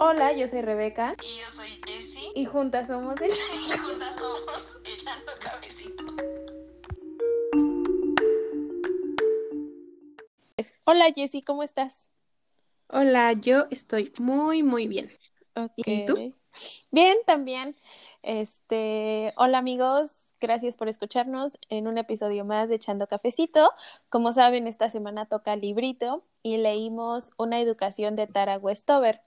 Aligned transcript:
Hola, 0.00 0.32
yo 0.32 0.46
soy 0.46 0.62
Rebeca. 0.62 1.16
Y 1.24 1.40
yo 1.40 1.50
soy 1.50 1.80
Jessie. 1.84 2.30
Y 2.36 2.44
juntas 2.44 2.86
somos 2.86 3.16
Y 3.20 3.78
juntas 3.78 4.16
somos 4.16 4.76
Echando 4.84 5.32
Cabecito. 5.40 6.04
Hola 10.84 11.12
Jessie, 11.12 11.42
¿cómo 11.42 11.64
estás? 11.64 12.06
Hola, 12.88 13.32
yo 13.32 13.66
estoy 13.72 14.12
muy, 14.20 14.62
muy 14.62 14.86
bien. 14.86 15.10
¿Y 15.74 16.04
tú? 16.04 16.32
Bien, 16.92 17.18
también. 17.26 17.74
Este, 18.22 19.32
hola 19.36 19.58
amigos, 19.58 20.18
gracias 20.40 20.76
por 20.76 20.88
escucharnos 20.88 21.58
en 21.70 21.88
un 21.88 21.98
episodio 21.98 22.44
más 22.44 22.68
de 22.68 22.76
Echando 22.76 23.08
Cafecito. 23.08 23.72
Como 24.10 24.32
saben, 24.32 24.68
esta 24.68 24.90
semana 24.90 25.26
toca 25.26 25.56
librito 25.56 26.22
y 26.44 26.58
leímos 26.58 27.32
Una 27.36 27.60
educación 27.60 28.14
de 28.14 28.28
Tara 28.28 28.58
Westover. 28.58 29.22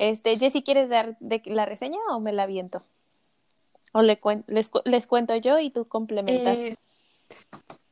Este, 0.00 0.38
Jessie, 0.38 0.62
¿quieres 0.62 0.88
dar 0.88 1.18
de 1.20 1.42
la 1.44 1.66
reseña 1.66 1.98
o 2.08 2.20
me 2.20 2.32
la 2.32 2.46
viento? 2.46 2.82
O 3.92 4.00
le 4.00 4.18
les, 4.46 4.70
les, 4.86 5.06
cuento 5.06 5.36
yo 5.36 5.58
y 5.58 5.68
tú 5.68 5.84
complementas. 5.84 6.56
Eh... 6.56 6.76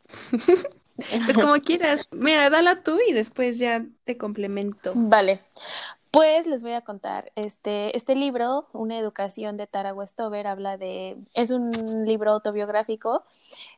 pues 0.96 1.36
como 1.36 1.52
quieras. 1.56 2.08
Mira, 2.10 2.48
dala 2.48 2.82
tú 2.82 2.98
y 3.06 3.12
después 3.12 3.58
ya 3.58 3.84
te 4.04 4.16
complemento. 4.16 4.92
Vale. 4.94 5.42
Pues 6.10 6.46
les 6.46 6.62
voy 6.62 6.72
a 6.72 6.80
contar, 6.80 7.30
este, 7.36 7.94
este 7.94 8.14
libro, 8.14 8.66
Una 8.72 8.98
educación 8.98 9.58
de 9.58 9.66
Tara 9.66 9.92
Westover, 9.92 10.46
habla 10.46 10.78
de, 10.78 11.18
es 11.34 11.50
un 11.50 11.70
libro 12.06 12.30
autobiográfico, 12.30 13.22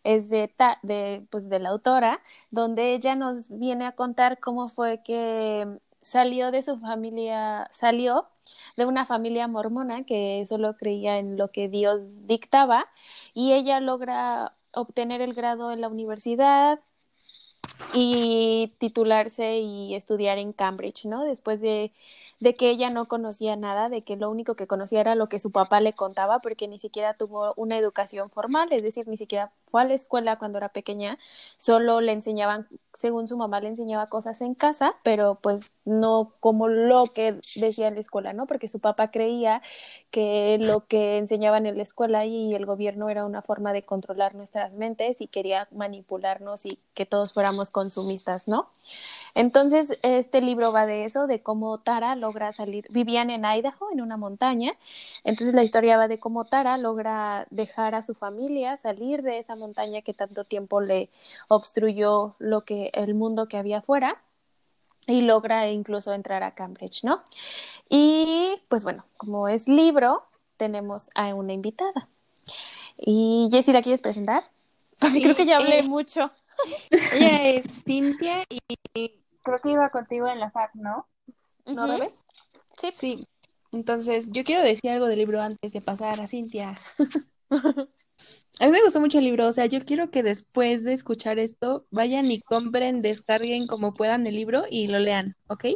es 0.05 0.29
de, 0.30 0.52
de, 0.85 1.27
pues, 1.30 1.49
de 1.49 1.59
la 1.59 1.71
autora, 1.71 2.21
donde 2.52 2.95
ella 2.95 3.16
nos 3.16 3.49
viene 3.49 3.87
a 3.87 3.93
contar 3.97 4.38
cómo 4.38 4.69
fue 4.69 5.02
que 5.02 5.66
salió 6.03 6.51
de 6.51 6.63
su 6.63 6.79
familia, 6.79 7.69
salió 7.73 8.29
de 8.77 8.87
una 8.87 9.05
familia 9.07 9.49
mormona 9.49 10.05
que 10.05 10.45
solo 10.49 10.77
creía 10.77 11.19
en 11.19 11.37
lo 11.37 11.51
que 11.51 11.69
Dios 11.69 12.01
dictaba 12.27 12.87
y 13.35 13.52
ella 13.52 13.80
logra 13.80 14.55
obtener 14.73 15.21
el 15.21 15.35
grado 15.35 15.73
en 15.73 15.80
la 15.80 15.89
universidad, 15.89 16.80
y 17.93 18.73
titularse 18.79 19.59
y 19.59 19.95
estudiar 19.95 20.38
en 20.38 20.52
Cambridge, 20.52 21.07
¿no? 21.07 21.24
Después 21.24 21.60
de, 21.60 21.93
de, 22.38 22.57
que 22.57 22.71
ella 22.71 22.90
no 22.90 23.09
conocía 23.09 23.57
nada, 23.57 23.88
de 23.88 24.02
que 24.02 24.16
lo 24.16 24.30
único 24.30 24.54
que 24.54 24.66
conocía 24.66 25.01
era 25.01 25.15
lo 25.15 25.29
que 25.29 25.40
su 25.40 25.51
papá 25.51 25.80
le 25.80 25.93
contaba, 25.93 26.40
porque 26.40 26.68
ni 26.68 26.79
siquiera 26.79 27.15
tuvo 27.15 27.54
una 27.57 27.79
educación 27.79 28.30
formal, 28.30 28.73
es 28.73 28.82
decir, 28.82 29.09
ni 29.09 29.16
siquiera 29.16 29.52
fue 29.71 29.82
a 29.82 29.85
la 29.85 29.95
escuela 29.95 30.37
cuando 30.37 30.59
era 30.59 30.71
pequeña, 30.71 31.18
solo 31.59 32.01
le 32.01 32.12
enseñaban, 32.12 32.68
según 32.95 33.29
su 33.29 33.37
mamá 33.37 33.60
le 33.60 33.68
enseñaba 33.68 34.09
cosas 34.09 34.40
en 34.40 34.55
casa, 34.55 34.96
pero 35.02 35.37
pues 35.40 35.73
no 35.84 36.34
como 36.40 36.68
lo 36.68 37.07
que 37.07 37.40
decía 37.57 37.88
en 37.88 37.95
la 37.95 38.01
escuela, 38.01 38.32
¿no? 38.32 38.46
Porque 38.46 38.68
su 38.68 38.80
papá 38.80 39.10
creía 39.10 39.62
que 40.10 40.59
lo 40.60 40.87
que 40.87 41.18
enseñaban 41.18 41.66
en 41.66 41.77
la 41.77 41.82
escuela 41.82 42.24
y 42.27 42.55
el 42.55 42.66
gobierno 42.66 43.09
era 43.09 43.24
una 43.24 43.43
forma 43.43 43.73
de 43.73 43.84
controlar 43.84 44.34
nuestras 44.34 44.74
mentes 44.74 45.21
y 45.21 45.29
quería 45.29 45.68
manipularnos 45.71 46.66
y 46.66 46.79
que 46.95 47.07
todos 47.07 47.32
fuéramos 47.32 47.60
consumistas, 47.69 48.49
¿no? 48.49 48.71
Entonces, 49.35 49.99
este 50.03 50.41
libro 50.41 50.73
va 50.73 50.87
de 50.87 51.05
eso, 51.05 51.27
de 51.27 51.43
cómo 51.43 51.79
Tara 51.79 52.17
logra 52.17 52.52
salir, 52.55 52.87
vivían 52.89 53.29
en 53.29 53.45
Idaho, 53.45 53.93
en 53.93 54.01
una 54.01 54.17
montaña, 54.17 54.73
entonces 55.25 55.55
la 55.55 55.63
historia 55.63 55.99
va 55.99 56.09
de 56.09 56.19
cómo 56.19 56.47
Tara 56.47 56.79
logra 56.79 57.47
dejar 57.51 57.95
a 57.95 58.02
su 58.02 58.15
familia, 58.15 58.79
salir 58.79 59.23
de 59.23 59.39
esa 59.39 59.55
montaña 59.57 60.01
que 60.01 60.15
tanto 60.15 60.45
tiempo 60.45 60.80
le 60.80 61.11
obstruyó 61.49 62.35
lo 62.39 62.63
que 62.63 62.91
el 62.95 63.15
mundo 63.15 63.47
que 63.47 63.59
había 63.59 63.79
afuera 63.79 64.17
y 65.06 65.22
logra 65.22 65.69
incluso 65.69 66.12
entrar 66.12 66.43
a 66.43 66.55
Cambridge, 66.55 67.05
¿no? 67.05 67.22
Y 67.89 68.61
pues 68.69 68.84
bueno, 68.84 69.05
como 69.17 69.49
es 69.49 69.69
libro, 69.69 70.25
tenemos 70.56 71.11
a 71.15 71.34
una 71.34 71.53
invitada. 71.53 72.09
Y 72.97 73.49
Jessie, 73.51 73.73
¿la 73.73 73.83
quieres 73.83 74.03
presentar? 74.03 74.45
Creo 74.99 75.34
que 75.34 75.47
ya 75.47 75.57
hablé 75.57 75.81
eh, 75.81 75.83
mucho. 75.83 76.31
Ella 76.91 77.48
es 77.48 77.65
Cintia 77.87 78.44
y 78.48 79.21
creo 79.43 79.60
que 79.60 79.71
iba 79.71 79.91
contigo 79.91 80.28
en 80.28 80.41
la 80.41 80.50
FAC, 80.50 80.75
¿no? 80.75 81.06
¿No, 81.66 81.84
uh 81.87 82.10
Sí. 82.78 82.88
Sí. 82.93 83.26
Entonces, 83.72 84.31
yo 84.32 84.43
quiero 84.43 84.62
decir 84.62 84.91
algo 84.91 85.06
del 85.06 85.19
libro 85.19 85.41
antes 85.41 85.72
de 85.72 85.81
pasar 85.81 86.21
a 86.21 86.26
Cintia. 86.26 86.75
A 88.59 88.66
mí 88.66 88.72
me 88.72 88.82
gustó 88.82 89.00
mucho 89.00 89.19
el 89.19 89.25
libro, 89.25 89.47
o 89.48 89.53
sea, 89.53 89.65
yo 89.65 89.81
quiero 89.87 90.10
que 90.10 90.22
después 90.22 90.84
de 90.84 90.93
escuchar 90.93 91.38
esto 91.38 91.87
vayan 91.91 92.31
y 92.31 92.43
compren, 92.43 93.00
descarguen 93.00 93.66
como 93.66 93.94
puedan 93.94 94.27
el 94.27 94.37
libro 94.37 94.65
y 94.69 94.88
lo 94.88 94.98
lean, 94.98 95.34
¿ok? 95.47 95.66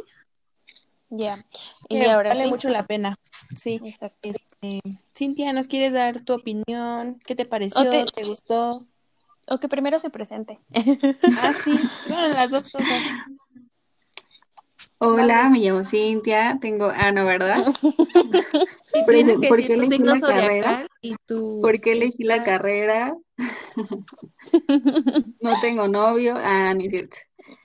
Ya. 1.09 1.43
Y 1.89 2.05
ahora 2.05 2.29
vale 2.29 2.47
mucho 2.47 2.69
la 2.69 2.85
pena. 2.85 3.15
Sí. 3.55 3.81
Este, 4.21 4.81
Cintia, 5.17 5.51
¿nos 5.53 5.67
quieres 5.67 5.93
dar 5.93 6.23
tu 6.23 6.33
opinión? 6.33 7.19
¿Qué 7.25 7.33
te 7.33 7.45
pareció? 7.45 7.89
¿Te 7.89 8.23
gustó? 8.23 8.85
O 9.47 9.59
que 9.59 9.69
primero 9.69 9.99
se 9.99 10.09
presente. 10.09 10.59
ah, 10.73 11.53
sí. 11.53 11.75
Bueno, 12.07 12.27
las 12.29 12.51
dos 12.51 12.71
cosas. 12.71 13.03
Hola, 14.97 15.49
me 15.51 15.59
llamo 15.59 15.83
Cintia, 15.83 16.57
tengo 16.61 16.85
ah 16.85 17.11
no, 17.11 17.25
¿verdad? 17.25 17.65
¿Por 19.49 19.61
qué 19.61 19.73
elegí 19.73 19.97
la 19.99 20.19
carrera? 20.19 20.87
Y 21.01 21.15
¿Por 21.27 21.81
qué 21.81 21.91
elegí 21.91 22.23
la 22.23 22.43
carrera? 22.43 23.15
no 25.41 25.61
tengo 25.61 25.87
novio, 25.89 26.33
ah, 26.37 26.73
ni 26.73 26.89
cierto. 26.89 27.17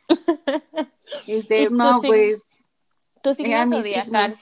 Este, 1.27 1.69
no, 1.71 2.01
pues 2.03 2.45
tu 3.21 3.35
signo 3.35 3.69
zodiacal. 3.69 4.39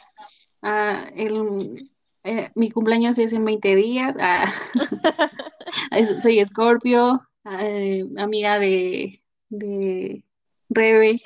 Ah, 0.60 1.06
el, 1.14 1.82
eh, 2.24 2.50
mi 2.54 2.70
cumpleaños 2.70 3.18
es 3.18 3.32
en 3.32 3.44
20 3.44 3.74
días. 3.74 4.14
Ah, 4.20 4.44
soy 6.20 6.40
Escorpio, 6.40 7.22
eh, 7.60 8.04
amiga 8.16 8.58
de, 8.58 9.22
de 9.48 10.22
Rebe. 10.68 11.20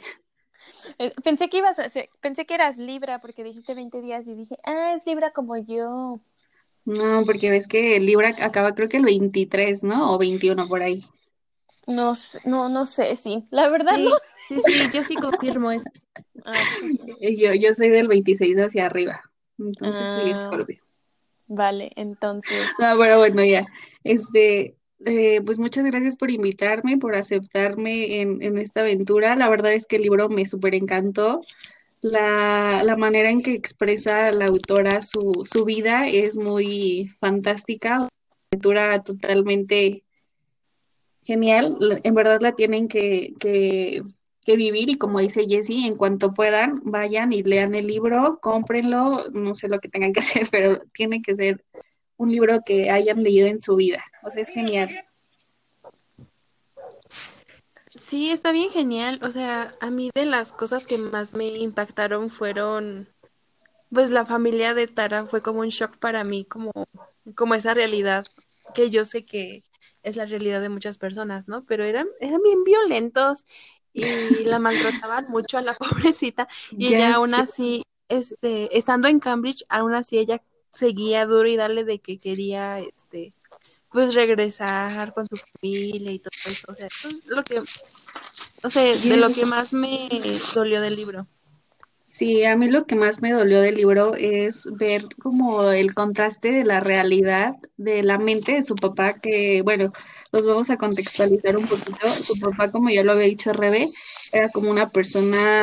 Eh, 0.99 1.13
pensé 1.23 1.49
que 1.49 1.59
ibas 1.59 1.79
a 1.79 1.89
ser, 1.89 2.09
pensé 2.21 2.47
que 2.47 2.55
eras 2.55 2.77
Libra 2.77 3.21
porque 3.21 3.45
dijiste 3.45 3.75
20 3.75 4.01
días 4.01 4.27
y 4.27 4.35
dije, 4.35 4.57
ah, 4.65 4.95
es 4.97 5.03
Libra 5.07 5.33
como 5.33 5.57
yo. 5.57 6.21
No, 6.85 7.23
porque 7.25 7.51
ves 7.51 7.67
que 7.69 8.01
Libra 8.01 8.35
acaba 8.41 8.75
creo 8.75 8.89
que 8.89 8.97
el 8.97 9.05
23, 9.05 9.85
¿no? 9.85 10.15
O 10.15 10.19
21 10.19 10.67
por 10.67 10.83
ahí. 10.83 11.01
No, 11.87 12.17
no, 12.45 12.69
no 12.69 12.87
sé, 12.87 13.17
sí. 13.17 13.47
La 13.51 13.69
verdad 13.69 13.99
no. 13.99 14.11
Sí, 14.49 14.61
sí, 14.67 14.91
yo 14.93 15.03
sí 15.03 15.15
confirmo 15.15 15.71
eso. 15.71 15.89
Ah, 16.45 16.53
yo, 17.21 17.55
yo 17.55 17.75
soy 17.75 17.89
del 17.89 18.09
26 18.09 18.57
hacia 18.59 18.87
arriba. 18.87 19.21
Entonces 19.59 20.09
soy 20.09 20.31
Ah. 20.31 20.35
Escorpio. 20.35 20.83
Vale, 21.47 21.93
entonces. 21.97 22.67
No, 22.79 22.97
pero 22.99 23.19
bueno, 23.19 23.45
ya. 23.45 23.67
Este, 24.05 24.77
eh, 25.05 25.41
pues 25.45 25.59
muchas 25.59 25.85
gracias 25.85 26.17
por 26.17 26.31
invitarme, 26.31 26.99
por 26.99 27.15
aceptarme 27.15 28.21
en, 28.21 28.59
esta 28.59 28.81
aventura. 28.81 29.37
La 29.37 29.49
verdad 29.49 29.73
es 29.73 29.87
que 29.87 29.97
el 29.97 30.03
libro 30.03 30.29
me 30.29 30.47
súper 30.47 30.75
encantó. 30.75 31.41
La, 32.01 32.95
manera 32.99 33.31
en 33.31 33.43
que 33.43 33.55
expresa 33.55 34.33
la 34.33 34.47
autora 34.47 35.03
su, 35.03 35.33
su 35.45 35.65
vida 35.65 36.09
es 36.09 36.37
muy 36.37 37.09
fantástica, 37.21 37.99
una 37.99 38.09
aventura 38.53 39.03
totalmente 39.03 40.03
genial. 41.23 41.77
En 42.03 42.15
verdad 42.15 42.41
la 42.41 42.53
tienen 42.53 42.89
que, 42.89 43.35
que, 43.39 44.03
que 44.45 44.57
vivir 44.57 44.91
y 44.91 44.97
como 44.97 45.21
dice 45.21 45.47
Jessie, 45.49 45.87
en 45.87 45.97
cuanto 45.97 46.35
puedan, 46.35 46.81
vayan 46.85 47.33
y 47.33 47.43
lean 47.43 47.75
el 47.75 47.87
libro, 47.87 48.39
cómprenlo, 48.41 49.29
no 49.31 49.55
sé 49.55 49.69
lo 49.69 49.81
que 49.81 49.89
tengan 49.89 50.13
que 50.13 50.21
hacer, 50.21 50.49
pero 50.51 50.81
tiene 50.93 51.23
que 51.23 51.35
ser 51.37 51.65
un 52.23 52.31
libro 52.31 52.61
que 52.65 52.91
hayan 52.91 53.23
leído 53.23 53.49
en 53.49 53.61
su 53.61 53.75
vida. 53.77 54.03
O 54.23 54.31
sea, 54.31 54.43
es 54.43 54.49
genial. 54.49 54.89
Sí, 57.89 58.31
está 58.31 58.53
bien 58.53 58.71
genial. 58.71 59.19
O 59.23 59.33
sea, 59.33 59.75
a 59.81 59.91
mí 59.91 60.11
de 60.15 60.25
las 60.25 60.53
cosas 60.53 60.87
que 60.87 60.99
más 60.99 61.35
me 61.35 61.49
impactaron 61.49 62.31
fueron, 62.31 63.09
pues 63.93 64.11
la 64.11 64.25
familia 64.25 64.73
de 64.73 64.87
Tara 64.87 65.27
fue 65.27 65.43
como 65.43 65.61
un 65.61 65.69
shock 65.69 65.99
para 65.99 66.25
mí, 66.25 66.45
como, 66.45 66.73
como 67.35 67.55
esa 67.55 67.75
realidad 67.75 68.25
que 68.73 68.89
yo 68.91 69.05
sé 69.05 69.25
que 69.25 69.63
es 70.05 70.17
la 70.17 70.25
realidad 70.25 70.61
de 70.61 70.69
muchas 70.69 70.99
personas, 70.99 71.49
¿no? 71.49 71.65
Pero 71.65 71.85
eran, 71.85 72.07
eran 72.21 72.41
bien 72.43 72.63
violentos 72.65 73.45
y 73.93 74.45
la 74.45 74.59
maltrataban 74.59 75.27
mucho 75.29 75.59
a 75.59 75.63
la 75.63 75.75
pobrecita 75.75 76.49
y 76.71 76.91
Ya 76.91 76.99
ella 76.99 77.15
aún 77.17 77.35
así, 77.35 77.83
este, 78.09 78.77
estando 78.79 79.09
en 79.09 79.19
Cambridge, 79.19 79.65
aún 79.69 79.95
así 79.95 80.19
ella 80.19 80.41
seguía 80.73 81.27
duro 81.27 81.49
y 81.49 81.57
darle 81.57 81.85
de 81.85 81.99
que 81.99 82.19
quería, 82.19 82.81
este, 82.81 83.33
pues 83.91 84.15
regresar 84.15 85.13
con 85.15 85.29
su 85.29 85.37
familia 85.37 86.13
y 86.13 86.19
todo 86.19 86.31
eso. 86.47 86.67
O 86.69 86.75
sea, 86.75 86.87
eso 86.87 87.09
es 87.09 87.27
lo 87.27 87.43
que, 87.43 87.61
o 88.63 88.71
sea, 88.71 88.83
de 88.83 89.17
lo 89.17 89.33
que 89.33 89.47
más 89.47 89.73
me 89.73 90.09
dolió 90.55 90.81
del 90.81 90.97
libro. 90.97 91.27
Sí, 92.03 92.45
a 92.45 92.57
mí 92.57 92.69
lo 92.69 92.85
que 92.85 92.95
más 92.95 93.23
me 93.23 93.33
dolió 93.33 93.63
del 93.63 93.77
libro 93.77 94.15
es 94.15 94.67
ver 94.73 95.07
como 95.23 95.71
el 95.71 95.95
contraste 95.95 96.53
de 96.53 96.65
la 96.65 96.79
realidad 96.79 97.55
de 97.79 98.03
la 98.03 98.19
mente 98.19 98.53
de 98.53 98.63
su 98.63 98.77
papá, 98.77 99.15
que 99.15 99.63
bueno, 99.63 99.93
los 100.31 100.45
vamos 100.45 100.69
a 100.69 100.77
contextualizar 100.77 101.57
un 101.57 101.67
poquito. 101.67 102.07
Su 102.23 102.39
papá, 102.39 102.71
como 102.71 102.91
ya 102.91 103.03
lo 103.03 103.13
había 103.13 103.27
dicho 103.27 103.55
Rebe, 103.55 103.89
era 104.31 104.51
como 104.51 104.71
una 104.71 104.91
persona 104.91 105.63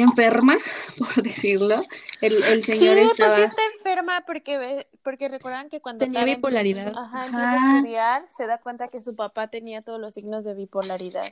enferma, 0.00 0.56
por 0.98 1.22
decirlo. 1.22 1.82
El, 2.20 2.42
el 2.44 2.62
señor 2.64 2.96
sí, 2.96 3.02
estaba... 3.04 3.36
pues 3.36 3.36
sí 3.36 3.42
está 3.50 3.62
enferma 3.76 4.24
porque, 4.26 4.58
ve- 4.58 4.86
porque 5.02 5.28
recuerdan 5.28 5.68
que 5.68 5.80
cuando 5.80 6.04
Tenía 6.04 6.24
bipolaridad. 6.24 6.86
empieza- 6.88 7.00
ajá, 7.00 7.22
Ajá. 7.24 7.26
empieza 7.26 7.72
a 7.72 7.76
estudiar, 7.78 8.26
se 8.28 8.46
da 8.46 8.58
cuenta 8.58 8.88
que 8.88 9.00
su 9.00 9.14
papá 9.14 9.48
tenía 9.48 9.82
todos 9.82 10.00
los 10.00 10.14
signos 10.14 10.44
de 10.44 10.54
bipolaridad. 10.54 11.26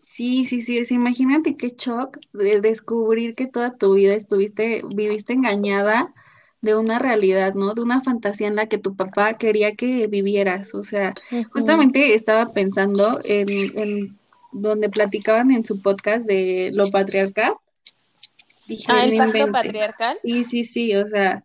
Sí, 0.00 0.46
sí, 0.46 0.60
sí, 0.62 0.78
es- 0.78 0.90
imagínate 0.90 1.56
qué 1.56 1.74
shock 1.76 2.18
de 2.32 2.60
descubrir 2.60 3.34
que 3.34 3.46
toda 3.46 3.76
tu 3.76 3.94
vida 3.94 4.14
estuviste, 4.14 4.82
viviste 4.94 5.32
engañada 5.34 6.12
de 6.60 6.74
una 6.74 6.98
realidad, 6.98 7.54
¿no? 7.54 7.74
De 7.74 7.82
una 7.82 8.00
fantasía 8.00 8.48
en 8.48 8.56
la 8.56 8.66
que 8.66 8.78
tu 8.78 8.96
papá 8.96 9.34
quería 9.34 9.76
que 9.76 10.08
vivieras. 10.08 10.74
O 10.74 10.82
sea, 10.82 11.14
justamente 11.52 12.14
estaba 12.14 12.46
pensando 12.46 13.20
en, 13.22 13.48
en 13.78 14.18
donde 14.50 14.88
platicaban 14.88 15.52
en 15.52 15.64
su 15.64 15.80
podcast 15.80 16.26
de 16.26 16.70
lo 16.74 16.90
patriarcal. 16.90 17.54
Dije, 18.68 18.84
Ah, 18.88 19.04
el 19.04 19.12
"No 19.12 19.24
pacto 19.24 19.38
inventes". 19.38 19.52
patriarcal. 19.64 20.16
Sí, 20.22 20.44
sí, 20.44 20.62
sí, 20.64 20.94
o 20.94 21.08
sea, 21.08 21.44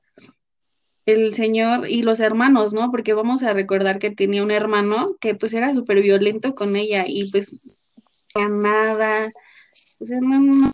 el 1.06 1.34
señor 1.34 1.90
y 1.90 2.02
los 2.04 2.20
hermanos, 2.20 2.74
¿no? 2.74 2.92
Porque 2.92 3.14
vamos 3.14 3.44
a 3.44 3.54
recordar 3.54 3.98
que 4.00 4.12
tenía 4.12 4.44
un 4.44 4.52
hermano 4.52 5.16
que 5.20 5.34
pues 5.36 5.54
era 5.54 5.74
súper 5.74 6.02
violento 6.02 6.54
con 6.56 6.76
ella 6.76 7.06
y 7.08 7.30
pues 7.32 7.80
nada, 8.36 9.32
o 10.00 10.06
sea, 10.06 10.20
no, 10.22 10.40
no, 10.40 10.72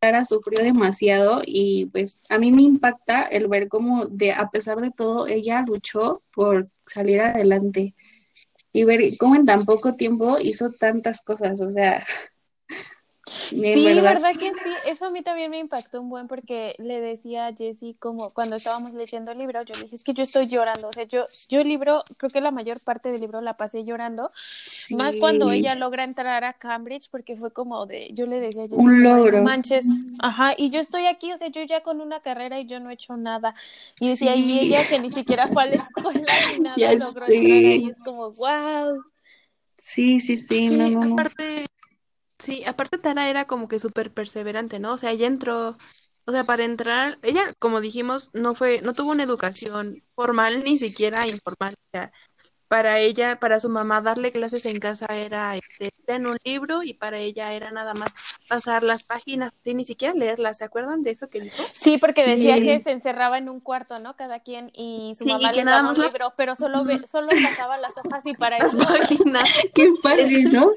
Clara 0.00 0.24
sufrió 0.24 0.62
demasiado 0.62 1.42
y 1.46 1.86
pues 1.86 2.24
a 2.30 2.38
mí 2.38 2.52
me 2.52 2.62
impacta 2.62 3.22
el 3.22 3.46
ver 3.48 3.68
cómo 3.68 4.06
de 4.06 4.32
a 4.32 4.50
pesar 4.50 4.80
de 4.80 4.90
todo 4.90 5.26
ella 5.26 5.64
luchó 5.66 6.22
por 6.32 6.68
salir 6.86 7.20
adelante 7.20 7.94
y 8.72 8.84
ver 8.84 9.00
cómo 9.18 9.36
en 9.36 9.46
tan 9.46 9.64
poco 9.64 9.94
tiempo 9.94 10.36
hizo 10.40 10.72
tantas 10.72 11.22
cosas, 11.22 11.60
o 11.60 11.70
sea, 11.70 12.04
Sí, 13.26 13.84
verdad. 13.84 14.02
verdad 14.14 14.32
que 14.38 14.52
sí, 14.52 14.76
eso 14.84 15.06
a 15.06 15.10
mí 15.10 15.22
también 15.22 15.50
me 15.50 15.58
impactó 15.58 16.00
un 16.00 16.10
buen 16.10 16.28
porque 16.28 16.74
le 16.78 17.00
decía 17.00 17.46
a 17.46 17.54
Jessie 17.54 17.94
como 17.98 18.30
cuando 18.30 18.56
estábamos 18.56 18.92
leyendo 18.94 19.32
el 19.32 19.38
libro, 19.38 19.62
yo 19.62 19.74
le 19.76 19.82
dije, 19.84 19.96
es 19.96 20.04
que 20.04 20.12
yo 20.12 20.22
estoy 20.22 20.46
llorando, 20.46 20.88
o 20.88 20.92
sea, 20.92 21.04
yo, 21.04 21.24
yo 21.48 21.60
el 21.60 21.68
libro, 21.68 22.04
creo 22.18 22.30
que 22.30 22.40
la 22.40 22.50
mayor 22.50 22.80
parte 22.80 23.10
del 23.10 23.20
libro 23.20 23.40
la 23.40 23.56
pasé 23.56 23.84
llorando, 23.84 24.30
más 24.90 25.16
cuando 25.16 25.50
ella 25.50 25.74
logra 25.74 26.04
entrar 26.04 26.44
a 26.44 26.52
Cambridge 26.54 27.08
porque 27.10 27.36
fue 27.36 27.52
como 27.52 27.86
de, 27.86 28.10
yo 28.12 28.26
le 28.26 28.40
decía 28.40 28.64
a 28.64 28.68
Jessie, 28.68 28.78
Un 28.78 29.02
como 29.02 29.16
de, 29.16 29.22
"No 29.22 29.24
logro. 29.24 29.42
manches, 29.44 29.86
ajá, 30.18 30.54
y 30.56 30.70
yo 30.70 30.80
estoy 30.80 31.06
aquí, 31.06 31.32
o 31.32 31.38
sea, 31.38 31.48
yo 31.48 31.62
ya 31.62 31.82
con 31.82 32.00
una 32.00 32.20
carrera 32.20 32.60
y 32.60 32.66
yo 32.66 32.80
no 32.80 32.90
he 32.90 32.94
hecho 32.94 33.16
nada, 33.16 33.54
y 34.00 34.08
decía, 34.10 34.34
y 34.36 34.58
ella 34.58 34.84
que 34.88 34.98
ni 34.98 35.10
siquiera 35.10 35.48
fue 35.48 35.62
a 35.62 35.66
la 35.66 35.76
escuela 35.76 36.40
ni 36.50 36.58
nada, 36.60 36.76
Ya 36.78 36.92
logró 36.92 37.24
entrar 37.24 37.64
ahí, 37.66 37.88
es 37.88 37.96
como, 37.98 38.32
wow. 38.32 39.02
Sí, 39.78 40.20
sí, 40.20 40.36
sí, 40.36 40.68
no, 40.70 40.88
no, 40.88 41.04
no. 41.06 41.12
aparte, 41.14 41.66
sí, 42.38 42.64
aparte 42.64 42.98
Tara 42.98 43.28
era 43.30 43.46
como 43.46 43.68
que 43.68 43.78
súper 43.78 44.12
perseverante, 44.12 44.78
¿no? 44.78 44.92
O 44.94 44.98
sea, 44.98 45.10
ella 45.12 45.26
entró, 45.26 45.76
o 46.26 46.32
sea, 46.32 46.44
para 46.44 46.64
entrar, 46.64 47.18
ella, 47.22 47.54
como 47.58 47.80
dijimos, 47.80 48.30
no 48.32 48.54
fue, 48.54 48.80
no 48.82 48.92
tuvo 48.94 49.12
una 49.12 49.22
educación 49.24 50.02
formal 50.14 50.62
ni 50.64 50.78
siquiera 50.78 51.26
informal. 51.28 51.74
O 51.74 51.88
sea, 51.98 52.12
para 52.68 52.98
ella, 53.00 53.38
para 53.40 53.60
su 53.60 53.68
mamá, 53.68 54.00
darle 54.02 54.32
clases 54.32 54.64
en 54.66 54.78
casa 54.80 55.06
era 55.10 55.56
este, 55.56 55.90
en 56.08 56.26
un 56.26 56.38
libro 56.44 56.82
y 56.82 56.94
para 56.94 57.18
ella 57.18 57.52
era 57.52 57.70
nada 57.70 57.94
más 57.94 58.14
pasar 58.48 58.82
las 58.82 59.04
páginas, 59.04 59.52
y 59.64 59.74
ni 59.74 59.84
siquiera 59.84 60.14
leerlas. 60.14 60.58
¿Se 60.58 60.64
acuerdan 60.64 61.02
de 61.02 61.12
eso 61.12 61.28
que 61.28 61.40
dijo? 61.40 61.62
Sí, 61.72 61.98
porque 61.98 62.26
decía 62.26 62.56
Sí. 62.56 62.62
que 62.62 62.80
se 62.80 62.90
encerraba 62.92 63.38
en 63.38 63.48
un 63.48 63.60
cuarto, 63.60 63.98
¿no? 63.98 64.16
Cada 64.16 64.40
quien 64.40 64.70
y 64.74 65.14
su 65.16 65.24
Sí, 65.24 65.30
y 65.30 65.32
mamá 65.32 65.52
que 65.52 65.58
les 65.58 65.66
nada 65.66 65.78
daba 65.78 65.90
un 65.90 65.98
la- 65.98 66.04
libro, 66.06 66.32
pero 66.36 66.54
solo 66.54 66.84
ve, 66.84 67.00
solo 67.10 67.28
pasaba 67.28 67.78
las 67.78 67.96
hojas 67.98 68.24
y 68.26 68.34
para 68.34 68.58
Las 68.60 68.74
eso. 68.74 68.84
páginas. 68.86 69.44
Qué 69.74 69.88
padre, 70.02 70.42
¿no? 70.52 70.70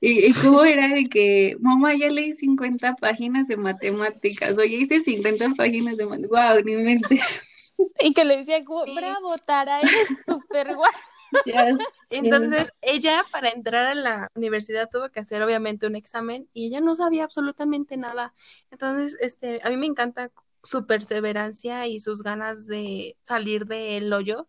Y, 0.00 0.26
y 0.26 0.32
cómo 0.32 0.64
era 0.64 0.88
de 0.88 1.04
que, 1.06 1.56
mamá, 1.60 1.94
ya 1.96 2.08
leí 2.08 2.32
50 2.32 2.94
páginas 2.94 3.48
de 3.48 3.56
matemáticas, 3.56 4.56
oye, 4.58 4.76
hice 4.76 5.00
50 5.00 5.50
páginas 5.56 5.96
de 5.96 6.06
matemáticas, 6.06 6.54
wow, 6.56 6.62
ni 6.64 6.76
mentes. 6.84 7.42
Y 8.00 8.12
que 8.12 8.24
le 8.24 8.38
decía, 8.38 8.58
"Gu- 8.64 8.86
Sí. 8.86 8.94
bravo, 8.96 9.36
Tara, 9.38 9.80
eres 9.80 10.08
súper 10.26 10.74
guay. 10.74 10.90
Ya. 11.44 11.68
Entonces, 12.10 12.72
ella 12.80 13.22
para 13.30 13.50
entrar 13.50 13.86
a 13.86 13.94
la 13.94 14.30
universidad 14.34 14.88
tuvo 14.90 15.10
que 15.10 15.20
hacer 15.20 15.42
obviamente 15.42 15.86
un 15.86 15.94
examen 15.94 16.48
y 16.54 16.66
ella 16.66 16.80
no 16.80 16.94
sabía 16.94 17.24
absolutamente 17.24 17.96
nada. 17.96 18.34
Entonces, 18.70 19.16
este, 19.20 19.60
a 19.62 19.68
mí 19.70 19.76
me 19.76 19.86
encanta 19.86 20.32
su 20.64 20.86
perseverancia 20.86 21.86
y 21.86 22.00
sus 22.00 22.22
ganas 22.22 22.66
de 22.66 23.16
salir 23.22 23.66
del 23.66 24.12
hoyo 24.12 24.48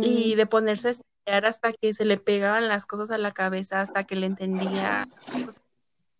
y 0.00 0.34
de 0.34 0.46
ponerse 0.46 0.92
hasta 1.26 1.72
que 1.72 1.94
se 1.94 2.04
le 2.04 2.16
pegaban 2.16 2.68
las 2.68 2.86
cosas 2.86 3.10
a 3.10 3.18
la 3.18 3.32
cabeza, 3.32 3.80
hasta 3.80 4.04
que 4.04 4.16
le 4.16 4.26
entendía. 4.26 5.06
O 5.46 5.50
sea, 5.52 5.62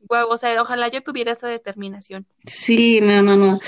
guau, 0.00 0.28
o 0.30 0.36
sea, 0.36 0.60
ojalá 0.62 0.88
yo 0.88 1.02
tuviera 1.02 1.32
esa 1.32 1.48
determinación. 1.48 2.26
Sí, 2.46 3.00
no, 3.00 3.22
no, 3.22 3.36
no. 3.36 3.60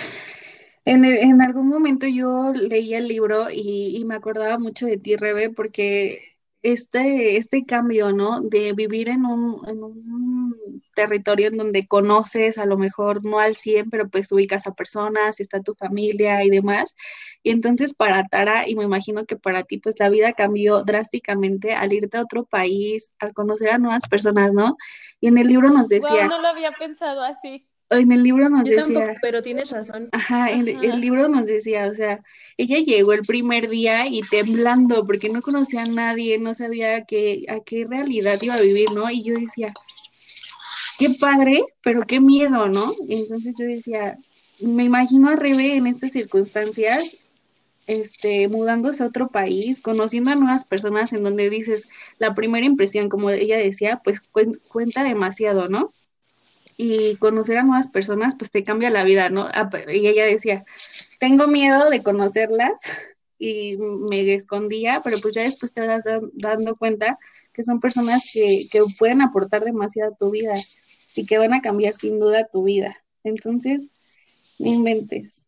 En, 0.85 1.05
el- 1.05 1.19
en 1.19 1.43
algún 1.43 1.69
momento 1.69 2.07
yo 2.07 2.53
leía 2.55 2.99
el 2.99 3.09
libro 3.09 3.51
y, 3.51 3.97
y 3.97 4.05
me 4.05 4.15
acordaba 4.17 4.59
mucho 4.59 4.87
de 4.87 4.99
ti, 4.99 5.17
Rebe, 5.17 5.51
porque 5.51 6.34
este, 6.65 7.37
este 7.37 7.65
cambio, 7.67 8.13
¿no? 8.13 8.41
De 8.41 8.73
vivir 8.73 9.11
en 9.11 9.27
un, 9.27 9.61
en 9.69 9.85
un 9.85 10.81
territorio 10.95 11.49
en 11.49 11.59
donde 11.59 11.87
conoces 11.87 12.57
a 12.57 12.65
lo 12.65 12.79
mejor 12.79 13.25
no 13.27 13.39
al 13.39 13.57
100, 13.57 13.91
pero 13.91 14.09
pues 14.09 14.33
ubicas 14.33 14.67
a 14.67 14.73
personas, 14.75 15.41
está 15.41 15.61
tu 15.61 15.75
familia 15.75 16.43
y 16.43 16.49
demás. 16.49 16.97
Y 17.43 17.51
entonces 17.51 17.95
para 17.95 18.25
Tara, 18.29 18.63
y 18.67 18.77
me 18.77 18.85
imagino 18.85 19.27
que 19.27 19.37
para 19.37 19.65
ti, 19.65 19.79
pues 19.79 19.97
la 19.99 20.09
vida 20.09 20.33
cambió 20.33 20.83
drásticamente 20.85 21.75
al 21.75 21.93
irte 21.93 22.17
a 22.17 22.23
otro 22.23 22.47
país, 22.47 23.15
al 23.19 23.35
conocer 23.35 23.71
a 23.71 23.79
nuevas 23.79 24.09
personas, 24.09 24.55
¿no? 24.55 24.77
Y 25.21 25.29
en 25.29 25.37
el 25.39 25.49
libro 25.49 25.69
nos 25.71 25.89
Wow, 26.01 26.01
decía, 26.01 26.29
no 26.29 26.41
lo 26.41 26.49
había 26.49 26.73
pensado 26.73 27.23
así. 27.23 27.69
En 27.91 28.13
el 28.13 28.23
libro 28.23 28.49
nos 28.49 28.65
Yo 28.65 28.77
decía... 28.77 28.95
tampoco, 28.95 29.19
pero 29.23 29.43
tienes 29.43 29.71
razón. 29.71 30.09
Ajá, 30.13 30.51
el, 30.51 30.69
el 30.69 31.01
libro 31.01 31.29
nos 31.29 31.47
decía, 31.47 31.87
o 31.87 31.95
sea, 31.95 32.21
ella 32.57 32.79
llegó 32.79 33.13
el 33.13 33.23
primer 33.23 33.69
día 33.69 34.07
y 34.07 34.23
temblando 34.23 35.05
porque 35.05 35.29
no 35.29 35.41
conocía 35.43 35.83
a 35.83 35.87
nadie, 35.87 36.39
no 36.39 36.55
sabía 36.55 36.97
a 36.97 37.05
qué, 37.05 37.45
a 37.49 37.61
qué 37.61 37.85
realidad 37.89 38.41
iba 38.43 38.55
a 38.55 38.61
vivir, 38.61 38.91
¿no? 38.93 39.11
Y 39.11 39.23
yo 39.23 39.35
decía, 39.35 39.73
qué 40.99 41.11
padre, 41.21 41.63
pero 41.83 42.03
qué 42.03 42.21
miedo, 42.21 42.69
¿no? 42.69 42.95
Y 43.09 43.17
entonces 43.17 43.55
yo 43.59 43.67
decía, 43.67 44.19
me 44.61 44.85
imagino 44.85 45.31
a 45.31 45.37
Rebe 45.37 45.77
en 45.77 45.87
estas 45.87 46.13
circunstancias, 46.13 47.21
este, 47.87 48.49
mudándose 48.49 49.03
a 49.03 49.07
otro 49.07 49.29
país, 49.29 49.83
conociendo 49.83 50.31
a 50.31 50.37
nuevas 50.37 50.65
personas 50.65 51.13
en 51.13 51.23
donde 51.23 51.51
dices, 51.51 51.89
la 52.19 52.35
primera 52.35 52.65
impresión, 52.65 53.09
como 53.09 53.31
ella 53.31 53.59
decía, 53.59 54.01
pues 54.03 54.23
cuen- 54.33 54.61
cuenta 54.69 55.05
demasiado, 55.05 55.69
¿no? 55.69 55.93
Y 56.76 57.17
conocer 57.19 57.58
a 57.58 57.63
nuevas 57.63 57.89
personas, 57.89 58.37
pues 58.37 58.51
te 58.51 58.65
cambia 58.65 58.91
la 58.91 59.05
vida, 59.05 59.31
¿no? 59.31 59.49
Ah, 59.53 59.70
Y 59.93 60.06
ella 60.08 60.25
decía, 60.27 60.65
tengo 61.20 61.46
miedo 61.49 61.91
de 61.91 62.03
conocerlas 62.03 62.82
y 63.39 63.77
me 63.79 64.34
escondía, 64.34 65.01
pero 65.05 65.19
pues 65.20 65.34
ya 65.34 65.43
después 65.43 65.72
te 65.75 65.87
vas 65.87 66.05
da- 66.05 66.20
dando 66.34 66.77
cuenta 66.77 67.19
que 67.53 67.63
son 67.65 67.81
personas 67.81 68.25
que, 68.32 68.67
que 68.70 68.82
pueden 68.99 69.22
aportar 69.22 69.65
demasiado 69.65 70.13
a 70.13 70.17
tu 70.17 70.31
vida 70.31 70.55
y 71.17 71.27
que 71.27 71.39
van 71.39 71.55
a 71.55 71.63
cambiar 71.63 71.94
sin 71.94 72.19
duda 72.20 72.49
tu 72.51 72.65
vida. 72.65 72.96
Entonces, 73.25 73.91
no 74.58 74.69
inventes. 74.70 75.46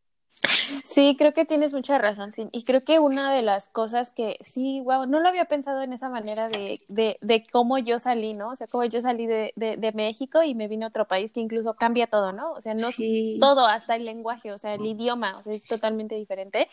Sí, 0.85 1.16
creo 1.18 1.32
que 1.35 1.44
tienes 1.44 1.73
mucha 1.73 1.99
razón, 1.99 2.32
sí. 2.32 2.49
Y 2.52 2.64
creo 2.64 2.82
que 2.82 2.99
una 2.99 3.32
de 3.32 3.42
las 3.42 3.68
cosas 3.68 4.11
que 4.12 4.38
sí, 4.40 4.80
wow, 4.82 5.06
no 5.06 5.20
lo 5.20 5.28
había 5.28 5.46
pensado 5.46 5.82
en 5.82 5.92
esa 5.92 6.08
manera 6.08 6.49
de, 6.49 6.78
de, 6.88 7.18
de 7.20 7.46
cómo 7.50 7.78
yo 7.78 7.99
salí, 7.99 8.35
¿no? 8.35 8.50
O 8.50 8.56
sea, 8.56 8.66
cómo 8.66 8.85
yo 8.85 9.00
salí 9.00 9.26
de, 9.26 9.52
de, 9.56 9.76
de 9.76 9.92
México 9.92 10.42
y 10.42 10.54
me 10.54 10.68
vine 10.68 10.85
a 10.85 10.88
otro 10.88 11.06
país 11.06 11.32
que 11.32 11.40
incluso 11.40 11.75
cambia 11.75 12.06
todo, 12.06 12.32
¿no? 12.32 12.52
O 12.52 12.61
sea, 12.61 12.75
no 12.75 12.90
Sí. 12.92 13.38
todo, 13.40 13.66
hasta 13.66 13.96
el 13.96 14.04
lenguaje, 14.04 14.52
o 14.52 14.58
sea, 14.58 14.75
el 14.75 14.85
idioma, 14.87 15.37
o 15.38 15.42
sea, 15.42 15.52
es 15.52 15.64
totalmente 15.66 16.14
diferente. 16.14 16.68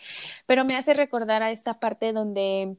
Pero 0.45 0.65
me 0.65 0.75
hace 0.75 0.93
recordar 0.93 1.43
a 1.43 1.51
esta 1.51 1.73
parte 1.75 2.13
donde 2.13 2.75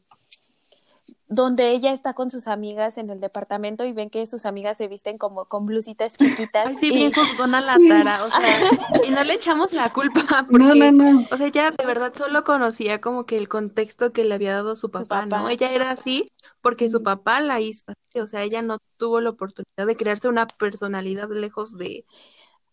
donde 1.28 1.70
ella 1.70 1.92
está 1.92 2.14
con 2.14 2.30
sus 2.30 2.46
amigas 2.46 2.99
en 2.99 3.11
el 3.11 3.20
departamento 3.20 3.84
y 3.84 3.92
ven 3.92 4.11
que 4.11 4.26
sus 4.26 4.46
amigas 4.46 4.76
se 4.78 4.88
visten 4.88 5.18
como 5.18 5.46
con 5.46 5.66
blusitas 5.66 6.14
chiquitas. 6.14 6.66
Ay, 6.68 6.76
sí, 6.76 6.90
y- 6.90 6.92
bien 6.92 7.12
juzgona 7.12 7.61
la 7.61 7.76
Tara, 7.88 8.25
o 8.25 8.30
sea, 8.30 8.68
y 9.06 9.11
no 9.11 9.25
le 9.25 9.34
echamos 9.34 9.73
la 9.73 9.90
culpa 9.92 10.20
No, 10.49 10.49
porque, 10.50 10.92
no, 10.92 10.92
no. 10.92 11.26
o 11.30 11.37
sea, 11.37 11.46
ella 11.46 11.70
de 11.73 11.87
verdad 11.87 12.12
solo 12.14 12.44
conocía 12.44 13.00
como 13.00 13.26
que 13.26 13.37
el 13.37 13.49
contexto 13.49 14.12
que 14.12 14.25
le 14.25 14.34
había 14.34 14.52
dado 14.54 14.76
su 14.76 14.90
papá, 14.90 15.26
¿no? 15.26 15.44
papá. 15.44 15.52
Ella 15.52 15.73
era 15.73 15.90
así 15.90 16.32
porque 16.61 16.88
su 16.88 17.02
papá 17.02 17.40
la 17.40 17.61
hizo 17.61 17.84
así, 17.88 18.20
o 18.20 18.26
sea, 18.26 18.42
ella 18.42 18.62
no 18.62 18.78
tuvo 18.96 19.20
la 19.20 19.30
oportunidad 19.30 19.87
de 19.87 19.96
crearse 19.96 20.28
una 20.28 20.46
personalidad 20.46 21.28
lejos 21.30 21.76
de, 21.76 22.06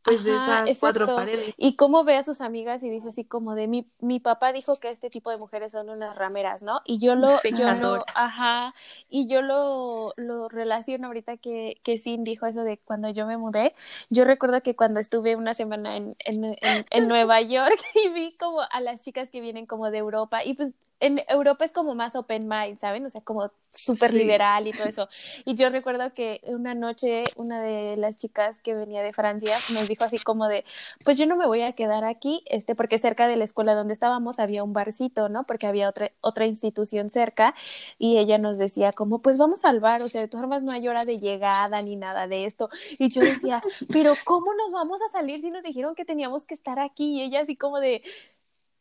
pues, 0.03 0.23
de 0.23 0.35
esas 0.35 0.77
cuatro 0.79 1.05
paredes. 1.05 1.53
Y 1.57 1.75
cómo 1.75 2.03
ve 2.03 2.17
a 2.17 2.23
sus 2.23 2.41
amigas 2.41 2.83
y 2.83 2.89
dice 2.89 3.09
así 3.09 3.23
como 3.25 3.55
de 3.55 3.67
mi, 3.67 3.87
mi 3.99 4.19
papá 4.19 4.51
dijo 4.53 4.79
que 4.79 4.89
este 4.89 5.09
tipo 5.09 5.29
de 5.31 5.37
mujeres 5.37 5.71
son 5.71 5.89
unas 5.89 6.15
rameras, 6.15 6.61
¿no? 6.61 6.81
Y 6.85 6.99
yo 6.99 7.15
lo, 7.15 7.37
yo 7.57 7.73
lo, 7.75 8.03
ajá, 8.15 8.73
y 9.09 9.27
yo 9.27 9.41
lo, 9.41 10.13
lo 10.17 10.49
relaciono 10.49 11.07
ahorita 11.07 11.37
que, 11.37 11.79
que 11.83 11.97
Sin 11.97 12.23
dijo 12.23 12.45
eso 12.45 12.63
de 12.63 12.77
cuando 12.77 13.09
yo 13.09 13.25
me 13.25 13.37
mudé. 13.37 13.73
Yo 14.09 14.25
recuerdo 14.25 14.61
que 14.61 14.75
cuando 14.75 14.99
estuve 14.99 15.35
una 15.35 15.53
semana 15.53 15.95
en, 15.97 16.15
en, 16.19 16.45
en, 16.45 16.85
en 16.89 17.07
Nueva 17.07 17.41
York 17.41 17.79
y 18.05 18.09
vi 18.09 18.35
como 18.37 18.61
a 18.61 18.81
las 18.81 19.03
chicas 19.03 19.29
que 19.29 19.41
vienen 19.41 19.65
como 19.65 19.91
de 19.91 19.99
Europa 19.99 20.43
y 20.43 20.53
pues 20.53 20.73
en 21.01 21.19
Europa 21.27 21.65
es 21.65 21.71
como 21.71 21.95
más 21.95 22.15
open 22.15 22.47
mind, 22.47 22.79
¿saben? 22.79 23.05
O 23.05 23.09
sea, 23.09 23.21
como 23.21 23.51
súper 23.71 24.11
Sí. 24.11 24.17
liberal 24.17 24.67
y 24.67 24.71
todo 24.71 24.85
eso. 24.87 25.09
Y 25.45 25.55
yo 25.55 25.69
recuerdo 25.69 26.13
que 26.13 26.41
una 26.45 26.73
noche 26.75 27.23
una 27.35 27.61
de 27.61 27.97
las 27.97 28.17
chicas 28.17 28.59
que 28.61 28.73
venía 28.75 29.01
de 29.01 29.11
Francia 29.11 29.55
nos 29.73 29.87
dijo 29.87 30.03
así 30.03 30.17
como 30.19 30.47
de, 30.47 30.63
pues 31.03 31.17
yo 31.17 31.25
no 31.25 31.35
me 31.35 31.47
voy 31.47 31.61
a 31.61 31.73
quedar 31.73 32.03
aquí, 32.03 32.43
este, 32.47 32.75
porque 32.75 32.97
cerca 32.97 33.27
de 33.27 33.35
la 33.35 33.43
escuela 33.45 33.73
donde 33.73 33.93
estábamos 33.93 34.39
había 34.39 34.63
un 34.63 34.73
barcito, 34.73 35.27
¿no? 35.29 35.45
Porque 35.45 35.67
había 35.67 35.89
otra, 35.89 36.11
otra 36.21 36.45
institución 36.45 37.09
cerca 37.09 37.55
y 37.97 38.17
ella 38.17 38.37
nos 38.37 38.57
decía 38.57 38.91
como, 38.93 39.19
pues 39.21 39.37
vamos 39.37 39.65
al 39.65 39.79
bar, 39.79 40.01
o 40.03 40.09
sea, 40.09 40.21
de 40.21 40.27
todas 40.27 40.43
formas 40.43 40.63
no 40.63 40.71
hay 40.71 40.87
hora 40.87 41.03
de 41.05 41.19
llegada 41.19 41.81
ni 41.81 41.95
nada 41.95 42.27
de 42.27 42.45
esto. 42.45 42.69
Y 42.99 43.09
yo 43.09 43.21
decía, 43.21 43.63
pero 43.91 44.13
¿cómo 44.25 44.53
nos 44.53 44.71
vamos 44.71 45.01
a 45.01 45.09
salir 45.09 45.39
si 45.39 45.49
nos 45.49 45.63
dijeron 45.63 45.95
que 45.95 46.05
teníamos 46.05 46.45
que 46.45 46.53
estar 46.53 46.77
aquí? 46.79 47.15
Y 47.19 47.21
ella 47.23 47.39
así 47.41 47.55
como 47.55 47.79
de, 47.79 48.03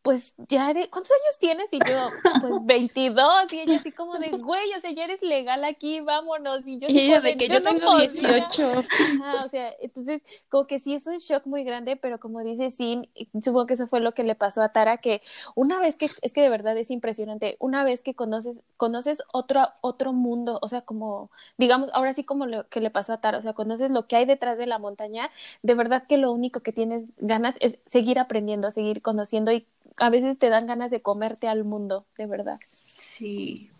pues 0.02 0.35
ya 0.49 0.71
eres, 0.71 0.88
¿cuántos 0.88 1.12
años 1.12 1.38
tienes? 1.38 1.73
Y 1.73 1.78
yo, 1.78 2.09
pues 2.40 2.54
22, 2.64 3.52
y 3.52 3.61
ella 3.61 3.76
así 3.76 3.92
como 3.92 4.19
de, 4.19 4.30
güey, 4.30 4.73
o 4.75 4.80
sea, 4.80 4.92
ya 4.92 5.04
eres 5.04 5.23
legal 5.23 5.62
aquí, 5.64 6.00
vámonos. 6.00 6.66
Y 6.66 6.78
yo, 6.78 6.88
Y 6.88 7.00
ella 7.00 7.21
de 7.21 7.37
que 7.37 7.49
yo 7.49 7.61
no 7.61 7.62
tengo 7.62 7.80
podría. 7.80 8.09
18. 8.09 8.85
Ajá, 9.21 9.45
o 9.45 9.49
sea, 9.49 9.73
entonces, 9.80 10.23
como 10.49 10.66
que 10.66 10.80
sí 10.80 10.95
es 10.95 11.07
un 11.07 11.19
shock 11.19 11.47
muy 11.47 11.64
grande, 11.64 11.97
pero 11.97 12.19
como 12.19 12.42
dice 12.42 12.71
Sin, 12.71 13.09
supongo 13.42 13.66
que 13.66 13.75
eso 13.75 13.88
fue 13.88 14.00
lo 14.00 14.12
que 14.12 14.25
le 14.25 14.35
pasó 14.35 14.62
a 14.62 14.71
Tara, 14.71 14.99
que 14.99 15.21
una 15.54 15.78
vez 15.78 15.97
que, 15.97 16.07
es 16.07 16.33
que 16.33 16.40
de 16.40 16.49
verdad 16.49 16.76
es 16.78 16.90
impresionante, 16.90 17.57
una 17.61 17.85
vez 17.85 18.00
que 18.00 18.14
conoces, 18.14 18.59
conoces 18.78 19.23
otro, 19.33 19.69
otro 19.83 20.14
mundo, 20.14 20.59
o 20.62 20.69
sea, 20.69 20.80
como, 20.80 21.30
digamos, 21.59 21.90
ahora 21.92 22.14
sí 22.14 22.25
como 22.25 22.47
lo 22.47 22.66
que 22.69 22.80
le 22.80 22.90
pasó 22.90 23.12
a 23.12 23.21
Tara, 23.21 23.38
o 23.38 23.42
sea, 23.42 23.52
conoces 23.52 23.90
lo 23.90 24.07
que 24.07 24.16
hay 24.16 24.25
detrás 24.25 24.57
de 24.57 24.66
la 24.66 24.78
montaña, 24.78 25.30
de 25.62 25.75
verdad 25.75 26.04
que 26.09 26.16
lo 26.16 26.33
único 26.33 26.61
que 26.61 26.73
tienes 26.73 27.04
ganas 27.19 27.57
es 27.61 27.78
seguir 27.87 28.19
aprendiendo, 28.19 28.71
seguir 28.71 29.02
conociendo 29.02 29.52
y 29.52 29.66
a 29.97 30.11
veces 30.11 30.38
te 30.38 30.49
dan 30.49 30.66
ganas 30.66 30.90
de 30.90 31.02
comerte 31.02 31.49
al 31.49 31.64
mundo, 31.64 32.06
de 32.18 32.26
verdad. 32.26 32.59
Sí. 32.99 33.70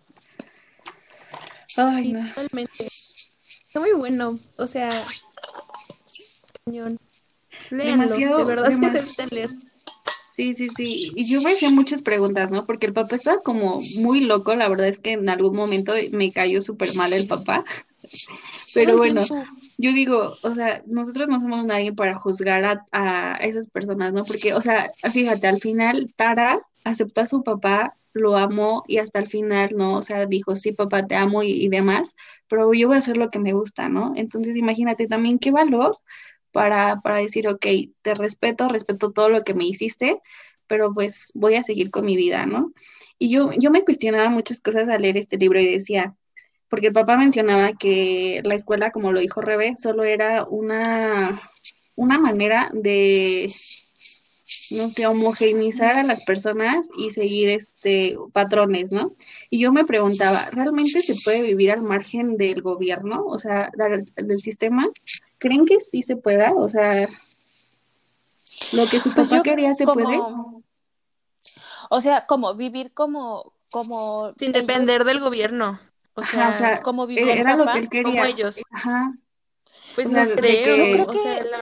Ay, 1.77 2.05
Sí, 2.07 2.13
no. 2.13 2.29
totalmente. 2.29 2.89
Está 3.67 3.81
muy 3.81 3.93
bueno. 3.93 4.39
O 4.57 4.67
sea, 4.67 5.05
cañón. 6.65 6.99
Léanlo, 7.71 8.05
Demasiado- 8.05 8.39
de 8.39 8.45
verdad 8.45 8.65
que 8.69 8.75
demas- 8.77 8.93
necesitan 8.93 9.29
leer. 9.31 9.51
Sí, 10.33 10.55
sí, 10.55 10.69
sí. 10.75 11.13
Y 11.17 11.27
yo 11.29 11.43
me 11.43 11.53
hacía 11.53 11.71
muchas 11.71 12.03
preguntas, 12.03 12.51
¿no? 12.51 12.65
Porque 12.65 12.87
el 12.87 12.93
papá 12.95 13.17
estaba 13.17 13.43
como 13.43 13.81
muy 13.97 14.21
loco. 14.21 14.55
La 14.55 14.69
verdad 14.69 14.89
es 14.89 14.99
que 14.99 15.13
en 15.13 15.29
algún 15.29 15.55
momento 15.55 15.93
me 16.13 16.33
cayó 16.33 16.63
súper 16.63 16.95
mal 16.95 17.13
el 17.13 17.27
papá. 17.27 17.65
Pero 18.75 18.97
bueno, 18.97 19.25
tiempo. 19.25 19.45
Yo 19.81 19.93
digo, 19.93 20.37
o 20.43 20.55
sea, 20.55 20.83
nosotros 20.87 21.29
no 21.29 21.41
somos 21.41 21.65
nadie 21.65 21.93
para 21.93 22.15
juzgar 22.15 22.65
a, 22.65 22.85
a 22.93 23.37
esas 23.37 23.71
personas, 23.71 24.13
¿no? 24.13 24.25
Porque, 24.25 24.53
o 24.53 24.61
sea, 24.61 24.91
fíjate, 25.13 25.47
al 25.47 25.59
final 25.59 26.13
Tara 26.17 26.61
aceptó 26.85 27.23
a 27.23 27.27
su 27.27 27.43
papá, 27.43 27.97
lo 28.13 28.37
amó 28.37 28.85
y 28.87 28.99
hasta 28.99 29.21
el 29.21 29.29
final, 29.29 29.71
¿no? 29.75 29.97
O 29.97 30.03
sea, 30.03 30.27
dijo, 30.27 30.55
sí, 30.57 30.73
papá, 30.73 31.07
te 31.07 31.15
amo 31.15 31.43
y, 31.43 31.69
demás, 31.69 32.17
pero 32.49 32.73
yo 32.75 32.89
voy 32.89 32.97
a 32.97 32.99
hacer 32.99 33.17
lo 33.17 33.31
que 33.31 33.39
me 33.39 33.53
gusta, 33.55 33.89
¿no? 33.89 34.13
Entonces, 34.17 34.57
imagínate 34.57 35.07
también 35.07 35.39
qué 35.39 35.51
valor 35.51 35.97
para, 36.53 37.01
para 37.01 37.17
decir, 37.17 37.49
ok, 37.49 37.67
te 38.03 38.15
respeto, 38.15 38.69
respeto 38.69 39.13
todo 39.13 39.31
lo 39.31 39.45
que 39.45 39.55
me 39.55 39.65
hiciste, 39.65 40.21
pero 40.67 40.93
pues 40.93 41.33
voy 41.35 41.55
a 41.55 41.63
seguir 41.63 41.91
con 41.91 42.05
mi 42.05 42.17
vida, 42.17 42.47
¿no? 42.47 42.73
Y 43.19 43.31
yo, 43.31 43.51
yo 43.59 43.71
me 43.71 43.85
cuestionaba 43.85 44.29
muchas 44.29 44.61
cosas 44.61 44.89
al 44.89 45.03
leer 45.03 45.17
este 45.17 45.39
libro 45.39 45.61
y 45.61 45.73
decía, 45.73 46.17
porque 46.71 46.87
el 46.87 46.93
papá 46.95 47.17
mencionaba 47.19 47.73
que 47.75 48.41
la 48.45 48.55
escuela, 48.55 48.91
como 48.91 49.13
lo 49.13 49.21
dijo 49.21 49.43
Rebe, 49.43 49.75
solo 49.77 50.05
era 50.05 50.45
una, 50.45 51.39
una 51.97 52.19
manera 52.19 52.71
de, 52.73 53.53
no 54.71 54.89
sé, 54.91 55.07
homogeneizar 55.07 55.99
a 55.99 56.05
las 56.05 56.23
personas 56.23 56.89
y 56.97 57.11
seguir 57.11 57.49
este 57.51 58.17
patrones, 58.33 58.93
¿no? 58.93 59.15
Y 59.51 59.59
yo 59.59 59.73
me 59.73 59.85
preguntaba, 59.85 60.49
¿realmente 60.53 61.03
se 61.03 61.17
puede 61.25 61.43
vivir 61.43 61.73
al 61.73 61.83
margen 61.83 62.37
del 62.37 62.63
gobierno? 62.63 63.25
O 63.27 63.39
sea, 63.39 63.71
del, 63.77 64.11
del 64.15 64.41
sistema. 64.41 64.87
¿Creen 65.39 65.67
que 65.67 65.81
sí 65.81 66.03
se 66.03 66.17
pueda? 66.17 66.53
O 66.57 66.69
sea, 66.69 67.09
lo 68.73 68.87
que 68.89 69.01
su 69.01 69.11
Pues 69.13 69.29
papá 69.31 69.43
quería 69.43 69.75
se 69.75 69.85
como- 69.85 70.05
puede. 70.05 70.19
O 71.91 72.01
sea, 72.01 72.27
como 72.27 72.55
vivir 72.55 72.93
como, 72.95 73.53
como 73.71 74.33
Sin 74.37 74.53
depender 74.53 75.03
del 75.05 75.19
gobierno. 75.19 75.81
O 76.15 76.25
sea, 76.25 76.49
Ajá, 76.49 76.51
o 76.51 76.55
sea, 76.55 76.83
como 76.83 77.07
vivía 77.07 77.33
el 77.33 77.39
era 77.41 77.55
lo 77.57 77.65
papá, 77.65 77.73
que 77.75 77.79
él 77.81 77.89
quería. 77.91 78.05
como 78.13 78.25
ellos. 78.25 78.61
Ajá. 78.71 79.13
Pues 79.95 80.09
o 80.09 80.11
sea, 80.13 80.25
no 80.25 80.35
creo. 80.35 80.65
que- 80.65 80.77
Yo 80.77 81.05
creo 81.05 81.07
O 81.07 81.19
sea, 81.19 81.39
que- 81.43 81.49
la- 81.51 81.61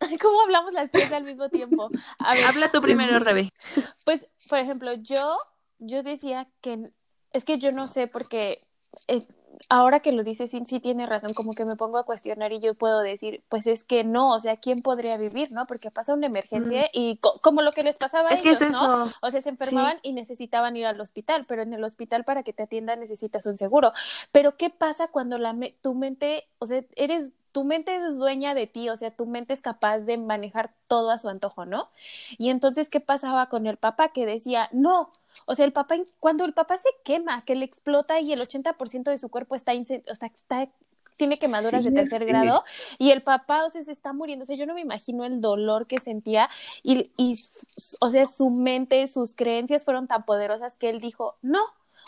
¿Cómo 0.20 0.40
hablamos 0.42 0.72
las 0.72 0.90
tres 0.90 1.12
al 1.12 1.24
mismo 1.24 1.48
tiempo? 1.48 1.88
A 2.18 2.34
ver, 2.34 2.44
habla 2.44 2.72
tú 2.72 2.80
primero, 2.80 3.18
Rebe. 3.18 3.50
pues, 4.04 4.26
por 4.48 4.58
ejemplo, 4.58 4.92
yo, 4.94 5.36
yo 5.78 6.02
decía 6.02 6.48
que 6.60 6.92
es 7.32 7.44
que 7.44 7.58
yo 7.58 7.72
no 7.72 7.86
sé 7.86 8.08
porque 8.08 8.66
eh, 9.08 9.26
ahora 9.68 10.00
que 10.00 10.12
lo 10.12 10.22
dice 10.24 10.48
sí, 10.48 10.62
sí 10.66 10.80
tiene 10.80 11.06
razón, 11.06 11.34
como 11.34 11.54
que 11.54 11.64
me 11.64 11.76
pongo 11.76 11.98
a 11.98 12.04
cuestionar 12.04 12.52
y 12.52 12.60
yo 12.60 12.74
puedo 12.74 13.00
decir, 13.00 13.42
pues 13.48 13.66
es 13.66 13.84
que 13.84 14.04
no, 14.04 14.30
o 14.34 14.40
sea, 14.40 14.56
¿quién 14.56 14.80
podría 14.80 15.16
vivir, 15.16 15.52
no? 15.52 15.66
Porque 15.66 15.90
pasa 15.90 16.14
una 16.14 16.26
emergencia 16.26 16.88
y 16.92 17.16
co- 17.18 17.40
como 17.42 17.62
lo 17.62 17.72
que 17.72 17.82
les 17.82 17.96
pasaba 17.96 18.30
a 18.30 18.34
Es 18.34 18.42
que 18.42 18.50
es 18.50 18.60
ellos, 18.62 18.72
¿no? 18.72 18.84
eso. 18.84 19.12
O 19.22 19.30
sea, 19.30 19.40
se 19.40 19.48
enfermaban 19.48 19.98
y 20.02 20.12
necesitaban 20.12 20.76
ir 20.76 20.86
al 20.86 21.00
hospital, 21.00 21.44
pero 21.46 21.62
en 21.62 21.72
el 21.74 21.84
hospital 21.84 22.24
para 22.24 22.42
que 22.42 22.52
te 22.52 22.62
atiendan 22.64 23.00
necesitas 23.00 23.46
un 23.46 23.56
seguro. 23.56 23.92
Pero 24.32 24.56
¿qué 24.56 24.70
pasa 24.70 25.08
cuando 25.08 25.38
la 25.38 25.52
me- 25.52 25.76
tu 25.82 25.94
mente, 25.94 26.44
o 26.58 26.66
sea, 26.66 26.84
eres 26.96 27.32
tu 27.52 27.64
mente 27.64 27.94
es 27.96 28.16
dueña 28.18 28.54
de 28.54 28.66
ti, 28.66 28.88
o 28.88 28.96
sea, 28.96 29.10
tu 29.10 29.26
mente 29.26 29.52
es 29.52 29.60
capaz 29.60 30.00
de 30.00 30.16
manejar 30.18 30.74
todo 30.88 31.10
a 31.10 31.18
su 31.18 31.28
antojo, 31.28 31.64
¿no? 31.66 31.88
Y 32.38 32.50
entonces, 32.50 32.88
¿qué 32.88 33.00
pasaba 33.00 33.48
con 33.48 33.66
el 33.66 33.76
papá 33.76 34.08
que 34.08 34.26
decía, 34.26 34.68
no, 34.72 35.10
o 35.46 35.54
sea, 35.54 35.64
el 35.64 35.72
papá, 35.72 35.96
cuando 36.20 36.44
el 36.44 36.54
papá 36.54 36.76
se 36.78 36.88
quema, 37.04 37.44
que 37.44 37.54
le 37.54 37.64
explota 37.64 38.20
y 38.20 38.32
el 38.32 38.40
80% 38.40 39.10
de 39.10 39.18
su 39.18 39.28
cuerpo 39.28 39.54
está, 39.54 39.72
o 39.72 40.14
sea, 40.14 40.28
está 40.28 40.68
tiene 41.16 41.38
quemaduras 41.38 41.82
Sí, 41.82 41.90
de 41.90 41.92
tercer 41.92 42.20
sí. 42.20 42.24
grado 42.24 42.64
y 42.98 43.10
el 43.10 43.22
papá, 43.22 43.64
o 43.66 43.70
sea, 43.70 43.84
se 43.84 43.92
está 43.92 44.12
muriendo. 44.12 44.42
O 44.42 44.46
sea, 44.46 44.56
yo 44.56 44.66
no 44.66 44.74
me 44.74 44.80
imagino 44.80 45.24
el 45.24 45.40
dolor 45.40 45.86
que 45.86 45.98
sentía 45.98 46.48
y, 46.82 47.12
y, 47.16 47.38
o 48.00 48.10
sea, 48.10 48.26
su 48.26 48.50
mente, 48.50 49.06
sus 49.06 49.34
creencias 49.34 49.84
fueron 49.84 50.08
tan 50.08 50.24
poderosas 50.24 50.76
que 50.76 50.90
él 50.90 51.00
dijo, 51.00 51.36
no, 51.42 51.60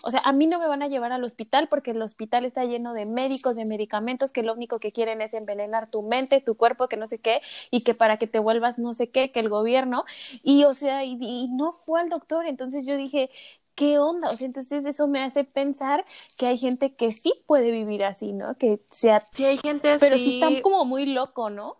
o 0.03 0.11
sea, 0.11 0.21
a 0.25 0.33
mí 0.33 0.47
no 0.47 0.59
me 0.59 0.67
van 0.67 0.83
a 0.83 0.89
llevar 0.89 1.13
al 1.13 1.25
hospital 1.25 1.69
porque 1.69 1.93
el 1.93 2.03
hospital 2.03 2.45
está 2.45 2.65
lleno 2.65 2.95
de 2.95 3.07
médicos, 3.07 3.57
de 3.57 3.65
medicamentos 3.65 4.33
que 4.33 4.43
lo 4.43 4.53
único 4.53 4.81
que 4.81 4.93
quieren 4.93 5.23
es 5.23 5.35
envenenar 5.35 5.91
tu 5.91 6.03
mente, 6.03 6.41
tu 6.41 6.57
cuerpo, 6.57 6.89
que 6.89 6.97
no 6.97 7.09
sé 7.09 7.19
qué, 7.19 7.41
y 7.71 7.83
que 7.83 7.95
para 7.95 8.17
que 8.17 8.27
te 8.27 8.39
vuelvas 8.39 8.79
no 8.79 8.95
sé 8.95 9.11
qué, 9.11 9.31
que 9.33 9.41
el 9.41 9.49
gobierno. 9.49 10.05
Y, 10.43 10.65
o 10.65 10.75
sea, 10.75 11.05
y, 11.05 11.19
y 11.21 11.49
no 11.49 11.73
fue 11.73 12.01
al 12.01 12.09
doctor. 12.09 12.47
Entonces 12.47 12.85
yo 12.87 12.97
dije, 12.97 13.31
¿qué 13.75 13.99
onda? 13.99 14.31
O 14.31 14.37
sea, 14.37 14.47
entonces 14.47 14.85
eso 14.85 15.07
me 15.07 15.23
hace 15.23 15.45
pensar 15.45 16.05
que 16.39 16.47
hay 16.47 16.59
gente 16.59 16.95
que 16.95 17.11
sí 17.11 17.33
puede 17.47 17.71
vivir 17.71 18.05
así, 18.05 18.33
¿no? 18.33 18.57
Que 18.57 18.81
sea... 18.91 19.23
Sí, 19.33 19.45
hay 19.45 19.59
gente 19.59 19.91
así. 19.91 20.07
Pero 20.07 20.17
sí 20.17 20.41
está 20.41 20.63
como 20.63 20.85
muy 20.85 21.07
loco, 21.07 21.51
¿no? 21.51 21.77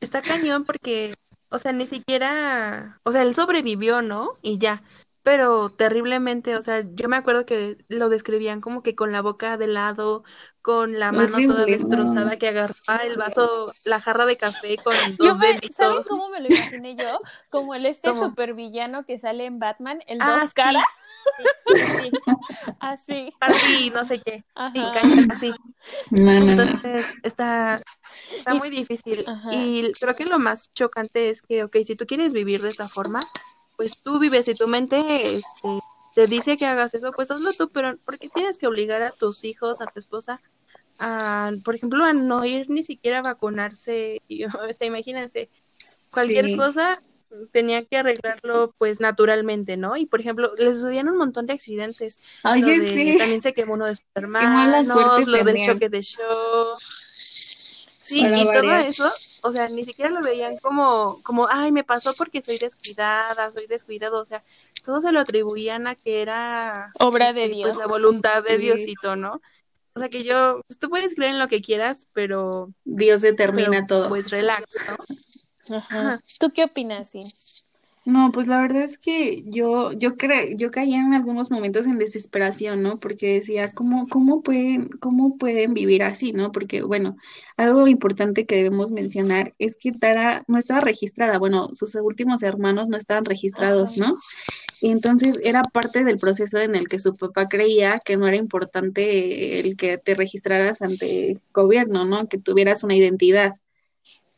Está 0.00 0.22
cañón 0.22 0.64
porque, 0.64 1.14
o 1.50 1.58
sea, 1.58 1.72
ni 1.72 1.86
siquiera, 1.86 3.00
o 3.04 3.12
sea, 3.12 3.22
él 3.22 3.34
sobrevivió, 3.34 4.02
¿no? 4.02 4.30
Y 4.42 4.58
ya. 4.58 4.80
Pero 5.22 5.70
terriblemente, 5.70 6.56
o 6.56 6.62
sea, 6.62 6.84
yo 6.94 7.08
me 7.08 7.16
acuerdo 7.16 7.46
que 7.46 7.76
lo 7.88 8.08
describían 8.08 8.60
como 8.60 8.82
que 8.82 8.94
con 8.96 9.12
la 9.12 9.22
boca 9.22 9.56
de 9.56 9.68
lado, 9.68 10.24
con 10.62 10.98
la 10.98 11.12
mano 11.12 11.44
toda 11.44 11.66
destrozada, 11.66 12.30
no. 12.30 12.38
que 12.38 12.48
agarraba 12.48 13.04
el 13.04 13.16
vaso, 13.16 13.72
la 13.84 14.00
jarra 14.00 14.26
de 14.26 14.36
café 14.36 14.76
con 14.82 15.16
dos 15.16 15.38
me, 15.38 15.46
¿saben 15.72 16.02
deditos. 16.02 16.06
cómo 16.08 16.28
me 16.28 16.40
lo 16.40 16.48
imaginé 16.48 16.96
yo? 16.96 17.20
Como 17.50 17.74
el 17.74 17.86
este 17.86 18.10
¿Cómo? 18.10 18.14
supervillano 18.14 19.04
que 19.06 19.18
sale 19.18 19.46
en 19.46 19.58
Batman, 19.58 20.00
el 20.06 20.18
Ah, 20.20 20.40
dos 20.40 20.50
sí, 20.54 20.54
caras, 20.54 20.84
sí, 21.36 21.80
sí, 21.96 22.12
así. 22.80 23.34
No 23.94 24.04
sé 24.04 24.20
qué. 24.20 24.44
Sí, 24.62 24.80
Ajá. 24.84 24.92
así. 25.28 25.54
No, 26.10 26.40
no, 26.40 26.56
no. 26.56 26.62
Entonces, 26.62 27.14
está, 27.22 27.76
está 28.38 28.54
Y- 28.54 28.58
muy 28.58 28.70
difícil. 28.70 29.26
Ajá. 29.26 29.50
Y 29.50 29.92
creo 29.94 30.16
que 30.16 30.24
lo 30.26 30.38
más 30.38 30.70
chocante 30.72 31.30
es 31.30 31.42
que, 31.42 31.64
ok, 31.64 31.76
si 31.84 31.96
tú 31.96 32.06
quieres 32.06 32.32
vivir 32.32 32.62
de 32.62 32.70
esa 32.70 32.88
forma, 32.88 33.22
pues 33.76 34.02
tú 34.02 34.18
vives 34.18 34.48
y 34.48 34.54
tu 34.54 34.68
mente 34.68 35.34
este, 35.36 35.78
te 36.14 36.26
dice 36.26 36.56
que 36.56 36.66
hagas 36.66 36.94
eso, 36.94 37.12
pues 37.12 37.30
hazlo 37.30 37.52
tú, 37.52 37.70
pero 37.70 37.96
¿por 37.98 38.18
qué 38.18 38.28
tienes 38.28 38.58
que 38.58 38.66
obligar 38.66 39.02
a 39.02 39.12
tus 39.12 39.44
hijos, 39.44 39.80
a 39.80 39.86
tu 39.86 39.98
esposa, 39.98 40.40
a, 40.98 41.50
por 41.64 41.74
ejemplo, 41.74 42.04
a 42.04 42.12
no 42.12 42.44
ir 42.44 42.68
ni 42.70 42.82
siquiera 42.82 43.18
a 43.18 43.22
vacunarse? 43.22 44.20
Y, 44.28 44.44
o 44.44 44.50
sea, 44.76 44.86
imagínense, 44.86 45.48
cualquier 46.10 46.46
Sí. 46.46 46.56
cosa 46.56 47.02
tenía 47.50 47.80
que 47.82 47.96
arreglarlo 47.96 48.74
pues 48.76 49.00
naturalmente, 49.00 49.78
¿no? 49.78 49.96
Y 49.96 50.04
por 50.04 50.20
ejemplo, 50.20 50.52
les 50.58 50.80
sucedían 50.80 51.08
un 51.08 51.16
montón 51.16 51.46
de 51.46 51.54
accidentes. 51.54 52.18
Ay, 52.42 52.60
de- 52.62 52.90
sé. 52.90 53.16
También 53.18 53.40
se 53.40 53.54
quemó 53.54 53.72
uno 53.74 53.86
de 53.86 53.94
sus 53.94 54.04
hermanos, 54.14 54.86
lo 55.26 55.44
del 55.44 55.64
choque 55.64 55.88
de 55.88 56.02
show. 56.02 56.76
Sí, 58.00 58.20
Para 58.20 58.38
y 58.38 58.44
todo 58.52 58.74
eso, 58.74 59.10
o 59.42 59.52
sea, 59.52 59.68
ni 59.68 59.84
siquiera 59.84 60.10
lo 60.10 60.22
veían 60.22 60.56
como, 60.58 61.20
como, 61.22 61.48
ay, 61.50 61.72
me 61.72 61.84
pasó 61.84 62.14
porque 62.14 62.42
soy 62.42 62.58
descuidada, 62.58 63.52
soy 63.52 63.66
descuidado, 63.66 64.20
o 64.22 64.24
sea, 64.24 64.42
todo 64.84 65.00
se 65.00 65.12
lo 65.12 65.20
atribuían 65.20 65.86
a 65.86 65.94
que 65.96 66.22
era 66.22 66.92
Obra 67.00 67.32
de 67.32 67.44
este, 67.44 67.54
Dios. 67.56 67.74
pues 67.74 67.76
la 67.76 67.86
voluntad 67.86 68.42
de 68.44 68.56
Sí. 68.56 68.58
Diosito, 68.58 69.16
¿no? 69.16 69.40
O 69.94 70.00
sea 70.00 70.08
que 70.08 70.24
yo, 70.24 70.62
pues 70.66 70.78
tú 70.78 70.88
puedes 70.88 71.14
creer 71.16 71.32
en 71.32 71.38
lo 71.38 71.48
que 71.48 71.60
quieras, 71.60 72.08
pero, 72.14 72.72
Dios 72.84 73.20
determina 73.20 73.70
pero, 73.70 73.86
todo. 73.86 74.08
pues 74.08 74.30
relax, 74.30 74.76
¿no? 75.68 75.76
Ajá. 75.76 76.22
¿Tú 76.38 76.50
qué 76.52 76.64
opinas, 76.64 77.10
sí? 77.10 77.24
No, 78.04 78.32
pues 78.32 78.48
la 78.48 78.60
verdad 78.60 78.82
es 78.82 78.98
que 78.98 79.44
yo, 79.46 79.92
yo 79.92 80.16
cre- 80.16 80.56
yo 80.56 80.72
caía 80.72 80.98
en 80.98 81.14
algunos 81.14 81.52
momentos 81.52 81.86
en 81.86 81.98
desesperación, 81.98 82.82
¿no? 82.82 82.98
Porque 82.98 83.34
decía, 83.34 83.66
¿cómo, 83.76 84.08
cómo 84.10 84.42
pueden, 84.42 84.88
cómo 84.88 85.38
pueden 85.38 85.72
vivir 85.72 86.02
así, 86.02 86.32
¿no? 86.32 86.50
Porque, 86.50 86.82
bueno, 86.82 87.16
algo 87.56 87.86
importante 87.86 88.44
que 88.44 88.56
debemos 88.56 88.90
mencionar 88.90 89.54
es 89.60 89.76
que 89.76 89.92
Tara 89.92 90.42
no 90.48 90.58
estaba 90.58 90.80
registrada, 90.80 91.38
bueno, 91.38 91.70
sus 91.74 91.94
últimos 91.94 92.42
hermanos 92.42 92.88
no 92.88 92.96
estaban 92.96 93.24
registrados, 93.24 93.96
¿no? 93.98 94.18
Y 94.80 94.90
entonces 94.90 95.38
era 95.44 95.62
parte 95.62 96.02
del 96.02 96.18
proceso 96.18 96.58
en 96.58 96.74
el 96.74 96.88
que 96.88 96.98
su 96.98 97.14
papá 97.16 97.46
creía 97.48 98.00
que 98.00 98.16
no 98.16 98.26
era 98.26 98.36
importante 98.36 99.60
el 99.60 99.76
que 99.76 99.98
te 99.98 100.16
registraras 100.16 100.82
ante 100.82 101.38
gobierno, 101.54 102.04
¿no? 102.04 102.26
Que 102.26 102.38
tuvieras 102.38 102.82
una 102.82 102.96
identidad. 102.96 103.54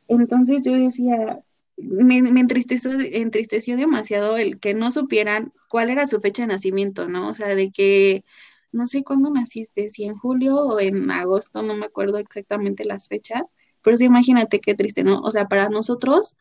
Entonces 0.09 0.63
yo 0.63 0.73
decía, 0.75 1.41
me, 1.77 2.19
entristeció, 2.19 3.77
demasiado 3.77 4.37
el 4.37 4.61
que 4.61 4.75
no 4.75 4.91
supieran 4.91 5.53
cuál 5.69 5.91
era 5.91 6.07
su 6.07 6.21
fecha 6.21 6.43
de 6.43 6.49
nacimiento, 6.49 7.09
¿no? 7.09 7.29
O 7.29 7.35
sea, 7.35 7.55
de 7.55 7.71
que 7.71 8.25
no 8.73 8.87
sé 8.87 9.05
cuándo 9.05 9.31
naciste, 9.31 9.89
si 9.89 10.05
en 10.05 10.15
julio 10.17 10.57
o 10.57 10.81
en 10.81 11.11
agosto, 11.11 11.63
no 11.63 11.75
me 11.75 11.87
acuerdo 11.87 12.19
exactamente 12.19 12.85
las 12.85 13.09
fechas, 13.09 13.55
pero 13.83 13.97
sí 13.97 14.05
imagínate 14.05 14.61
qué 14.61 14.75
triste, 14.75 15.05
¿no? 15.05 15.21
O 15.21 15.31
sea, 15.31 15.47
para 15.49 15.69
nosotros, 15.69 16.37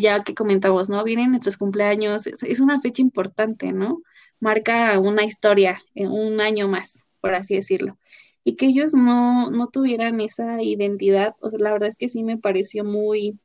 ya 0.00 0.22
que 0.22 0.34
comentamos, 0.34 0.88
¿no? 0.90 1.02
Vienen 1.04 1.30
nuestros 1.30 1.56
cumpleaños, 1.56 2.26
es, 2.26 2.42
es 2.42 2.60
una 2.60 2.80
fecha 2.80 3.02
importante, 3.02 3.72
¿no? 3.72 4.02
Marca 4.40 4.98
una 5.00 5.24
historia, 5.24 5.80
eh, 5.94 6.06
un 6.08 6.40
año 6.40 6.68
más, 6.68 7.06
por 7.20 7.34
así 7.34 7.54
decirlo 7.54 7.98
y 8.42 8.56
que 8.56 8.66
ellos 8.66 8.94
no, 8.94 9.50
no 9.50 9.68
tuvieran 9.68 10.20
esa 10.20 10.62
identidad, 10.62 11.36
o 11.40 11.50
sea, 11.50 11.58
la 11.58 11.72
verdad 11.72 11.90
es 11.90 11.98
que 11.98 12.08
sí 12.08 12.24
me 12.24 12.38
pareció 12.38 12.84
muy 12.84 13.38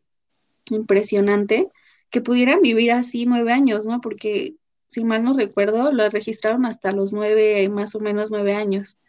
impresionante 0.69 1.69
que 2.09 2.21
pudieran 2.21 2.61
vivir 2.61 2.91
así 2.91 3.25
nueve 3.25 3.51
años, 3.53 3.85
¿no? 3.85 4.01
Porque 4.01 4.55
si 4.87 5.03
mal 5.03 5.23
no 5.23 5.33
recuerdo, 5.33 5.91
lo 5.91 6.09
registraron 6.09 6.65
hasta 6.65 6.91
los 6.91 7.13
nueve, 7.13 7.67
más 7.69 7.95
o 7.95 7.99
menos 7.99 8.31
nueve 8.31 8.53
años. 8.53 8.99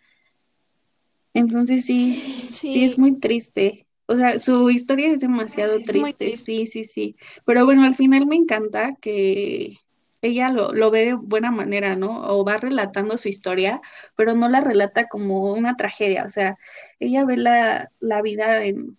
Entonces 1.35 1.85
sí, 1.85 2.25
sí 2.47 2.85
es 2.85 2.99
Sí, 2.99 2.99
muy 2.99 3.19
triste. 3.19 3.87
O 4.07 4.17
sea, 4.17 4.39
su 4.41 4.71
historia 4.71 5.11
es 5.13 5.21
demasiado 5.21 5.79
es 5.79 5.85
triste. 5.85 6.37
sí, 6.37 6.67
sí, 6.67 6.85
sí. 6.85 7.17
Pero 7.45 7.65
bueno, 7.65 7.85
al 7.85 7.95
final 7.95 8.27
me 8.27 8.37
encanta 8.37 8.91
que 9.01 9.79
ella 10.23 10.51
lo, 10.51 10.73
lo 10.73 10.91
ve 10.91 11.07
de 11.07 11.15
buena 11.15 11.51
manera, 11.51 11.97
¿no? 11.97 12.23
O 12.29 12.45
va 12.45 12.57
relatando 12.57 13.19
su 13.19 13.29
historia, 13.29 13.81
pero 14.17 14.35
no 14.35 14.49
la 14.49 14.61
relata 14.61 15.07
como 15.09 15.53
una 15.53 15.77
tragedia. 15.77 16.25
O 16.25 16.29
sea, 16.31 16.57
ella 16.99 17.25
ve 17.25 17.37
la, 17.37 17.91
la 18.01 18.23
vida 18.23 18.65
en, 18.65 18.97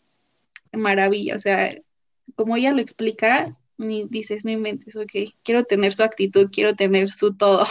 en 0.72 0.80
maravilla. 0.82 1.36
O 1.36 1.40
sea, 1.40 1.74
como 2.38 2.56
ella 2.56 2.72
lo 2.72 2.80
explica, 2.80 3.58
ni 3.78 4.06
dices, 4.06 4.46
no 4.46 4.52
inventes, 4.52 4.96
ok, 4.96 5.34
quiero 5.44 5.66
tener 5.66 5.92
su 5.92 6.04
actitud, 6.04 6.50
quiero 6.52 6.76
tener 6.76 7.10
su 7.10 7.36
todo. 7.36 7.66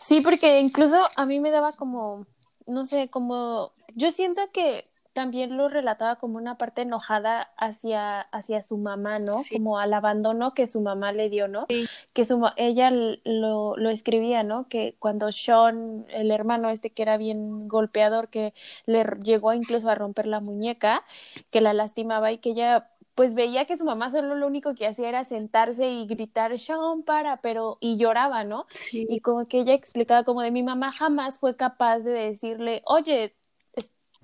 Sí, 0.00 0.20
porque 0.20 0.60
incluso 0.60 0.96
a 1.16 1.26
mí 1.26 1.40
me 1.40 1.50
daba 1.50 1.72
como, 1.72 2.26
no 2.66 2.86
sé, 2.86 3.08
como, 3.08 3.72
yo 3.94 4.10
siento 4.10 4.42
que 4.52 4.90
también 5.12 5.56
lo 5.56 5.68
relataba 5.68 6.16
como 6.16 6.38
una 6.38 6.56
parte 6.56 6.82
enojada 6.82 7.50
hacia, 7.56 8.20
hacia 8.20 8.62
su 8.62 8.78
mamá, 8.78 9.18
¿no? 9.18 9.38
Sí, 9.40 9.56
Como 9.56 9.78
al 9.78 9.92
abandono 9.92 10.54
que 10.54 10.66
su 10.66 10.80
mamá 10.80 11.12
le 11.12 11.28
dio, 11.28 11.48
¿no? 11.48 11.66
Sí, 11.68 11.86
Que 12.12 12.24
su, 12.24 12.48
ella 12.56 12.90
lo, 12.90 13.76
lo 13.76 13.90
escribía, 13.90 14.42
¿no? 14.42 14.68
Que 14.68 14.96
cuando 14.98 15.30
Sean, 15.30 16.06
el 16.08 16.30
hermano 16.30 16.70
este 16.70 16.90
que 16.90 17.02
era 17.02 17.16
bien 17.18 17.68
golpeador, 17.68 18.28
que 18.28 18.54
le 18.86 19.04
llegó 19.22 19.52
incluso 19.52 19.90
a 19.90 19.94
romper 19.94 20.26
la 20.26 20.40
muñeca, 20.40 21.04
que 21.50 21.60
la 21.60 21.74
lastimaba 21.74 22.32
y 22.32 22.38
que 22.38 22.50
ella 22.50 22.88
pues 23.14 23.34
veía 23.34 23.66
que 23.66 23.76
su 23.76 23.84
mamá 23.84 24.10
solo 24.10 24.34
lo 24.36 24.46
único 24.46 24.74
que 24.74 24.86
hacía 24.86 25.08
era 25.08 25.24
sentarse 25.24 25.88
y 25.88 26.06
gritar, 26.06 26.58
Sean, 26.58 27.02
para, 27.04 27.38
pero, 27.42 27.78
y 27.80 27.96
lloraba, 27.98 28.44
¿no? 28.44 28.66
sí, 28.68 29.06
Y 29.06 29.20
como 29.20 29.46
que 29.48 29.60
ella 29.60 29.74
explicaba 29.74 30.24
como 30.24 30.42
de 30.42 30.50
mi 30.50 30.62
mamá 30.62 30.92
jamás 30.92 31.38
fue 31.38 31.56
capaz 31.56 32.00
de 32.00 32.12
decirle, 32.12 32.82
oye, 32.86 33.34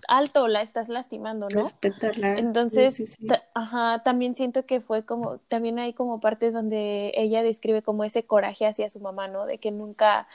alto, 0.08 0.48
la 0.48 0.62
estás 0.62 0.88
lastimando, 0.88 1.50
¿no? 1.50 1.74
respetarla, 1.74 2.32
Entonces, 2.34 2.94
sí, 2.94 3.04
sí. 3.04 3.26
ta- 3.26 3.44
ajá, 3.54 4.02
también 4.04 4.34
siento 4.36 4.66
que 4.66 4.80
fue 4.80 5.04
como, 5.04 5.38
también 5.48 5.78
hay 5.78 5.94
como 5.94 6.20
partes 6.20 6.52
donde 6.54 7.12
ella 7.16 7.42
describe 7.42 7.82
como 7.82 8.04
ese 8.04 8.24
coraje 8.26 8.66
hacia 8.66 8.90
su 8.90 9.00
mamá, 9.00 9.28
¿no? 9.28 9.46
De 9.46 9.58
que 9.58 9.70
nunca, 9.72 10.28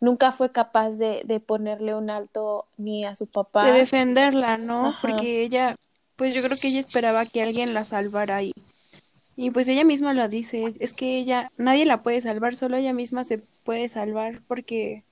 nunca 0.00 0.32
fue 0.32 0.52
capaz 0.52 0.92
de, 0.92 1.22
de 1.26 1.40
ponerle 1.40 1.94
un 1.94 2.10
alto 2.10 2.66
ni 2.78 3.04
a 3.04 3.14
su 3.14 3.26
de 3.58 3.72
papá. 3.72 3.72
defenderla, 3.72 4.56
¿no? 4.58 4.94
Ajá. 4.94 5.00
Porque 5.00 5.42
ella, 5.42 5.76
pues 6.18 6.34
yo 6.34 6.42
creo 6.42 6.58
que 6.58 6.68
ella 6.68 6.80
esperaba 6.80 7.26
que 7.26 7.42
alguien 7.42 7.74
la 7.74 7.84
salvara 7.86 8.42
y, 8.42 8.52
y 9.36 9.50
pues 9.52 9.68
ella 9.68 9.84
misma 9.84 10.14
lo 10.14 10.28
dice, 10.28 10.74
es 10.80 10.94
que 10.94 11.18
ella, 11.18 11.52
nadie 11.58 11.86
la 11.86 12.02
puede 12.02 12.20
salvar, 12.20 12.56
solo 12.56 12.76
ella 12.76 12.92
misma 12.94 13.24
se 13.24 13.38
puede 13.64 13.88
salvar 13.88 14.42
porque, 14.48 15.04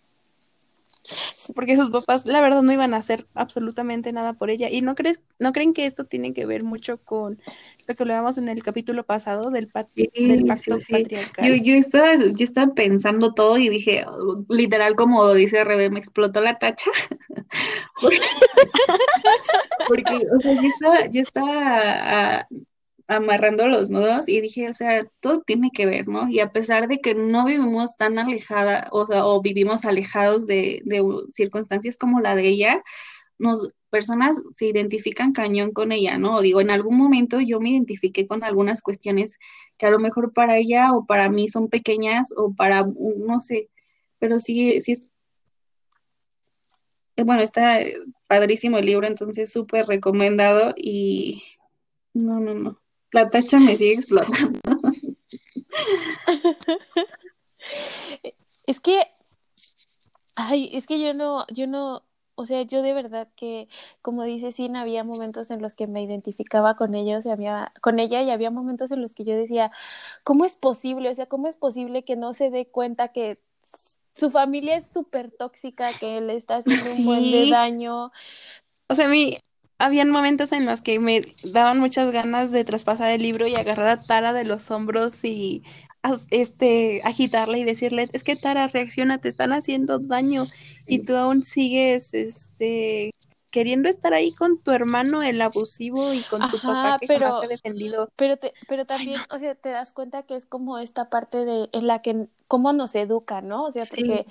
porque 1.55 1.77
sus 1.77 1.91
papás, 1.91 2.27
la 2.27 2.41
verdad, 2.41 2.63
no 2.63 2.73
iban 2.73 2.95
a 2.95 2.99
hacer 2.99 3.27
absolutamente 3.35 4.13
nada 4.13 4.33
por 4.35 4.51
ella. 4.51 4.69
¿Y 4.71 4.81
no 4.81 4.95
crees, 4.95 5.21
no 5.39 5.53
creen 5.53 5.73
que 5.73 5.87
esto 5.87 6.05
tiene 6.05 6.33
que 6.33 6.47
ver 6.47 6.65
mucho 6.65 6.99
con 6.99 7.41
lo 7.87 7.95
que 7.95 8.03
hablábamos 8.03 8.39
en 8.39 8.49
el 8.49 8.63
capítulo 8.63 9.05
pasado 9.05 9.51
del, 9.51 9.71
Sí, 9.95 10.11
del 10.15 10.39
sí, 10.39 10.45
pacto 10.45 10.81
sí. 10.81 10.93
Yo, 10.93 10.99
patriarcal? 10.99 11.63
yo 11.63 11.75
estaba, 11.75 12.17
yo 12.17 12.45
estaba 12.45 12.75
pensando 12.75 13.33
todo 13.33 13.57
y 13.59 13.69
dije, 13.69 14.05
literal, 14.49 14.97
como 14.97 15.33
dice 15.35 15.65
Rebe, 15.65 15.91
me 15.91 15.99
explotó 15.99 16.41
la 16.41 16.59
tacha. 16.59 16.91
Porque, 19.89 20.27
o 20.37 20.41
sea, 20.41 20.55
yo 20.55 20.69
estaba, 20.69 21.07
yo 21.11 21.21
estaba 21.21 22.39
ah, 22.41 22.49
amarrando 23.09 23.69
los 23.69 23.91
nudos 23.91 24.29
y 24.29 24.41
dije, 24.41 24.69
o 24.69 24.75
sea, 24.75 25.07
todo 25.21 25.43
tiene 25.43 25.71
que 25.73 25.87
ver, 25.87 26.09
¿no? 26.09 26.29
Y 26.29 26.41
a 26.41 26.51
pesar 26.53 26.89
de 26.89 26.99
que 27.01 27.15
no 27.15 27.45
vivimos 27.45 27.97
tan 27.97 28.19
alejada, 28.19 28.89
o 28.93 29.07
sea, 29.07 29.27
o 29.27 29.41
vivimos 29.43 29.85
alejados 29.85 30.47
de, 30.47 30.83
de 30.85 31.03
circunstancias 31.31 31.97
como 31.97 32.21
la 32.21 32.35
de 32.35 32.49
ella, 32.49 32.83
nos, 33.39 33.69
personas 33.91 34.43
se 34.51 34.67
identifican 34.67 35.33
cañón 35.33 35.73
con 35.73 35.93
ella, 35.93 36.19
¿no? 36.19 36.37
O 36.37 36.43
digo, 36.43 36.61
en 36.61 36.71
algún 36.71 36.97
momento 36.97 37.41
yo 37.41 37.61
me 37.61 37.71
identifiqué 37.71 38.27
con 38.27 38.45
algunas 38.45 38.83
cuestiones 38.83 39.39
que 39.79 39.87
a 39.87 39.91
lo 39.91 39.99
mejor 39.99 40.33
para 40.33 40.59
ella 40.59 40.93
o 40.93 41.07
para 41.07 41.29
mí 41.29 41.49
son 41.49 41.69
pequeñas 41.69 42.33
o 42.37 42.55
para, 42.55 42.85
no 42.85 43.39
sé, 43.39 43.71
pero 44.19 44.41
sí, 44.41 44.81
sí 44.81 44.93
es, 44.93 45.13
eh, 47.17 47.25
bueno, 47.25 47.43
está 47.43 47.81
eh, 47.81 47.97
padrísimo 48.27 48.79
el 48.79 48.87
libro, 48.87 49.07
entonces 49.07 49.51
súper 49.51 49.87
recomendado 49.87 50.75
y 50.77 51.43
no, 52.13 52.41
no, 52.41 52.55
no, 52.55 52.81
la 53.13 53.31
tacha 53.31 53.59
me 53.59 53.77
sigue 53.77 53.95
explotando. 53.95 54.61
Es 58.67 58.81
que, 58.81 59.03
ay, 60.35 60.71
es 60.73 60.87
que 60.87 61.01
yo 61.01 61.15
no, 61.15 61.47
yo 61.53 61.67
no, 61.67 62.03
o 62.35 62.45
sea, 62.45 62.63
yo 62.63 62.83
de 62.83 62.93
verdad 62.93 63.29
que, 63.37 63.69
como 64.03 64.25
dice 64.25 64.53
Sin, 64.53 64.77
había 64.77 65.05
momentos 65.05 65.51
en 65.51 65.63
los 65.63 65.75
que 65.75 65.87
me 65.87 66.03
identificaba 66.03 66.77
con 66.77 66.95
ellos 66.95 67.25
y 67.27 67.31
había, 67.31 67.73
con 67.81 67.99
ella 67.99 68.23
y 68.23 68.31
había 68.31 68.51
momentos 68.51 68.91
en 68.91 69.03
los 69.03 69.15
que 69.15 69.25
yo 69.25 69.37
decía, 69.37 69.71
¿cómo 70.25 70.45
es 70.45 70.57
posible? 70.57 71.11
O 71.11 71.15
sea, 71.15 71.27
¿cómo 71.27 71.49
es 71.49 71.57
posible 71.57 72.05
que 72.05 72.17
no 72.17 72.35
se 72.35 72.51
dé 72.51 72.67
cuenta 72.67 73.09
que 73.09 73.41
su 74.15 74.31
familia 74.31 74.77
es 74.77 74.87
súper 74.93 75.31
tóxica, 75.31 75.89
que 76.01 76.21
le 76.21 76.37
está 76.37 76.57
haciendo 76.57 76.93
un 76.93 77.05
buen 77.05 77.23
de 77.23 77.51
daño? 77.51 78.11
o 78.89 78.95
sea, 78.95 79.07
a 79.07 79.09
mí 79.09 79.39
habían 79.79 80.11
momentos 80.11 80.53
en 80.53 80.67
los 80.67 80.83
que 80.83 80.99
me 81.01 81.23
daban 81.45 81.79
muchas 81.79 82.11
ganas 82.13 82.51
de 82.51 82.65
traspasar 82.65 83.11
el 83.13 83.23
libro 83.23 83.47
y 83.47 83.55
agarrar 83.55 83.89
a 83.89 84.03
Tara 84.03 84.33
de 84.33 84.45
los 84.45 84.71
hombros 84.71 85.25
y 85.25 85.63
este 86.31 87.01
agitarla 87.05 87.59
y 87.59 87.65
decirle, 87.65 88.09
es 88.13 88.25
que 88.25 88.37
Tara, 88.37 88.69
reacciona, 88.69 89.19
te 89.21 89.29
están 89.29 89.53
haciendo 89.53 89.99
daño 89.99 90.47
y 90.87 91.01
tú 91.01 91.17
aún 91.17 91.43
sigues 91.43 92.15
este 92.15 93.11
queriendo 93.51 93.89
estar 93.89 94.13
ahí 94.13 94.33
con 94.33 94.63
tu 94.63 94.71
hermano 94.71 95.23
el 95.23 95.41
abusivo 95.41 96.13
y 96.13 96.23
con 96.25 96.51
tu 96.51 96.61
papá 96.61 96.95
que 96.99 97.09
jamás 97.09 97.39
te 97.39 97.45
pero 97.45 97.45
ha 97.45 97.49
defendido. 97.49 98.09
Pero, 98.17 98.37
te, 98.37 98.53
pero 98.69 98.85
Ay, 98.93 99.09
no. 99.13 99.15
también, 99.15 99.21
o 99.31 99.39
sea, 99.39 99.55
te 99.55 99.71
das 99.71 99.93
cuenta 99.93 100.25
que 100.25 100.37
es 100.37 100.47
como 100.47 100.79
esta 100.79 101.09
parte 101.09 101.45
de 101.45 101.69
en 101.73 101.87
la 101.87 102.03
que 102.03 102.29
cómo 102.49 102.73
nos 102.73 102.95
educan, 102.95 103.49
¿no? 103.49 103.65
O 103.65 103.73
sea, 103.73 103.87
Sí, 103.87 103.97
porque 103.97 104.27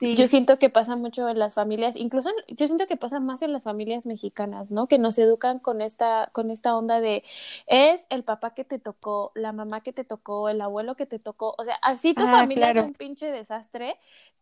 yo 0.00 0.28
siento 0.28 0.58
que 0.58 0.70
pasa 0.70 0.96
mucho 0.96 1.28
en 1.28 1.38
las 1.38 1.54
familias, 1.54 1.94
incluso 1.96 2.30
yo 2.48 2.66
siento 2.66 2.86
que 2.86 2.96
pasa 2.96 3.20
más 3.20 3.42
en 3.42 3.52
las 3.52 3.64
familias 3.64 4.06
mexicanas, 4.06 4.70
¿no? 4.70 4.86
Que 4.86 4.98
nos 4.98 5.18
educan 5.18 5.58
con 5.58 5.82
esta, 5.82 6.30
con 6.32 6.50
esta 6.50 6.76
onda 6.76 7.00
de 7.00 7.22
es 7.66 8.06
el 8.08 8.24
papá 8.24 8.54
que 8.54 8.64
te 8.64 8.78
tocó, 8.78 9.32
la 9.34 9.52
mamá 9.52 9.82
que 9.82 9.92
te 9.92 10.04
tocó, 10.04 10.48
el 10.48 10.60
abuelo 10.60 10.96
que 10.96 11.06
te 11.06 11.18
tocó, 11.18 11.54
o 11.58 11.64
sea, 11.64 11.74
así 11.82 12.14
tu 12.14 12.22
ah, 12.22 12.30
familia 12.30 12.70
es 12.70 12.84
un 12.84 12.92
pinche 12.94 13.30
desastre, 13.30 13.96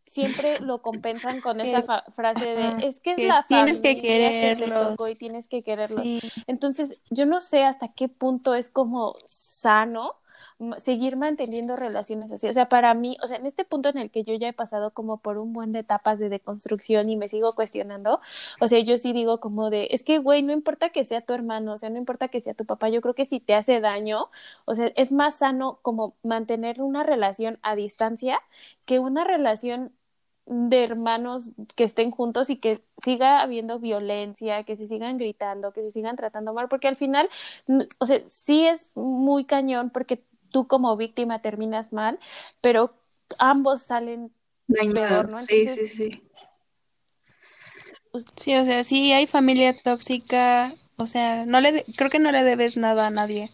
siempre 0.06 0.60
lo 0.60 0.80
compensan 0.80 1.40
con 1.40 1.60
esa 1.60 1.82
Que, 1.82 2.12
frase 2.12 2.46
de 2.46 2.86
es 2.86 3.00
que 3.00 3.10
es 3.12 3.16
que 3.16 3.26
la 3.26 3.44
tienes 3.48 3.80
que 3.80 3.94
familia 3.94 4.30
que 4.30 4.56
te 4.56 4.70
tocó 4.70 5.08
y 5.08 5.14
tienes 5.16 5.48
que 5.48 5.62
quererlos. 5.62 6.02
Sí, 6.02 6.20
Entonces, 6.46 6.98
yo 7.10 7.26
no 7.26 7.40
sé 7.40 7.64
hasta 7.64 7.88
qué 7.88 8.08
punto 8.08 8.54
es 8.54 8.70
como 8.70 9.16
sano 9.26 10.14
seguir 10.78 11.16
manteniendo 11.16 11.76
relaciones 11.76 12.30
así. 12.32 12.48
O 12.48 12.52
sea, 12.52 12.68
para 12.68 12.94
mí, 12.94 13.16
o 13.22 13.26
sea, 13.26 13.36
en 13.36 13.46
este 13.46 13.64
punto 13.64 13.88
en 13.88 13.98
el 13.98 14.10
que 14.10 14.22
yo 14.24 14.34
ya 14.34 14.48
he 14.48 14.52
pasado 14.52 14.92
como 14.92 15.18
por 15.18 15.38
un 15.38 15.52
buen 15.52 15.72
de 15.72 15.80
etapas 15.80 16.18
de 16.18 16.28
deconstrucción 16.28 17.10
y 17.10 17.16
me 17.16 17.28
sigo 17.28 17.52
cuestionando, 17.52 18.20
o 18.60 18.68
sea, 18.68 18.80
yo 18.80 18.98
sí 18.98 19.12
digo 19.12 19.40
como 19.40 19.70
de, 19.70 19.88
es 19.90 20.02
que, 20.02 20.18
güey, 20.18 20.42
no 20.42 20.52
importa 20.52 20.90
que 20.90 21.04
sea 21.04 21.20
tu 21.20 21.32
hermano, 21.34 21.74
o 21.74 21.78
sea, 21.78 21.90
no 21.90 21.98
importa 21.98 22.28
que 22.28 22.40
sea 22.40 22.54
tu 22.54 22.64
papá, 22.66 22.88
yo 22.88 23.00
creo 23.00 23.14
que 23.14 23.26
si 23.26 23.40
te 23.40 23.54
hace 23.54 23.80
daño, 23.80 24.30
o 24.64 24.74
sea, 24.74 24.92
es 24.96 25.12
más 25.12 25.38
sano 25.38 25.78
como 25.82 26.16
mantener 26.22 26.82
una 26.82 27.02
relación 27.02 27.58
a 27.62 27.74
distancia 27.76 28.40
que 28.84 28.98
una 28.98 29.24
relación 29.24 29.92
de 30.48 30.82
hermanos 30.82 31.56
que 31.76 31.84
estén 31.84 32.10
juntos 32.10 32.48
y 32.50 32.56
que 32.56 32.82
siga 32.96 33.40
habiendo 33.42 33.78
violencia, 33.78 34.64
que 34.64 34.76
se 34.76 34.88
sigan 34.88 35.18
gritando, 35.18 35.72
que 35.72 35.82
se 35.82 35.90
sigan 35.90 36.16
tratando 36.16 36.54
mal, 36.54 36.68
porque 36.68 36.88
al 36.88 36.96
final, 36.96 37.28
o 37.98 38.06
sea, 38.06 38.22
sí 38.28 38.66
es 38.66 38.92
muy 38.96 39.44
cañón 39.44 39.90
porque 39.90 40.24
tú 40.50 40.66
como 40.68 40.96
víctima 40.96 41.40
terminas 41.42 41.92
mal, 41.92 42.18
pero 42.60 42.94
ambos 43.38 43.82
salen 43.82 44.32
Dañado. 44.68 44.94
peor, 44.94 45.28
¿no? 45.30 45.40
Sí, 45.40 45.68
sí, 45.68 45.86
Entonces, 45.86 45.88
sí. 45.88 46.22
Sí, 48.36 48.54
o 48.56 48.64
sea, 48.64 48.84
sí 48.84 49.12
hay 49.12 49.26
familia 49.26 49.74
tóxica, 49.74 50.72
o 50.96 51.06
sea, 51.06 51.46
no 51.46 51.60
le 51.60 51.72
de- 51.72 51.84
creo 51.96 52.10
que 52.10 52.18
no 52.18 52.32
le 52.32 52.42
debes 52.42 52.76
nada 52.76 53.06
a 53.06 53.10
nadie. 53.10 53.48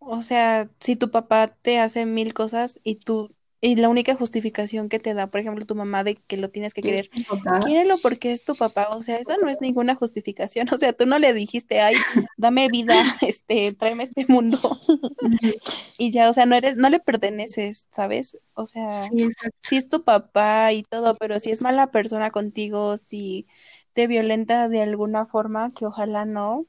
O 0.00 0.22
sea, 0.22 0.70
si 0.80 0.96
tu 0.96 1.10
papá 1.12 1.48
te 1.48 1.80
hace 1.80 2.06
mil 2.06 2.34
cosas 2.34 2.80
y 2.84 2.96
tú 2.96 3.35
y 3.66 3.74
la 3.74 3.88
única 3.88 4.14
justificación 4.14 4.88
que 4.88 5.00
te 5.00 5.12
da, 5.12 5.26
por 5.26 5.40
ejemplo, 5.40 5.66
tu 5.66 5.74
mamá 5.74 6.04
de 6.04 6.14
que 6.14 6.36
lo 6.36 6.50
tienes 6.50 6.72
que 6.72 6.82
¿Y 6.84 6.90
es 6.90 7.08
querer, 7.08 7.26
quiérelo 7.64 7.98
porque 7.98 8.30
es 8.30 8.44
tu 8.44 8.54
papá, 8.54 8.88
o 8.92 9.02
sea, 9.02 9.18
eso 9.18 9.36
no 9.38 9.48
es 9.48 9.60
ninguna 9.60 9.96
justificación, 9.96 10.68
o 10.74 10.78
sea, 10.78 10.92
tú 10.92 11.04
no 11.04 11.18
le 11.18 11.32
dijiste, 11.32 11.80
ay, 11.80 11.96
dame 12.36 12.68
vida, 12.68 12.94
este, 13.22 13.72
tráeme 13.72 14.04
este 14.04 14.24
mundo 14.28 14.58
y 15.98 16.12
ya, 16.12 16.30
o 16.30 16.32
sea, 16.32 16.46
no 16.46 16.54
eres, 16.54 16.76
no 16.76 16.88
le 16.88 17.00
perteneces, 17.00 17.88
¿sabes? 17.90 18.38
O 18.54 18.68
sea, 18.68 18.86
sí 18.88 19.76
es 19.76 19.88
tu 19.88 20.04
papá 20.04 20.72
y 20.72 20.82
todo, 20.82 21.16
pero 21.16 21.40
si 21.40 21.50
es 21.50 21.60
mala 21.60 21.90
persona 21.90 22.30
contigo, 22.30 22.96
si 22.98 23.48
te 23.94 24.06
violenta 24.06 24.68
de 24.68 24.82
alguna 24.82 25.26
forma, 25.26 25.72
que 25.72 25.86
ojalá 25.86 26.24
no, 26.24 26.66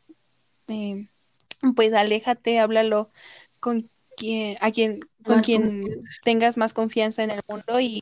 eh, 0.68 1.10
pues 1.76 1.94
aléjate, 1.94 2.58
háblalo 2.58 3.12
con 3.60 3.88
quien, 4.18 4.58
a 4.62 4.72
quien, 4.72 5.10
con 5.26 5.40
Más 5.40 5.42
quien 5.42 5.82
confianza. 5.82 6.10
tengas 6.24 6.58
más 6.58 6.74
confianza 6.76 7.24
en 7.24 7.32
el 7.32 7.42
mundo 7.48 7.80
y 7.82 8.02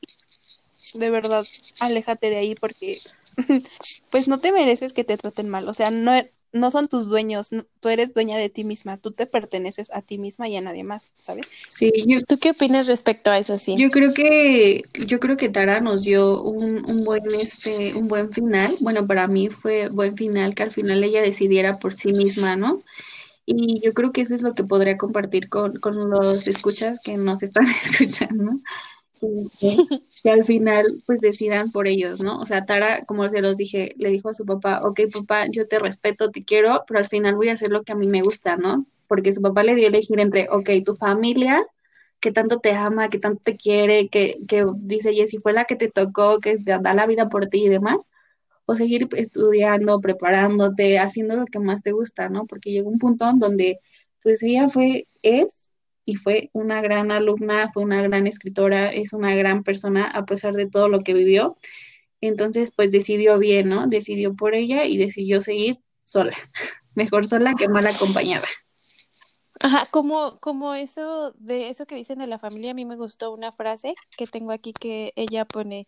de 0.94 1.10
verdad, 1.12 1.50
aléjate 1.80 2.30
de 2.30 2.38
ahí 2.38 2.56
porque 2.56 3.04
pues 4.10 4.28
no 4.28 4.40
te 4.42 4.52
mereces 4.52 4.94
que 4.94 5.04
te 5.04 5.18
traten 5.18 5.50
mal, 5.50 5.68
o 5.70 5.74
sea, 5.74 5.92
no, 5.92 6.16
e- 6.16 6.34
no 6.54 6.72
son 6.72 6.88
tus 6.90 7.10
dueños, 7.10 7.52
no- 7.52 7.66
tú 7.82 7.90
eres 7.90 8.14
dueña 8.14 8.38
de 8.38 8.50
ti 8.50 8.64
misma, 8.64 8.98
tú 8.98 9.12
te 9.14 9.28
perteneces 9.28 9.92
a 9.94 10.02
ti 10.02 10.18
misma 10.18 10.48
y 10.50 10.58
a 10.58 10.62
nadie 10.62 10.84
más, 10.84 11.14
¿sabes? 11.20 11.54
Sí, 11.68 11.92
yo, 12.08 12.24
¿tú 12.26 12.40
qué 12.40 12.52
opinas 12.52 12.88
respecto 12.88 13.30
a 13.32 13.38
eso, 13.38 13.58
sí? 13.60 13.84
yo 13.84 13.90
creo 13.92 14.14
que, 14.14 14.84
yo 15.08 15.20
creo 15.20 15.38
que 15.38 15.50
Tara 15.50 15.82
nos 15.82 16.04
dio 16.04 16.42
un, 16.42 16.86
un 16.90 17.04
buen, 17.04 17.24
este, 17.36 17.94
un 17.96 18.08
buen 18.08 18.32
final. 18.32 18.78
Bueno, 18.80 19.06
para 19.08 19.28
mí 19.28 19.50
fue 19.50 19.90
buen 19.90 20.16
final 20.16 20.56
que 20.56 20.64
al 20.64 20.72
final 20.72 21.04
ella 21.04 21.22
decidiera 21.22 21.78
por 21.80 21.94
sí 21.96 22.14
misma, 22.14 22.56
¿no? 22.56 22.84
Y 23.46 23.80
yo 23.82 23.94
creo 23.94 24.12
que 24.12 24.22
eso 24.22 24.34
es 24.34 24.42
lo 24.42 24.54
que 24.54 24.64
podría 24.64 24.98
compartir 24.98 25.50
con, 25.50 25.80
con 25.80 26.10
los 26.10 26.48
escuchas 26.48 27.00
que 27.00 27.18
nos 27.18 27.44
están 27.44 27.66
escuchando, 27.70 28.60
que, 29.60 30.30
al 30.30 30.44
final 30.44 30.86
pues 31.06 31.22
decidan 31.22 31.72
por 31.72 31.88
ellos, 31.88 32.22
¿no? 32.22 32.40
O 32.40 32.46
sea, 32.46 32.66
Tara, 32.66 33.06
como 33.06 33.28
se 33.30 33.42
los 33.42 33.58
dije, 33.58 33.94
le 33.98 34.10
dijo 34.10 34.30
a 34.30 34.34
su 34.34 34.46
papá, 34.46 34.82
ok, 34.84 35.02
papá, 35.14 35.46
yo 35.50 35.68
te 35.68 35.80
respeto, 35.80 36.32
te 36.32 36.42
quiero, 36.42 36.84
pero 36.88 37.00
al 37.00 37.08
final 37.08 37.36
voy 37.36 37.50
a 37.50 37.54
hacer 37.54 37.72
lo 37.72 37.84
que 37.84 37.92
a 37.92 37.96
mí 37.96 38.08
me 38.08 38.22
gusta, 38.22 38.58
¿no? 38.58 38.86
Porque 39.08 39.34
su 39.34 39.42
papá 39.42 39.64
le 39.64 39.76
dio 39.76 39.86
a 39.86 39.90
elegir 39.90 40.20
entre, 40.20 40.48
ok, 40.50 40.70
tu 40.84 40.96
familia, 40.96 41.64
que 42.20 42.32
tanto 42.32 42.60
te 42.60 42.72
ama, 42.72 43.10
que 43.10 43.20
tanto 43.20 43.42
te 43.44 43.56
quiere, 43.58 44.10
que, 44.10 44.40
que 44.48 44.66
dice 44.78 45.14
Jessie, 45.14 45.40
fue 45.40 45.54
la 45.54 45.66
que 45.66 45.76
te 45.76 45.90
tocó, 45.90 46.40
que 46.40 46.58
te 46.58 46.80
da 46.80 46.94
la 46.94 47.06
vida 47.06 47.30
por 47.30 47.48
ti 47.48 47.66
y 47.66 47.70
demás, 47.70 48.10
o 48.66 48.76
seguir 48.76 49.08
estudiando, 49.16 50.00
preparándote, 50.02 51.00
haciendo 51.00 51.36
lo 51.36 51.46
que 51.46 51.60
más 51.60 51.84
te 51.84 51.92
gusta, 51.92 52.30
¿no? 52.30 52.46
Porque 52.48 52.72
llegó 52.72 52.90
un 52.90 53.00
punto 53.00 53.30
en 53.30 53.40
donde, 53.40 53.80
pues 54.24 54.44
ella 54.44 54.68
fue, 54.68 55.08
es 55.22 55.74
y 56.06 56.16
fue 56.16 56.50
una 56.54 56.82
gran 56.82 57.12
alumna, 57.12 57.70
fue 57.74 57.84
una 57.84 58.02
gran 58.02 58.28
escritora, 58.28 58.92
es 58.92 59.14
una 59.14 59.36
gran 59.36 59.64
persona 59.64 60.06
a 60.06 60.26
pesar 60.26 60.54
de 60.54 60.70
todo 60.70 60.90
lo 60.90 61.02
que 61.02 61.14
vivió. 61.14 61.58
Entonces, 62.22 62.74
pues 62.76 62.92
decidió 62.92 63.40
bien, 63.40 63.70
¿no? 63.70 63.88
Decidió 63.88 64.36
por 64.36 64.56
ella 64.56 64.86
y 64.86 64.98
decidió 64.98 65.42
seguir 65.42 65.78
sola. 66.04 66.36
Mejor 66.96 67.28
sola 67.28 67.54
que 67.56 67.68
mal 67.70 67.88
acompañada. 67.88 68.48
Ajá, 69.66 69.88
como, 69.90 70.38
como 70.42 70.76
eso 70.76 71.32
de 71.40 71.70
eso 71.70 71.88
que 71.88 71.96
dicen 71.96 72.20
de 72.20 72.28
la 72.28 72.38
familia, 72.38 72.70
a 72.70 72.74
mí 72.76 72.86
me 72.86 72.98
gustó 72.98 73.34
una 73.34 73.52
frase 73.52 73.96
que 74.16 74.28
tengo 74.28 74.52
aquí 74.52 74.74
que 74.74 75.12
ella 75.16 75.44
pone, 75.46 75.88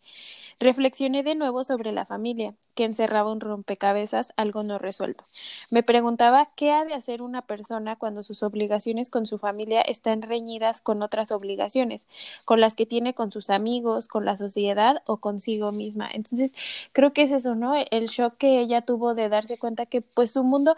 reflexioné 0.59 1.21
de 1.21 1.35
nuevo 1.35 1.63
sobre 1.63 1.91
la 1.91 2.03
familia, 2.03 2.55
que 2.73 2.85
encerraba 2.85 3.31
un 3.31 3.39
rompecabezas, 3.39 4.33
algo 4.35 4.63
no 4.63 4.79
resuelto. 4.79 5.25
Me 5.69 5.83
preguntaba 5.83 6.49
qué 6.55 6.71
ha 6.71 6.85
de 6.85 6.95
hacer 6.95 7.21
una 7.21 7.43
persona 7.43 7.95
cuando 7.97 8.23
sus 8.23 8.41
obligaciones 8.41 9.11
con 9.11 9.27
su 9.27 9.37
familia 9.37 9.81
están 9.81 10.23
reñidas 10.23 10.81
con 10.81 11.03
otras 11.03 11.31
obligaciones, 11.31 12.03
con 12.45 12.59
las 12.61 12.73
que 12.73 12.87
tiene 12.87 13.13
con 13.13 13.31
sus 13.31 13.51
amigos, 13.51 14.07
con 14.07 14.25
la 14.25 14.37
sociedad 14.37 15.03
o 15.05 15.17
consigo 15.17 15.71
misma. 15.71 16.09
Entonces, 16.11 16.51
creo 16.93 17.13
que 17.13 17.21
es 17.23 17.31
eso, 17.31 17.53
¿no? 17.53 17.73
El 17.91 18.07
shock 18.07 18.37
que 18.37 18.59
ella 18.59 18.81
tuvo 18.81 19.13
de 19.13 19.29
darse 19.29 19.59
cuenta 19.59 19.85
que 19.85 20.01
pues 20.01 20.31
su 20.31 20.43
mundo 20.43 20.75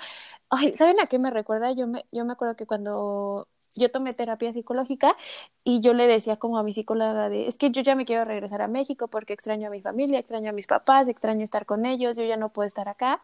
Ay, 0.49 0.73
¿saben 0.73 0.99
a 0.99 1.05
qué 1.07 1.19
me 1.19 1.29
recuerda? 1.29 1.71
Yo 1.73 1.87
me, 1.87 2.05
yo 2.11 2.25
me 2.25 2.33
acuerdo 2.33 2.55
que 2.55 2.65
cuando 2.65 3.47
yo 3.75 3.91
tomé 3.91 4.13
terapia 4.15 4.51
psicológica 4.51 5.15
y 5.63 5.79
yo 5.81 5.93
le 5.93 6.07
decía 6.07 6.37
como 6.37 6.57
a 6.57 6.63
mi 6.63 6.73
psicóloga 6.73 7.29
de, 7.29 7.47
es 7.47 7.55
que 7.57 7.69
yo 7.69 7.81
ya 7.83 7.95
me 7.95 8.03
quiero 8.05 8.25
regresar 8.25 8.61
a 8.63 8.67
México 8.67 9.07
porque 9.09 9.33
extraño 9.33 9.67
a 9.67 9.69
mi 9.69 9.79
familia, 9.81 10.17
extraño 10.19 10.49
a 10.49 10.53
mis 10.53 10.65
papás, 10.65 11.07
extraño 11.07 11.43
estar 11.43 11.65
con 11.67 11.85
ellos, 11.85 12.17
yo 12.17 12.23
ya 12.23 12.35
no 12.35 12.49
puedo 12.51 12.65
estar 12.65 12.89
acá. 12.89 13.21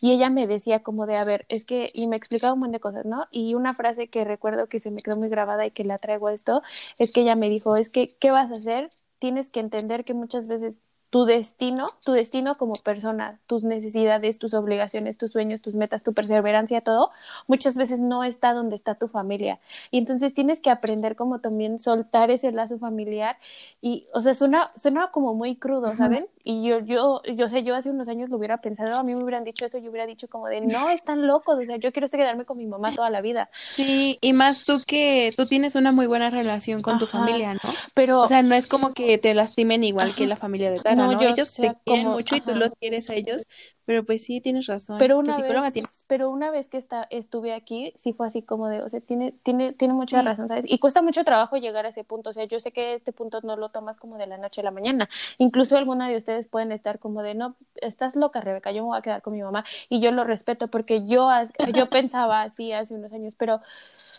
Y 0.00 0.12
ella 0.12 0.30
me 0.30 0.46
decía 0.46 0.82
como 0.84 1.06
de, 1.06 1.16
a 1.16 1.24
ver, 1.24 1.46
es 1.48 1.64
que, 1.64 1.90
y 1.94 2.08
me 2.08 2.16
explicaba 2.16 2.54
un 2.54 2.60
montón 2.60 2.72
de 2.74 2.80
cosas, 2.80 3.06
¿no? 3.06 3.26
Y 3.32 3.54
una 3.56 3.74
frase 3.74 4.08
que 4.10 4.24
recuerdo 4.24 4.68
que 4.68 4.80
se 4.80 4.92
me 4.92 5.02
quedó 5.02 5.16
muy 5.18 5.30
grabada 5.30 5.66
y 5.66 5.72
que 5.72 5.84
la 5.84 5.98
traigo 5.98 6.28
a 6.28 6.34
esto, 6.34 6.62
es 6.98 7.12
que 7.12 7.22
ella 7.22 7.36
me 7.36 7.50
dijo, 7.50 7.76
es 7.76 7.88
que, 7.90 8.16
¿qué 8.18 8.30
vas 8.30 8.52
a 8.52 8.56
hacer? 8.56 8.90
Tienes 9.18 9.50
que 9.50 9.60
entender 9.60 10.04
que 10.04 10.14
muchas 10.14 10.46
veces 10.46 10.76
tu 11.12 11.26
destino, 11.26 11.90
tu 12.06 12.12
destino 12.12 12.56
como 12.56 12.72
persona, 12.72 13.38
tus 13.46 13.64
necesidades, 13.64 14.38
tus 14.38 14.54
obligaciones, 14.54 15.18
tus 15.18 15.30
sueños, 15.30 15.60
tus 15.60 15.74
metas, 15.74 16.02
tu 16.02 16.14
perseverancia, 16.14 16.80
todo, 16.80 17.10
muchas 17.46 17.76
veces 17.76 18.00
no 18.00 18.24
está 18.24 18.54
donde 18.54 18.76
está 18.76 18.94
tu 18.94 19.08
familia. 19.08 19.60
Y 19.90 19.98
entonces 19.98 20.32
tienes 20.32 20.60
que 20.60 20.70
aprender 20.70 21.14
como 21.14 21.40
también 21.40 21.78
soltar 21.78 22.30
ese 22.30 22.50
lazo 22.50 22.78
familiar 22.78 23.36
y, 23.82 24.06
o 24.14 24.22
sea, 24.22 24.32
suena, 24.34 24.72
suena 24.74 25.10
como 25.10 25.34
muy 25.34 25.56
crudo. 25.56 25.92
¿saben? 25.92 26.26
Y 26.44 26.66
yo, 26.68 26.80
yo, 26.80 27.22
yo 27.36 27.48
sé, 27.48 27.62
yo 27.64 27.74
hace 27.74 27.90
unos 27.90 28.08
años 28.08 28.28
lo 28.30 28.36
hubiera 28.36 28.58
pensado, 28.60 28.96
a 28.96 29.02
mí 29.02 29.14
me 29.14 29.22
hubieran 29.22 29.44
dicho 29.44 29.64
eso, 29.66 29.78
yo 29.78 29.90
hubiera 29.90 30.06
dicho 30.06 30.28
como 30.28 30.48
de, 30.48 30.60
no, 30.60 30.88
están 30.90 31.26
locos, 31.26 31.58
o 31.58 31.64
sea, 31.64 31.76
yo 31.76 31.92
quiero 31.92 32.08
quedarme 32.08 32.44
con 32.44 32.58
mi 32.58 32.66
mamá 32.66 32.92
toda 32.94 33.10
la 33.10 33.20
vida. 33.20 33.48
Sí, 33.64 34.18
y 34.20 34.32
más 34.32 34.64
tú 34.64 34.80
que 34.86 35.32
tú 35.36 35.46
tienes 35.46 35.74
una 35.74 35.92
muy 35.92 36.06
buena 36.06 36.30
relación 36.30 36.82
con 36.82 36.98
tu 36.98 37.06
familia, 37.06 37.54
¿no? 37.54 37.60
Pero, 37.94 38.20
O 38.22 38.26
sea, 38.28 38.42
no 38.42 38.54
es 38.54 38.66
como 38.66 38.92
que 38.92 39.18
te 39.18 39.34
lastimen 39.34 39.84
igual 39.84 40.14
que 40.14 40.26
la 40.26 40.36
familia 40.36 40.70
de 40.70 40.80
Tara, 40.80 40.96
No, 40.96 41.12
¿no? 41.12 41.22
yo 41.22 41.28
Ellos 41.28 41.52
te 41.54 41.72
quieren 41.84 42.04
como- 42.04 42.16
mucho 42.16 42.36
y 42.36 42.40
tú 42.40 42.54
los 42.54 42.74
quieres 42.74 43.08
a 43.10 43.14
ellos, 43.14 43.44
pero 43.84 44.04
pues 44.04 44.24
sí, 44.24 44.40
tienes 44.40 44.66
razón. 44.66 44.98
Pero 44.98 45.18
una 45.18 45.36
vez, 45.38 45.72
tiene... 45.72 45.88
pero 46.06 46.30
una 46.30 46.50
vez 46.50 46.68
que 46.68 46.76
está, 46.78 47.06
estuve 47.10 47.52
aquí, 47.54 47.92
sí 47.96 48.12
fue 48.12 48.26
así 48.26 48.42
como 48.42 48.68
de, 48.68 48.82
o 48.82 48.88
sea, 48.88 49.00
tiene, 49.00 49.32
tiene, 49.42 49.72
tiene 49.72 49.94
mucha 49.94 50.20
Sí. 50.20 50.26
razón, 50.26 50.48
¿sabes? 50.48 50.64
Y 50.66 50.78
cuesta 50.78 51.02
mucho 51.02 51.24
trabajo 51.24 51.56
llegar 51.56 51.86
a 51.86 51.88
ese 51.90 52.04
punto, 52.04 52.30
o 52.30 52.32
sea, 52.32 52.44
yo 52.44 52.60
sé 52.60 52.72
que 52.72 52.94
este 52.94 53.12
punto 53.12 53.40
no 53.42 53.56
lo 53.56 53.70
tomas 53.70 53.96
como 53.96 54.18
de 54.18 54.26
la 54.26 54.38
noche 54.38 54.60
a 54.60 54.64
la 54.64 54.70
mañana. 54.70 55.08
Incluso 55.38 55.76
alguna 55.76 56.08
de 56.08 56.16
ustedes 56.16 56.31
pueden 56.48 56.72
estar 56.72 56.98
como 56.98 57.22
de, 57.22 57.34
no, 57.34 57.56
estás 57.76 58.16
loca, 58.16 58.40
Rebeca, 58.40 58.72
yo 58.72 58.82
me 58.82 58.88
voy 58.88 58.98
a 58.98 59.02
quedar 59.02 59.22
con 59.22 59.32
mi 59.32 59.42
mamá 59.42 59.64
y 59.88 60.00
yo 60.00 60.10
lo 60.12 60.24
respeto 60.24 60.68
porque 60.68 61.04
yo, 61.06 61.28
yo 61.74 61.86
pensaba 61.86 62.42
así 62.42 62.72
hace 62.72 62.94
unos 62.94 63.12
años, 63.12 63.34
pero 63.36 63.60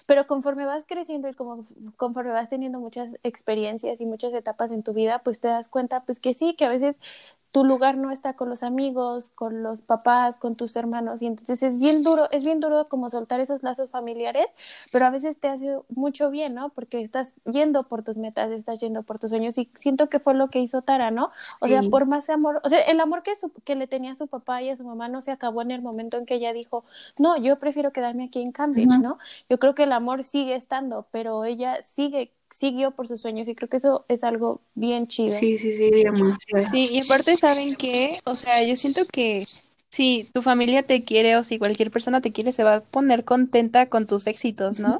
pero 0.05 0.27
conforme 0.27 0.65
vas 0.65 0.85
creciendo 0.85 1.29
y 1.29 1.33
como 1.33 1.65
conforme 1.97 2.31
vas 2.31 2.49
teniendo 2.49 2.79
muchas 2.79 3.09
experiencias 3.23 4.01
y 4.01 4.05
muchas 4.05 4.33
etapas 4.33 4.71
en 4.71 4.83
tu 4.83 4.93
vida, 4.93 5.19
pues 5.19 5.39
te 5.39 5.47
das 5.47 5.69
cuenta 5.69 6.01
pues 6.01 6.19
que 6.19 6.33
sí, 6.33 6.55
que 6.55 6.65
a 6.65 6.69
veces 6.69 6.97
tu 7.53 7.63
lugar 7.63 7.97
no 7.97 8.09
está 8.09 8.33
con 8.33 8.49
los 8.49 8.63
amigos, 8.63 9.29
con 9.35 9.61
los 9.61 9.81
papás, 9.81 10.37
con 10.37 10.55
tus 10.55 10.75
hermanos 10.75 11.21
y 11.21 11.27
entonces 11.27 11.61
es 11.61 11.77
bien 11.77 12.01
duro, 12.01 12.27
es 12.31 12.43
bien 12.43 12.59
duro 12.59 12.89
como 12.89 13.11
soltar 13.11 13.39
esos 13.39 13.61
lazos 13.61 13.91
familiares, 13.91 14.47
pero 14.91 15.05
a 15.05 15.11
veces 15.11 15.37
te 15.37 15.49
hace 15.49 15.77
mucho 15.89 16.31
bien, 16.31 16.55
¿no? 16.55 16.69
Porque 16.69 17.01
estás 17.01 17.35
yendo 17.45 17.83
por 17.83 18.03
tus 18.03 18.17
metas, 18.17 18.49
estás 18.49 18.79
yendo 18.79 19.03
por 19.03 19.19
tus 19.19 19.29
sueños 19.29 19.55
y 19.59 19.69
siento 19.75 20.09
que 20.09 20.19
fue 20.19 20.33
lo 20.33 20.49
que 20.49 20.61
hizo 20.61 20.81
Tara, 20.81 21.11
¿no? 21.11 21.29
O 21.61 21.67
sea, 21.67 21.81
Sí. 21.81 21.89
Por 22.03 22.09
más 22.09 22.29
amor, 22.29 22.59
o 22.63 22.69
sea, 22.69 22.81
el 22.81 22.99
amor 22.99 23.23
que, 23.23 23.35
su- 23.35 23.51
que 23.63 23.75
le 23.75 23.87
tenía 23.87 24.11
a 24.11 24.15
su 24.15 24.27
papá 24.27 24.61
y 24.61 24.69
a 24.69 24.75
su 24.75 24.83
mamá 24.83 25.07
no 25.07 25.21
se 25.21 25.31
acabó 25.31 25.61
en 25.61 25.71
el 25.71 25.81
momento 25.81 26.17
en 26.17 26.25
que 26.25 26.35
ella 26.35 26.51
dijo, 26.53 26.83
no, 27.17 27.37
yo 27.37 27.57
prefiero 27.59 27.93
quedarme 27.93 28.25
aquí 28.25 28.41
en 28.41 28.51
Cambridge. 28.51 28.99
¿no? 28.99 29.17
Yo 29.49 29.57
creo 29.59 29.73
que 29.73 29.83
el 29.83 29.91
amor 29.93 30.23
sigue 30.23 30.55
estando, 30.55 31.07
pero 31.11 31.45
ella 31.45 31.81
sigue, 31.95 32.33
siguió 32.51 32.91
por 32.91 33.07
sus 33.07 33.21
sueños 33.21 33.47
y 33.47 33.55
creo 33.55 33.69
que 33.69 33.77
eso 33.77 34.05
es 34.09 34.23
algo 34.23 34.61
bien 34.75 35.07
chido. 35.07 35.37
Sí, 35.39 35.57
sí, 35.57 35.71
sí, 35.71 35.89
demasiado. 35.91 36.67
Sí, 36.69 36.89
y 36.91 36.99
aparte, 36.99 37.37
¿saben 37.37 37.75
qué? 37.75 38.19
O 38.25 38.35
sea, 38.35 38.63
yo 38.63 38.75
siento 38.75 39.05
que 39.05 39.45
si 39.93 40.27
tu 40.33 40.41
familia 40.41 40.81
te 40.81 41.03
quiere 41.03 41.37
o 41.37 41.43
si 41.43 41.59
cualquier 41.59 41.91
persona 41.91 42.19
te 42.19 42.31
quiere, 42.31 42.51
se 42.51 42.63
va 42.63 42.77
a 42.77 42.81
poner 42.81 43.23
contenta 43.23 43.89
con 43.89 44.07
tus 44.07 44.25
éxitos, 44.25 44.79
¿no? 44.79 44.97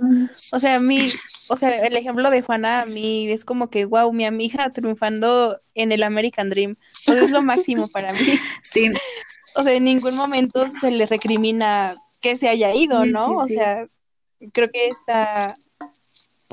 O 0.52 0.60
sea, 0.60 0.76
a 0.76 0.80
mí, 0.80 1.10
o 1.48 1.58
sea, 1.58 1.76
el 1.84 1.98
ejemplo 1.98 2.30
de 2.30 2.44
Juana 2.44 2.82
a 2.82 2.86
mí 2.86 3.28
es 3.32 3.44
como 3.44 3.72
que, 3.72 3.86
wow, 3.86 4.14
mi 4.14 4.24
amiga 4.24 4.70
triunfando 4.70 5.60
en 5.74 5.92
el 5.92 6.04
American 6.04 6.52
Dream. 6.52 6.76
Pues 7.08 7.24
es 7.24 7.32
lo 7.32 7.42
máximo 7.42 7.88
para 7.88 8.14
mí. 8.14 8.20
Sí, 8.62 8.92
O 9.56 9.64
sea, 9.64 9.74
en 9.74 9.86
ningún 9.86 10.16
momento 10.16 10.70
se 10.70 10.92
le 10.92 11.08
recrimina 11.08 11.96
que 12.22 12.38
se 12.38 12.48
haya 12.48 12.72
ido, 12.76 13.04
¿no? 13.08 13.26
sí, 13.26 13.34
O 13.36 13.48
sea, 13.48 13.88
creo 14.52 14.70
que 14.70 14.90
está 14.90 15.58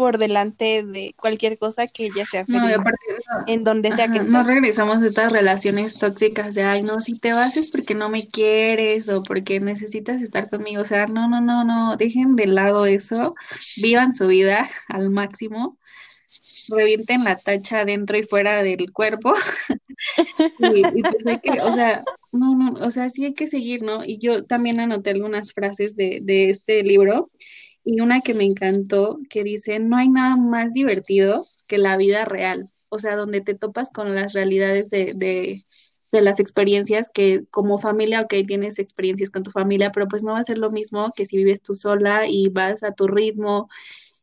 por 0.00 0.16
delante 0.16 0.82
de 0.82 1.14
cualquier 1.14 1.58
cosa 1.58 1.86
que 1.86 2.06
ella 2.06 2.24
sea 2.24 2.46
no, 2.48 2.56
y 2.56 2.60
feliz 2.60 2.78
aparte, 2.78 3.06
en 3.48 3.64
donde 3.64 3.92
sea 3.92 4.08
que 4.08 4.20
esté. 4.20 4.30
no 4.30 4.42
regresamos 4.44 5.02
a 5.02 5.04
estas 5.04 5.30
relaciones 5.30 5.98
tóxicas 5.98 6.54
de, 6.54 6.62
ay, 6.62 6.80
no, 6.80 7.02
si 7.02 7.18
te 7.18 7.34
vas 7.34 7.58
es 7.58 7.68
porque 7.68 7.94
no 7.94 8.08
me 8.08 8.26
quieres 8.26 9.10
o 9.10 9.22
porque 9.22 9.60
necesitas 9.60 10.22
estar 10.22 10.48
conmigo. 10.48 10.80
O 10.80 10.86
sea, 10.86 11.04
no, 11.04 11.28
no, 11.28 11.42
no, 11.42 11.64
no, 11.64 11.98
dejen 11.98 12.34
de 12.34 12.46
lado 12.46 12.86
eso, 12.86 13.34
vivan 13.76 14.14
su 14.14 14.26
vida 14.28 14.70
al 14.88 15.10
máximo, 15.10 15.76
revienten 16.70 17.24
la 17.24 17.36
tacha 17.36 17.84
dentro 17.84 18.16
y 18.16 18.22
fuera 18.22 18.62
del 18.62 18.90
cuerpo. 18.94 19.34
Y, 20.60 20.78
y 20.78 21.02
pues 21.02 21.26
hay 21.26 21.40
que, 21.40 21.60
o 21.60 21.74
sea, 21.74 22.02
no, 22.32 22.56
no, 22.56 22.72
o 22.82 22.90
sea, 22.90 23.10
sí 23.10 23.26
hay 23.26 23.34
que 23.34 23.46
seguir, 23.46 23.82
¿no? 23.82 24.02
Y 24.02 24.16
yo 24.16 24.46
también 24.46 24.80
anoté 24.80 25.10
algunas 25.10 25.52
frases 25.52 25.94
de, 25.94 26.20
de 26.22 26.48
este 26.48 26.82
libro 26.82 27.30
y 27.84 28.00
una 28.00 28.20
que 28.20 28.34
me 28.34 28.44
encantó 28.44 29.18
que 29.28 29.44
dice, 29.44 29.78
no 29.78 29.96
hay 29.96 30.08
nada 30.08 30.36
más 30.36 30.74
divertido 30.74 31.46
que 31.66 31.78
la 31.78 31.96
vida 31.96 32.24
real, 32.24 32.70
o 32.88 32.98
sea, 32.98 33.16
donde 33.16 33.40
te 33.40 33.54
topas 33.54 33.90
con 33.90 34.14
las 34.14 34.32
realidades 34.32 34.90
de, 34.90 35.12
de, 35.14 35.64
de 36.12 36.20
las 36.22 36.40
experiencias 36.40 37.10
que 37.10 37.44
como 37.50 37.78
familia, 37.78 38.20
ok, 38.22 38.34
tienes 38.46 38.78
experiencias 38.78 39.30
con 39.30 39.42
tu 39.42 39.50
familia, 39.50 39.92
pero 39.92 40.08
pues 40.08 40.24
no 40.24 40.32
va 40.34 40.40
a 40.40 40.44
ser 40.44 40.58
lo 40.58 40.70
mismo 40.70 41.12
que 41.14 41.24
si 41.26 41.36
vives 41.36 41.62
tú 41.62 41.74
sola 41.74 42.26
y 42.28 42.48
vas 42.48 42.82
a 42.82 42.92
tu 42.92 43.06
ritmo 43.08 43.68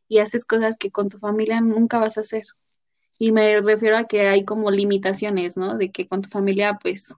y 0.08 0.18
haces 0.18 0.44
cosas 0.44 0.76
que 0.78 0.90
con 0.90 1.08
tu 1.08 1.18
familia 1.18 1.60
nunca 1.60 1.98
vas 1.98 2.18
a 2.18 2.22
hacer. 2.22 2.44
Y 3.18 3.32
me 3.32 3.60
refiero 3.60 3.96
a 3.98 4.04
que 4.04 4.28
hay 4.28 4.44
como 4.44 4.70
limitaciones, 4.70 5.56
¿no? 5.56 5.76
De 5.78 5.90
que 5.92 6.08
con 6.08 6.22
tu 6.22 6.28
familia, 6.30 6.78
pues, 6.82 7.14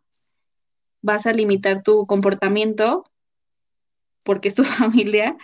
vas 1.03 1.27
a 1.27 1.33
limitar 1.33 1.83
tu 1.83 2.07
comportamiento 2.07 3.05
porque 4.25 4.49
es 4.49 4.55
tu 4.55 4.65
familia 4.65 5.37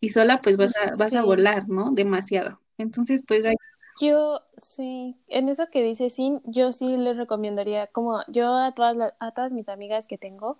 y 0.00 0.10
sola, 0.10 0.38
pues, 0.42 0.56
vas 0.56 0.72
a, 0.76 0.96
vas 0.96 1.14
a 1.14 1.22
volar, 1.24 1.68
¿no? 1.68 1.92
Demasiado. 1.92 2.60
Entonces, 2.78 3.24
pues, 3.26 3.44
hay- 3.46 3.56
Yo 4.00 4.40
sí, 4.56 5.16
en 5.28 5.48
eso 5.48 5.68
que 5.70 5.82
dice 5.82 6.10
Sin, 6.10 6.40
yo 6.44 6.72
sí 6.72 6.96
les 6.96 7.16
recomendaría, 7.16 7.86
como 7.88 8.22
yo 8.28 8.54
a 8.54 8.72
todas 8.74 9.14
a 9.20 9.32
todas 9.32 9.52
mis 9.52 9.68
amigas 9.68 10.06
que 10.06 10.16
tengo, 10.18 10.58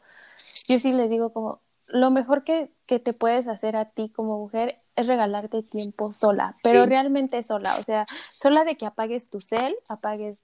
yo 0.68 0.78
sí 0.78 0.92
les 0.92 1.11
digo 1.11 1.33
como 1.33 1.61
lo 1.87 2.11
mejor 2.11 2.44
que, 2.44 2.72
que 2.87 3.00
te 3.00 3.12
puedes 3.14 3.48
hacer 3.48 3.76
a 3.76 3.87
ti 3.90 4.11
como 4.11 4.38
mujer 4.38 4.80
es 4.96 5.06
regalarte 5.09 5.62
tiempo 5.62 6.12
sola, 6.12 6.56
pero 6.62 6.85
Sí. 6.85 6.87
realmente 6.87 7.42
sola, 7.42 7.76
o 7.80 7.83
sea, 7.85 8.06
sola 8.33 8.64
de 8.64 8.76
que 8.76 8.87
apagues 8.87 9.30
tu 9.30 9.40
cel, 9.40 9.76
apagues 9.88 10.40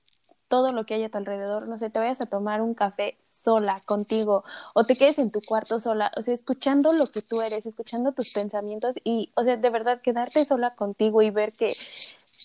todo 0.48 0.72
lo 0.72 0.86
que 0.86 0.94
hay 0.94 1.04
a 1.04 1.10
tu 1.10 1.18
alrededor, 1.18 1.68
no 1.68 1.78
sé, 1.78 1.90
te 1.90 1.98
vayas 2.00 2.20
a 2.20 2.26
tomar 2.26 2.62
un 2.62 2.74
café 2.74 3.18
sola 3.46 3.80
contigo 3.86 4.42
o 4.74 4.84
te 4.84 4.96
quedes 4.96 5.18
en 5.18 5.30
tu 5.30 5.40
cuarto 5.40 5.78
sola, 5.78 6.10
o 6.16 6.22
sea, 6.22 6.34
escuchando 6.34 6.92
lo 6.92 7.06
que 7.06 7.22
tú 7.22 7.42
eres, 7.42 7.64
escuchando 7.64 8.12
tus 8.12 8.32
pensamientos 8.32 8.96
y, 9.04 9.30
o 9.36 9.44
sea, 9.44 9.56
de 9.56 9.70
verdad 9.70 10.00
quedarte 10.02 10.44
sola 10.44 10.74
contigo 10.74 11.22
y 11.22 11.30
ver 11.30 11.52
que 11.52 11.76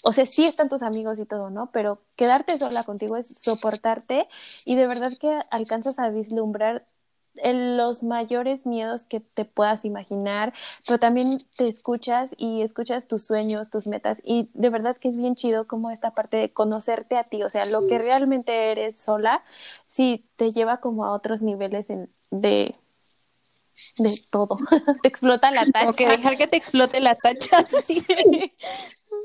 o 0.03 0.11
sea, 0.11 0.25
sí 0.25 0.45
están 0.45 0.69
tus 0.69 0.81
amigos 0.81 1.19
y 1.19 1.25
todo, 1.25 1.49
¿no? 1.49 1.69
Pero 1.71 2.01
quedarte 2.15 2.57
sola 2.57 2.83
contigo 2.83 3.17
es 3.17 3.27
soportarte 3.39 4.27
y 4.65 4.75
de 4.75 4.87
verdad 4.87 5.11
que 5.19 5.41
alcanzas 5.51 5.99
a 5.99 6.09
vislumbrar 6.09 6.85
los 7.43 8.03
mayores 8.03 8.65
miedos 8.65 9.05
que 9.05 9.19
te 9.19 9.45
puedas 9.45 9.85
imaginar, 9.85 10.53
pero 10.85 10.99
también 10.99 11.45
te 11.55 11.67
escuchas 11.67 12.31
y 12.37 12.61
escuchas 12.61 13.07
tus 13.07 13.23
sueños, 13.23 13.69
tus 13.69 13.87
metas 13.87 14.19
y 14.23 14.49
de 14.53 14.69
verdad 14.69 14.97
que 14.97 15.07
es 15.09 15.17
bien 15.17 15.35
chido 15.35 15.67
como 15.67 15.91
esta 15.91 16.13
parte 16.13 16.37
de 16.37 16.51
conocerte 16.53 17.17
a 17.17 17.23
ti, 17.25 17.43
o 17.43 17.49
sea, 17.49 17.65
lo 17.65 17.87
que 17.87 17.99
realmente 17.99 18.71
eres 18.71 18.99
sola, 18.99 19.43
sí 19.87 20.23
te 20.35 20.51
lleva 20.51 20.77
como 20.77 21.05
a 21.05 21.11
otros 21.13 21.41
niveles 21.41 21.89
en, 21.89 22.09
de 22.31 22.75
de 23.97 24.21
todo, 24.29 24.57
te 25.01 25.07
explota 25.09 25.51
la 25.51 25.65
tacha. 25.71 26.09
dejar 26.09 26.37
que 26.37 26.47
te 26.47 26.57
explote 26.57 26.99
la 26.99 27.15
tacha, 27.15 27.65
sí. 27.65 28.03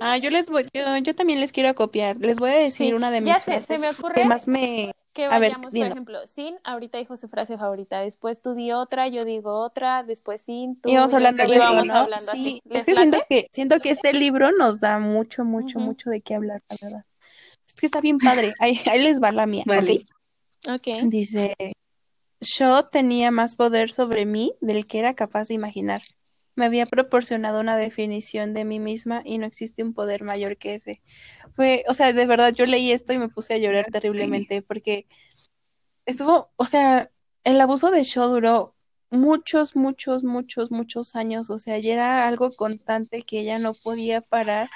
Ah, 0.01 0.19
yo 0.19 0.31
les 0.31 0.51
voy, 0.51 0.66
yo, 0.75 0.97
yo 0.99 1.14
también 1.14 1.40
les 1.40 1.53
quiero 1.53 1.75
copiar. 1.75 2.16
Les 2.19 2.38
voy 2.38 2.51
a 2.51 2.55
decir 2.55 2.88
Sí, 2.88 2.92
una 2.92 3.11
de 3.11 3.21
mis 3.21 3.35
ya 3.35 3.40
sé, 3.40 3.61
se 3.61 3.77
que 4.14 4.25
más 4.25 4.49
me, 4.49 4.92
que 5.16 5.24
A 5.24 5.38
ver, 5.38 5.52
vayamos, 5.52 5.72
por 5.72 5.87
ejemplo, 5.87 6.26
Sin, 6.26 6.57
ahorita 6.62 6.98
dijo 6.98 7.16
su 7.16 7.29
frase 7.29 7.57
favorita, 7.57 8.00
después 8.00 8.42
tú 8.42 8.55
di 8.55 8.70
otra, 8.70 9.09
yo 9.09 9.24
digo 9.24 9.59
otra, 9.61 10.02
después 10.02 10.42
Sin, 10.42 10.79
tú, 10.79 10.90
Y 10.90 10.94
vamos 10.96 11.14
hablando 11.14 11.44
de 11.46 11.57
eso, 11.57 11.72
vamos 11.72 11.87
¿no? 11.87 11.94
hablando 11.94 12.33
Sí, 12.33 12.38
así. 12.38 12.62
es 12.66 12.72
¿Les 12.72 12.85
que 12.85 12.94
siento 12.94 13.18
que, 13.29 13.48
siento 13.50 13.81
que 13.81 13.90
este 13.90 14.12
libro 14.12 14.52
nos 14.52 14.79
da 14.79 14.98
mucho, 14.98 15.44
mucho, 15.44 15.79
mucho 15.79 16.11
de 16.11 16.20
qué 16.20 16.35
hablar, 16.35 16.62
la 16.68 16.76
verdad. 16.81 17.05
Es 17.66 17.74
que 17.74 17.87
está 17.87 18.00
bien 18.02 18.18
padre. 18.18 18.52
Ahí, 18.61 18.79
ahí 18.90 19.02
les 19.02 19.20
va 19.22 19.33
la 19.33 19.46
mía, 19.46 19.64
vale. 19.66 20.05
¿ok? 20.68 20.74
Ok. 20.76 20.88
Dice, 21.05 21.57
yo 22.40 22.83
tenía 22.85 23.31
más 23.31 23.57
poder 23.57 23.90
sobre 23.90 24.26
mí 24.26 24.55
del 24.61 24.87
que 24.87 24.98
era 24.98 25.14
capaz 25.14 25.48
de 25.48 25.55
imaginar. 25.55 26.02
Me 26.57 26.64
había 26.64 26.87
proporcionado 26.87 27.61
una 27.61 27.77
definición 27.77 28.55
de 28.55 28.64
mí 28.64 28.81
misma 28.81 29.23
y 29.25 29.38
no 29.38 29.47
existe 29.47 29.83
un 29.83 29.95
poder 29.95 30.25
mayor 30.25 30.57
que 30.57 30.75
ese. 30.75 31.01
Fue, 31.53 31.85
o 31.88 31.95
sea, 31.95 32.12
de 32.12 32.27
verdad, 32.27 32.53
yo 32.53 32.66
leí 32.66 32.90
esto 32.90 33.12
y 33.12 33.19
me 33.19 33.29
puse 33.29 33.55
a 33.55 33.59
llorar 33.59 33.87
terriblemente 33.92 34.62
porque 34.62 35.07
estuvo, 36.07 36.51
o 36.57 36.64
sea, 36.64 37.11
el 37.45 37.61
abuso 37.61 37.90
de 37.90 38.03
Shaw 38.03 38.29
duró 38.29 38.75
muchos, 39.11 39.77
muchos, 39.77 40.25
muchos, 40.25 40.71
muchos 40.71 41.14
años, 41.14 41.51
o 41.51 41.59
sea, 41.59 41.79
ya 41.79 41.92
era 41.92 42.27
algo 42.27 42.53
constante 42.53 43.23
que 43.23 43.40
ella 43.40 43.59
no 43.59 43.75
podía 43.75 44.21
parar 44.21 44.69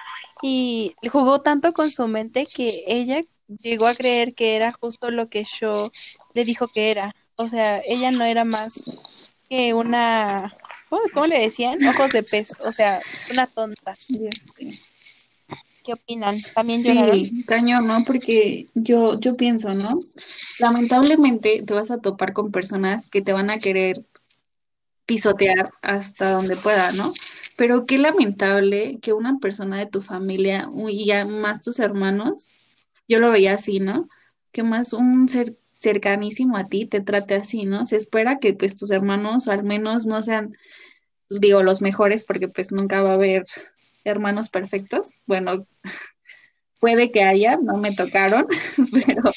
y 0.42 0.94
jugó 1.10 1.40
tanto 1.40 1.72
con 1.72 1.90
su 1.90 2.06
mente 2.08 2.46
que 2.46 2.84
ella 2.86 3.22
llegó 3.60 3.86
a 3.86 3.94
creer 3.94 4.34
que 4.34 4.56
era 4.56 4.72
justo 4.72 5.10
lo 5.10 5.28
que 5.28 5.44
Shaw 5.44 5.90
le 6.34 6.44
dijo 6.44 6.68
que 6.68 6.90
era, 6.90 7.14
o 7.36 7.48
sea, 7.48 7.80
ella 7.86 8.10
no 8.10 8.24
era 8.24 8.44
más 8.44 8.84
que 9.48 9.74
una, 9.74 10.56
¿cómo, 10.90 11.02
cómo 11.14 11.26
le 11.26 11.38
decían? 11.38 11.82
Ojos 11.86 12.12
de 12.12 12.22
pez, 12.22 12.52
o 12.66 12.72
sea, 12.72 13.00
una 13.30 13.46
tonta. 13.46 13.96
¿Qué 15.82 15.94
opinan? 15.94 16.36
¿También 16.54 16.82
lloraron? 16.82 17.14
Sí, 17.14 17.44
cañón, 17.46 17.86
¿no? 17.86 18.04
Porque 18.04 18.68
yo, 18.74 19.18
yo 19.18 19.36
pienso, 19.36 19.72
¿no? 19.72 20.02
Lamentablemente 20.58 21.62
te 21.66 21.72
vas 21.72 21.90
a 21.90 21.98
topar 21.98 22.34
con 22.34 22.52
personas 22.52 23.08
que 23.08 23.22
te 23.22 23.32
van 23.32 23.48
a 23.48 23.58
querer 23.58 24.04
pisotear 25.06 25.70
hasta 25.80 26.32
donde 26.32 26.56
pueda, 26.56 26.92
¿no? 26.92 27.14
Pero 27.56 27.86
qué 27.86 27.98
lamentable 27.98 28.98
que 29.00 29.12
una 29.12 29.38
persona 29.38 29.78
de 29.78 29.86
tu 29.86 30.02
familia 30.02 30.68
y 30.88 31.06
ya 31.06 31.24
más 31.24 31.62
tus 31.62 31.78
hermanos, 31.78 32.48
yo 33.08 33.18
lo 33.18 33.30
veía 33.30 33.54
así, 33.54 33.80
¿no? 33.80 34.08
Que 34.52 34.62
más 34.62 34.92
un 34.92 35.28
ser 35.28 35.56
cercanísimo 35.80 36.58
a 36.58 36.64
ti 36.64 36.84
te 36.84 37.00
trate 37.00 37.34
así, 37.34 37.64
¿no? 37.64 37.86
Se 37.86 37.96
espera 37.96 38.38
que 38.38 38.52
pues 38.52 38.76
tus 38.76 38.90
hermanos 38.90 39.48
al 39.48 39.64
menos 39.64 40.06
no 40.06 40.20
sean, 40.20 40.52
digo, 41.30 41.62
los 41.62 41.80
mejores 41.80 42.24
porque 42.24 42.48
pues 42.48 42.70
nunca 42.70 43.02
va 43.02 43.12
a 43.12 43.14
haber 43.14 43.44
hermanos 44.04 44.50
perfectos. 44.50 45.14
Bueno, 45.26 45.66
puede 46.80 47.10
que 47.10 47.22
haya, 47.22 47.56
no 47.56 47.78
me 47.78 47.94
tocaron, 47.94 48.46
pero 48.92 49.30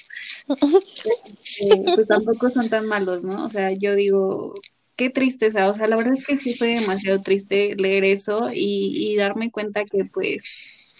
eh, 0.50 1.84
pues 1.96 2.08
tampoco 2.08 2.50
son 2.50 2.70
tan 2.70 2.88
malos, 2.88 3.24
¿no? 3.24 3.46
O 3.46 3.50
sea, 3.50 3.72
yo 3.72 3.96
digo, 3.96 4.54
qué 4.98 5.10
tristeza, 5.10 5.70
o 5.70 5.76
sea, 5.76 5.88
la 5.88 5.96
verdad 5.96 6.14
es 6.14 6.28
que 6.28 6.38
sí 6.38 6.56
fue 6.56 6.76
demasiado 6.80 7.22
triste 7.22 7.76
leer 7.78 8.04
eso 8.04 8.50
y, 8.52 9.14
y 9.14 9.16
darme 9.16 9.50
cuenta 9.50 9.86
que 9.86 10.04
pues 10.06 10.94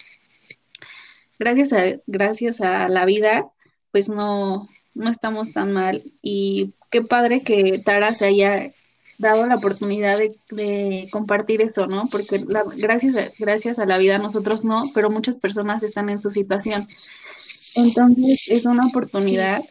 gracias 1.38 1.74
a, 1.74 2.00
gracias 2.06 2.62
a 2.62 2.88
la 2.88 3.04
vida, 3.04 3.46
pues 3.92 4.08
no, 4.08 4.66
no 4.94 5.10
estamos 5.10 5.52
tan 5.52 5.72
mal 5.72 6.02
y 6.22 6.72
qué 6.90 7.02
padre 7.02 7.42
que 7.42 7.80
Tara 7.84 8.14
se 8.14 8.26
haya 8.26 8.72
dado 9.18 9.46
la 9.46 9.56
oportunidad 9.56 10.18
de, 10.18 10.34
de 10.50 11.08
compartir 11.10 11.62
eso, 11.62 11.86
¿no? 11.86 12.08
Porque 12.10 12.44
la- 12.48 12.64
gracias, 12.76 13.16
a, 13.16 13.30
gracias 13.38 13.78
a 13.78 13.86
la 13.86 13.98
vida 13.98 14.18
nosotros 14.18 14.64
no, 14.64 14.82
pero 14.94 15.10
muchas 15.10 15.36
personas 15.38 15.82
están 15.82 16.08
en 16.08 16.20
su 16.20 16.32
situación. 16.32 16.88
Entonces 17.76 18.46
es 18.48 18.64
una 18.66 18.86
oportunidad 18.86 19.62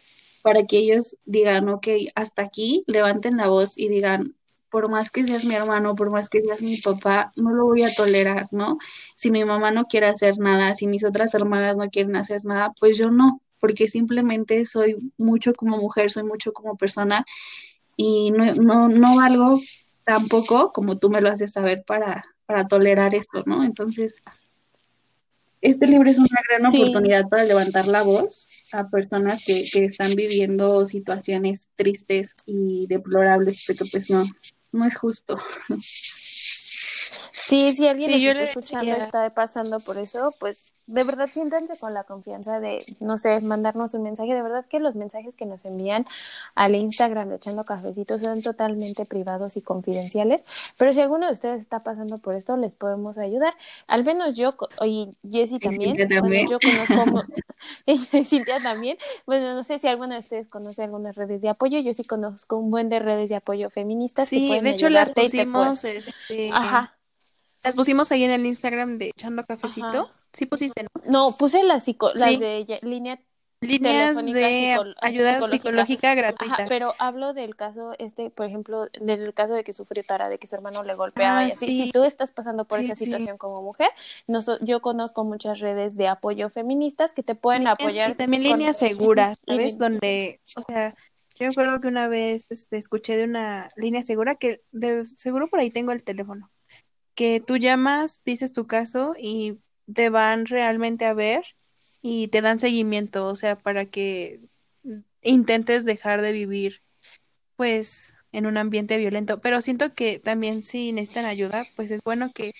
para 0.42 0.64
que 0.66 0.78
ellos 0.78 1.16
digan, 1.24 1.68
ok, 1.68 1.88
hasta 2.14 2.42
aquí, 2.42 2.84
levanten 2.86 3.36
la 3.38 3.48
voz 3.48 3.78
y 3.78 3.88
digan, 3.88 4.34
por 4.70 4.90
más 4.90 5.10
que 5.10 5.24
seas 5.24 5.44
mi 5.46 5.54
hermano, 5.54 5.94
por 5.94 6.10
más 6.10 6.28
que 6.28 6.42
seas 6.42 6.60
mi 6.60 6.76
papá, 6.78 7.32
no 7.36 7.52
lo 7.52 7.64
voy 7.64 7.82
a 7.82 7.94
tolerar, 7.94 8.48
¿no? 8.50 8.76
Si 9.14 9.30
mi 9.30 9.44
mamá 9.44 9.70
no 9.70 9.84
quiere 9.86 10.06
hacer 10.08 10.38
nada, 10.38 10.74
si 10.74 10.86
mis 10.86 11.04
otras 11.04 11.32
hermanas 11.34 11.76
no 11.76 11.88
quieren 11.88 12.16
hacer 12.16 12.44
nada, 12.44 12.72
pues 12.78 12.98
yo 12.98 13.10
no, 13.10 13.40
porque 13.64 13.88
simplemente 13.88 14.66
soy 14.66 14.98
mucho 15.16 15.54
como 15.54 15.78
mujer, 15.78 16.10
soy 16.10 16.22
mucho 16.24 16.52
como 16.52 16.76
persona 16.76 17.24
y 17.96 18.30
no, 18.30 18.54
no, 18.56 18.88
no 18.90 19.16
valgo 19.16 19.58
tampoco 20.04 20.70
como 20.70 20.98
tú 20.98 21.08
me 21.08 21.22
lo 21.22 21.30
haces 21.30 21.52
saber 21.54 21.82
para, 21.86 22.26
para 22.44 22.68
tolerar 22.68 23.14
esto, 23.14 23.42
¿no? 23.46 23.64
Entonces, 23.64 24.22
este 25.62 25.86
libro 25.86 26.10
es 26.10 26.18
una 26.18 26.38
gran 26.46 26.70
Sí. 26.70 26.76
oportunidad 26.78 27.26
para 27.30 27.44
levantar 27.44 27.88
la 27.88 28.02
voz 28.02 28.50
a 28.74 28.90
personas 28.90 29.40
que, 29.46 29.64
que 29.72 29.86
están 29.86 30.14
viviendo 30.14 30.84
situaciones 30.84 31.70
tristes 31.74 32.36
y 32.44 32.86
deplorables, 32.86 33.64
porque 33.66 33.86
pues 33.90 34.10
no, 34.10 34.26
no 34.72 34.84
es 34.84 34.94
justo. 34.94 35.38
Sí, 37.32 37.72
si 37.72 37.86
alguien 37.88 38.10
Sí, 38.12 38.26
nos 38.26 38.36
está 38.36 38.44
escuchando 38.44 38.90
decía- 38.90 39.04
está 39.04 39.32
pasando 39.34 39.78
por 39.80 39.96
eso, 39.96 40.28
pues 40.38 40.73
de 40.86 41.04
verdad 41.04 41.26
siéntanse 41.28 41.78
con 41.78 41.94
la 41.94 42.04
confianza 42.04 42.60
de, 42.60 42.84
no 43.00 43.16
sé, 43.18 43.40
mandarnos 43.40 43.94
un 43.94 44.02
mensaje. 44.02 44.34
De 44.34 44.42
verdad 44.42 44.66
que 44.68 44.80
los 44.80 44.94
mensajes 44.94 45.34
que 45.36 45.46
nos 45.46 45.64
envían 45.64 46.06
al 46.54 46.74
Instagram 46.74 47.28
de 47.28 47.36
Echando 47.36 47.64
Cafecitos 47.64 48.20
son 48.22 48.42
totalmente 48.42 49.06
privados 49.06 49.56
y 49.56 49.62
confidenciales. 49.62 50.44
Pero 50.76 50.92
si 50.92 51.00
alguno 51.00 51.26
de 51.26 51.32
ustedes 51.32 51.60
está 51.62 51.80
pasando 51.80 52.18
por 52.18 52.34
esto, 52.34 52.56
les 52.56 52.74
podemos 52.74 53.18
ayudar. 53.18 53.54
Al 53.86 54.04
menos 54.04 54.36
yo, 54.36 54.54
y 54.84 55.16
Jessie 55.28 55.60
también, 55.60 55.96
Cintia 55.96 56.08
también. 56.08 56.46
bueno, 56.46 56.50
yo 56.50 56.60
conozco, 56.60 57.02
y 57.86 57.98
Cintia 58.24 58.60
también. 58.60 58.98
Bueno, 59.26 59.54
no 59.54 59.64
sé 59.64 59.78
si 59.78 59.88
alguno 59.88 60.14
de 60.14 60.20
ustedes 60.20 60.48
conoce 60.48 60.82
algunas 60.82 61.16
redes 61.16 61.40
de 61.40 61.48
apoyo. 61.48 61.78
Yo 61.80 61.92
sí 61.94 62.04
conozco 62.04 62.56
un 62.56 62.70
buen 62.70 62.88
de 62.88 62.98
redes 62.98 63.28
de 63.28 63.36
apoyo 63.36 63.70
feministas 63.70 64.32
que 64.32 64.36
Sí, 64.36 64.46
pueden 64.48 64.64
de 64.64 64.70
hecho 64.70 64.88
las 64.88 65.10
pusimos, 65.12 65.84
este, 65.84 66.50
Ajá. 66.52 66.98
Las 67.64 67.74
pusimos 67.74 68.12
ahí 68.12 68.22
en 68.24 68.30
el 68.30 68.46
Instagram 68.46 68.98
de 68.98 69.06
Echando 69.08 69.42
Cafecito. 69.44 69.86
Ajá. 69.86 70.10
Sí 70.32 70.46
pusiste, 70.46 70.82
¿no? 70.84 70.88
No, 71.06 71.36
puse 71.36 71.64
las, 71.64 71.84
psico- 71.84 72.12
las 72.14 72.30
Sí. 72.30 72.36
de 72.36 72.78
línea 72.82 73.18
Líneas 73.60 74.22
de 74.26 74.32
psicol- 74.76 74.94
ayuda 75.00 75.32
psicológica. 75.34 75.48
psicológica 75.48 76.14
gratuita. 76.14 76.54
Ajá, 76.54 76.64
pero 76.68 76.92
hablo 76.98 77.32
del 77.32 77.56
caso, 77.56 77.94
este, 77.98 78.28
por 78.28 78.44
ejemplo, 78.44 78.88
del 79.00 79.32
caso 79.32 79.54
de 79.54 79.64
que 79.64 79.72
sufrió 79.72 80.02
Tara, 80.06 80.28
de 80.28 80.38
que 80.38 80.46
su 80.46 80.54
hermano 80.54 80.82
le 80.82 80.94
golpeaba 80.94 81.38
Ah, 81.38 81.44
y 81.44 81.48
así. 81.50 81.66
sí. 81.68 81.82
Si 81.84 81.90
tú 81.90 82.04
estás 82.04 82.30
pasando 82.30 82.66
por 82.66 82.80
Sí, 82.80 82.86
esa 82.86 82.96
sí. 82.96 83.06
situación 83.06 83.38
como 83.38 83.62
mujer, 83.62 83.88
noso- 84.26 84.58
yo 84.60 84.82
conozco 84.82 85.24
muchas 85.24 85.60
redes 85.60 85.96
de 85.96 86.08
apoyo 86.08 86.50
feministas 86.50 87.12
que 87.12 87.22
te 87.22 87.34
pueden 87.34 87.62
Líneas- 87.62 87.76
apoyar. 87.80 88.10
Y 88.10 88.14
también 88.16 88.42
con- 88.42 88.52
líneas 88.58 88.78
seguras, 88.78 89.38
¿sabes? 89.46 89.78
Donde, 89.78 90.40
o 90.56 90.62
sea, 90.68 90.94
yo 91.38 91.46
me 91.46 91.52
acuerdo 91.52 91.80
que 91.80 91.88
una 91.88 92.06
vez 92.08 92.44
este, 92.50 92.76
escuché 92.76 93.16
de 93.16 93.24
una 93.24 93.70
línea 93.76 94.02
segura 94.02 94.34
que 94.34 94.62
de 94.72 95.06
seguro 95.06 95.48
por 95.48 95.60
ahí 95.60 95.70
tengo 95.70 95.92
el 95.92 96.04
teléfono, 96.04 96.50
que 97.14 97.40
tú 97.40 97.56
llamas, 97.56 98.22
dices 98.24 98.52
tu 98.52 98.66
caso 98.66 99.14
y 99.18 99.58
te 99.92 100.10
van 100.10 100.46
realmente 100.46 101.04
a 101.04 101.14
ver 101.14 101.44
y 102.02 102.28
te 102.28 102.40
dan 102.40 102.60
seguimiento, 102.60 103.26
o 103.26 103.36
sea, 103.36 103.56
para 103.56 103.86
que 103.86 104.40
intentes 105.22 105.84
dejar 105.84 106.20
de 106.20 106.32
vivir, 106.32 106.82
pues, 107.56 108.14
en 108.32 108.46
un 108.46 108.56
ambiente 108.56 108.96
violento. 108.96 109.40
Pero 109.40 109.60
siento 109.62 109.94
que 109.94 110.18
también 110.18 110.62
si 110.62 110.92
necesitan 110.92 111.24
ayuda, 111.24 111.64
pues 111.76 111.90
es 111.90 112.00
bueno 112.04 112.30
que 112.34 112.52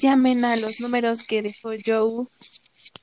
llamen 0.00 0.44
a 0.44 0.56
los 0.56 0.80
números 0.80 1.22
que 1.22 1.42
dejó 1.42 1.70
Joe 1.84 2.26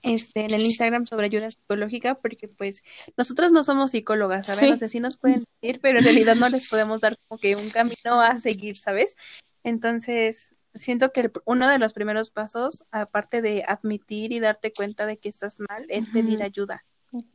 este, 0.04 0.46
en 0.46 0.54
el 0.54 0.62
Instagram 0.62 1.06
sobre 1.06 1.26
ayuda 1.26 1.50
psicológica, 1.52 2.16
porque 2.16 2.48
pues 2.48 2.84
nosotros 3.18 3.52
no 3.52 3.63
somos 3.63 3.92
psicólogas, 3.92 4.46
¿saben? 4.46 4.66
Sí. 4.66 4.72
O 4.72 4.78
sea, 4.78 4.88
sí 4.88 5.00
nos 5.00 5.18
pueden 5.18 5.44
decir, 5.62 5.80
pero 5.82 6.00
en 6.00 6.06
realidad 6.06 6.36
no 6.36 6.50
les 6.50 6.70
podemos 6.70 7.02
dar 7.02 7.18
como 7.28 7.40
que 7.40 7.56
un 7.56 7.70
camino 7.70 8.22
a 8.22 8.38
seguir, 8.38 8.78
¿sabes? 8.78 9.16
Entonces, 9.63 10.56
siento 10.78 11.12
que 11.12 11.22
el- 11.22 11.32
uno 11.46 11.70
de 11.70 11.80
los 11.80 11.94
primeros 11.94 12.32
pasos, 12.32 12.84
aparte 12.92 13.42
de 13.42 13.63
admitir 13.68 14.32
y 14.34 14.40
darte 14.40 14.74
cuenta 14.74 15.06
de 15.06 15.18
que 15.18 15.30
estás 15.30 15.60
mal, 15.60 15.86
es 15.90 16.08
pedir 16.08 16.44
ayuda, 16.44 16.84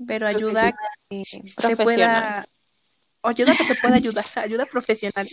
pero 0.06 0.26
ayuda 0.26 0.72
que 1.10 1.24
te 1.68 1.76
pueda, 1.76 2.46
o 3.22 3.28
ayuda 3.28 3.54
que 3.56 3.64
te 3.64 3.74
pueda 3.76 3.96
ayudar, 3.96 4.24
ayuda 4.36 4.66
profesional. 4.66 5.26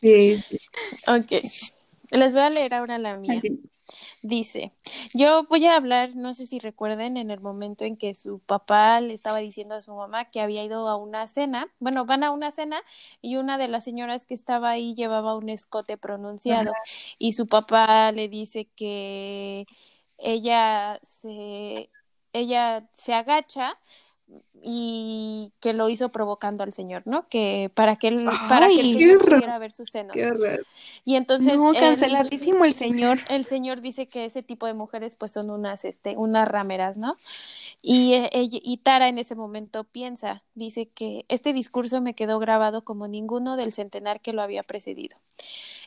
Sí, 0.00 0.42
Ok. 1.06 1.32
Les 2.10 2.32
voy 2.32 2.42
a 2.42 2.50
leer 2.50 2.74
ahora 2.74 2.98
la 2.98 3.16
mía. 3.16 3.40
Dice, 4.22 4.72
yo 5.14 5.44
voy 5.44 5.66
a 5.66 5.76
hablar, 5.76 6.14
no 6.14 6.34
sé 6.34 6.46
si 6.46 6.58
recuerden, 6.58 7.16
en 7.16 7.30
el 7.30 7.40
momento 7.40 7.84
en 7.84 7.96
que 7.96 8.14
su 8.14 8.38
papá 8.40 9.00
le 9.00 9.14
estaba 9.14 9.38
diciendo 9.38 9.74
a 9.74 9.82
su 9.82 9.94
mamá 9.94 10.30
que 10.30 10.40
había 10.40 10.64
ido 10.64 10.88
a 10.88 10.96
una 10.96 11.26
cena, 11.26 11.68
bueno, 11.78 12.04
van 12.04 12.24
a 12.24 12.30
una 12.30 12.50
cena 12.50 12.82
y 13.20 13.36
una 13.36 13.58
de 13.58 13.68
las 13.68 13.84
señoras 13.84 14.24
que 14.24 14.34
estaba 14.34 14.70
ahí 14.70 14.94
llevaba 14.94 15.36
un 15.36 15.48
escote 15.48 15.96
pronunciado 15.96 16.72
y 17.18 17.32
su 17.32 17.46
papá 17.46 18.12
le 18.12 18.28
dice 18.28 18.68
que 18.76 19.66
ella 20.18 21.00
se, 21.02 21.90
ella 22.32 22.88
se 22.92 23.14
agacha 23.14 23.78
y 24.62 25.52
que 25.60 25.72
lo 25.72 25.88
hizo 25.88 26.10
provocando 26.10 26.62
al 26.62 26.72
señor, 26.72 27.02
¿no? 27.06 27.26
Que 27.28 27.70
para 27.74 27.96
que 27.96 28.08
él, 28.08 28.24
para 28.48 28.68
que 28.68 28.80
el 28.80 28.94
señor 28.94 29.18
pudiera 29.24 29.58
ver 29.58 29.72
sus 29.72 29.90
senos. 29.90 30.14
Y 31.04 31.16
entonces 31.16 31.56
No, 31.56 31.72
canceladísimo 31.72 32.64
el 32.64 32.74
señor. 32.74 33.18
el 33.28 33.44
señor 33.44 33.80
dice 33.80 34.06
que 34.06 34.26
ese 34.26 34.42
tipo 34.42 34.66
de 34.66 34.74
mujeres 34.74 35.14
pues 35.14 35.32
son 35.32 35.50
unas 35.50 35.84
este 35.84 36.16
unas 36.16 36.46
rameras, 36.46 36.98
¿no? 36.98 37.16
Y 37.82 38.14
eh, 38.14 38.30
y 38.32 38.76
Tara 38.78 39.08
en 39.08 39.18
ese 39.18 39.34
momento 39.34 39.84
piensa, 39.84 40.42
dice 40.54 40.88
que 40.88 41.24
este 41.28 41.52
discurso 41.52 42.00
me 42.00 42.14
quedó 42.14 42.38
grabado 42.38 42.84
como 42.84 43.08
ninguno 43.08 43.56
del 43.56 43.72
centenar 43.72 44.20
que 44.20 44.32
lo 44.32 44.42
había 44.42 44.62
precedido. 44.62 45.16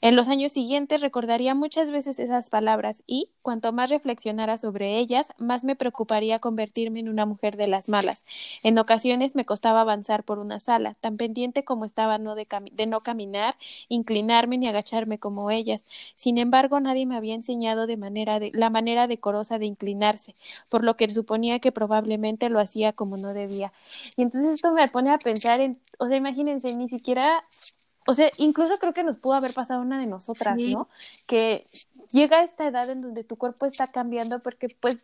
En 0.01 0.17
los 0.17 0.27
años 0.27 0.51
siguientes 0.51 0.99
recordaría 0.99 1.55
muchas 1.55 1.89
veces 1.89 2.19
esas 2.19 2.49
palabras 2.49 3.03
y, 3.07 3.29
cuanto 3.41 3.71
más 3.71 3.89
reflexionara 3.89 4.57
sobre 4.57 4.97
ellas, 4.97 5.31
más 5.37 5.63
me 5.63 5.77
preocuparía 5.77 6.39
convertirme 6.39 6.99
en 6.99 7.07
una 7.07 7.25
mujer 7.25 7.55
de 7.55 7.67
las 7.67 7.87
malas. 7.87 8.23
En 8.63 8.77
ocasiones 8.77 9.33
me 9.35 9.45
costaba 9.45 9.79
avanzar 9.79 10.23
por 10.23 10.39
una 10.39 10.59
sala, 10.59 10.95
tan 10.99 11.15
pendiente 11.15 11.63
como 11.63 11.85
estaba 11.85 12.17
no 12.17 12.35
de, 12.35 12.47
de 12.73 12.85
no 12.85 12.99
caminar, 12.99 13.55
inclinarme 13.87 14.57
ni 14.57 14.67
agacharme 14.67 15.19
como 15.19 15.51
ellas. 15.51 15.85
Sin 16.15 16.37
embargo, 16.37 16.81
nadie 16.81 17.05
me 17.05 17.15
había 17.15 17.35
enseñado 17.35 17.87
de 17.87 17.95
manera 17.95 18.39
de, 18.39 18.49
la 18.53 18.69
manera 18.69 19.07
decorosa 19.07 19.57
de 19.57 19.67
inclinarse, 19.67 20.35
por 20.67 20.83
lo 20.83 20.97
que 20.97 21.09
suponía 21.13 21.59
que 21.59 21.71
probablemente 21.87 22.49
lo 22.49 22.59
hacía 22.59 22.93
como 22.93 23.17
no 23.17 23.33
debía. 23.33 23.71
Y 24.15 24.21
entonces 24.21 24.55
esto 24.55 24.71
me 24.71 24.87
pone 24.87 25.11
a 25.11 25.17
pensar 25.17 25.59
en, 25.59 25.81
o 25.99 26.07
sea, 26.07 26.17
imagínense, 26.17 26.75
ni 26.75 26.89
siquiera 26.89 27.43
o 28.05 28.13
sea, 28.13 28.29
incluso 28.37 28.77
creo 28.79 28.93
que 28.93 29.03
nos 29.03 29.17
pudo 29.17 29.33
haber 29.35 29.53
pasado 29.53 29.81
una 29.81 29.97
de 29.99 30.07
nosotras, 30.07 30.59
Sí. 30.59 30.73
¿no? 30.73 30.89
Que 31.25 31.65
llega 32.11 32.43
esta 32.43 32.67
edad 32.67 32.89
en 32.89 33.01
donde 33.01 33.23
tu 33.23 33.37
cuerpo 33.37 33.65
está 33.65 33.87
cambiando 33.87 34.39
porque 34.39 34.67
pues 34.79 34.97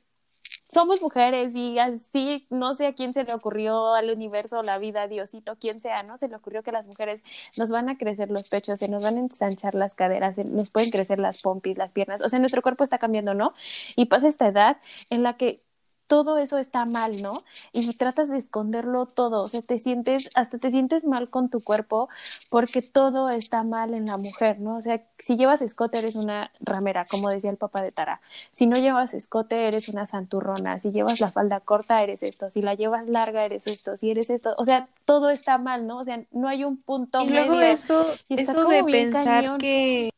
somos 0.71 1.01
mujeres 1.01 1.55
y 1.55 1.79
así 1.79 2.47
no 2.49 2.73
sé 2.73 2.87
a 2.87 2.93
quién 2.93 3.13
se 3.13 3.23
le 3.23 3.33
ocurrió 3.33 3.93
al 3.93 4.11
universo, 4.11 4.61
la 4.61 4.77
vida, 4.77 5.07
Diosito, 5.07 5.55
quien 5.57 5.81
sea, 5.81 6.03
¿no? 6.03 6.17
Se 6.17 6.27
le 6.27 6.35
ocurrió 6.35 6.63
que 6.63 6.71
las 6.71 6.85
mujeres 6.85 7.21
nos 7.57 7.69
van 7.69 7.89
a 7.89 7.97
crecer 7.97 8.29
los 8.29 8.49
pechos, 8.49 8.79
se 8.79 8.87
nos 8.87 9.03
van 9.03 9.17
a 9.17 9.19
ensanchar 9.19 9.75
las 9.75 9.95
caderas, 9.95 10.35
se 10.35 10.43
nos 10.43 10.69
pueden 10.69 10.91
crecer 10.91 11.19
las 11.19 11.41
pompis, 11.41 11.77
las 11.77 11.91
piernas, 11.91 12.21
o 12.23 12.29
sea, 12.29 12.39
nuestro 12.39 12.61
cuerpo 12.61 12.83
está 12.83 12.97
cambiando, 12.97 13.33
¿no? 13.33 13.53
Y 13.95 14.05
pasa 14.05 14.27
esta 14.27 14.47
edad 14.47 14.77
en 15.09 15.23
la 15.23 15.37
que 15.37 15.61
todo 16.10 16.39
eso 16.39 16.58
está 16.58 16.86
mal, 16.86 17.22
¿no? 17.22 17.43
Y 17.72 17.93
tratas 17.93 18.30
de 18.30 18.39
esconderlo 18.39 19.06
todo, 19.06 19.43
o 19.43 19.48
sea, 19.48 19.62
te 19.62 19.78
sientes, 19.78 20.32
hasta 20.34 20.58
te 20.58 20.72
sientes 20.72 21.06
mal 21.06 21.30
con 21.30 21.50
tu 21.50 21.62
cuerpo 21.62 22.10
porque 22.50 22.82
todo 22.82 23.30
está 23.30 23.63
mal 23.63 23.93
en 23.93 24.08
la 24.08 24.17
mujer, 24.17 24.60
¿no? 24.60 24.78
O 24.78 24.82
sea, 24.82 25.04
si 25.19 25.38
llevas 25.38 25.62
escote 25.62 26.00
eres 26.00 26.15
una 26.15 26.52
ramera, 26.62 27.06
como 27.06 27.30
decía 27.30 27.52
el 27.52 27.58
papá 27.58 27.84
de 27.84 27.91
Tara. 27.91 28.22
Si 28.52 28.65
no 28.65 28.78
llevas 28.78 29.13
escote 29.13 29.67
eres 29.67 29.88
una 29.88 30.08
santurrona, 30.08 30.80
si 30.80 30.91
llevas 30.91 31.19
la 31.19 31.32
falda 31.32 31.60
corta 31.60 32.02
eres 32.02 32.24
esto, 32.24 32.50
si 32.50 32.63
la 32.63 32.74
llevas 32.74 33.08
larga 33.08 33.45
eres 33.45 33.67
esto, 33.67 33.95
si 33.95 34.10
eres 34.10 34.32
esto, 34.32 34.56
o 34.58 34.65
sea, 34.65 34.88
todo 35.06 35.30
está 35.30 35.60
mal, 35.60 35.86
¿no? 35.86 36.00
O 36.00 36.06
sea, 36.06 36.24
no 36.32 36.48
hay 36.48 36.63
un 36.63 36.78
punto 36.78 37.22
Y 37.22 37.30
luego 37.30 37.60
eso, 37.60 38.08
Y 38.28 38.41
eso 38.41 38.67
de 38.67 38.84
pensar 38.84 39.43
cañón. 39.43 39.60
que, 39.60 40.10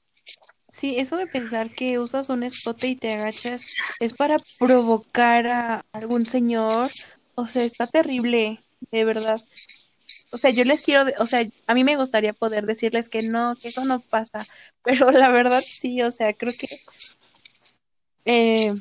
sí, 0.72 0.98
eso 0.98 1.18
de 1.18 1.28
pensar 1.28 1.70
que 1.70 2.00
usas 2.00 2.30
un 2.30 2.44
escote 2.44 2.88
y 2.88 2.96
te 2.96 3.14
agachas 3.14 3.66
es 4.00 4.14
para 4.14 4.38
provocar 4.60 5.48
a 5.48 5.86
algún 5.92 6.26
señor, 6.26 6.92
o 7.36 7.48
sea, 7.48 7.64
está 7.64 7.88
terrible, 7.88 8.64
de 8.92 9.06
verdad. 9.06 9.42
O 10.32 10.38
sea, 10.38 10.50
yo 10.52 10.64
les 10.66 10.82
quiero, 10.82 11.04
o 11.20 11.26
sea, 11.26 11.46
a 11.68 11.74
mí 11.74 11.84
me 11.84 11.98
gustaría 11.98 12.34
poder 12.34 12.66
decirles 12.66 13.10
que 13.10 13.24
no, 13.24 13.56
que 13.56 13.70
eso 13.70 13.86
no 13.86 14.00
pasa, 14.00 14.46
pero 14.84 15.12
la 15.12 15.30
verdad 15.30 15.64
sí, 15.70 16.02
o 16.02 16.12
sea, 16.12 16.34
creo 16.34 16.54
que 16.58 16.68
eh, 18.26 18.74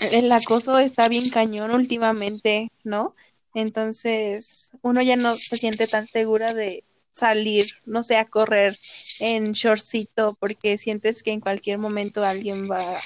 el 0.00 0.32
acoso 0.32 0.78
está 0.78 1.08
bien 1.08 1.30
cañón 1.30 1.70
últimamente, 1.72 2.70
¿no? 2.84 3.14
Entonces, 3.54 4.72
uno 4.82 5.02
ya 5.02 5.16
no 5.16 5.36
se 5.36 5.56
siente 5.56 5.86
tan 5.86 6.06
segura 6.06 6.54
de 6.54 6.84
salir, 7.12 7.66
no 7.86 8.02
sé, 8.02 8.16
a 8.16 8.26
correr 8.28 8.76
en 9.20 9.52
shortcito 9.52 10.36
porque 10.40 10.78
sientes 10.78 11.22
que 11.22 11.32
en 11.32 11.40
cualquier 11.40 11.78
momento 11.78 12.24
alguien 12.24 12.70
va 12.70 12.98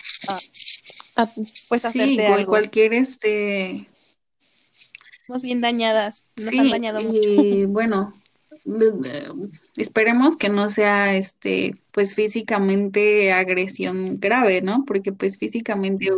a, 1.16 1.26
pues, 1.68 1.84
a 1.84 1.88
Sí, 1.88 1.90
hacerte 1.90 2.26
algo. 2.28 2.46
cualquier 2.48 2.92
este 2.94 3.86
Estamos 5.22 5.42
bien 5.42 5.60
dañadas, 5.60 6.24
nos 6.36 6.46
Sí, 6.50 6.58
han 6.58 6.70
dañado 6.70 7.02
mucho. 7.02 7.30
y 7.38 7.64
bueno, 7.66 8.12
de- 8.64 8.90
de- 8.92 9.50
esperemos 9.76 10.36
que 10.36 10.48
no 10.48 10.68
sea 10.68 11.14
este, 11.16 11.72
pues 11.92 12.14
físicamente 12.14 13.32
agresión 13.32 14.18
grave, 14.20 14.62
¿no? 14.62 14.84
Porque 14.86 15.12
pues 15.12 15.38
físicamente, 15.38 16.08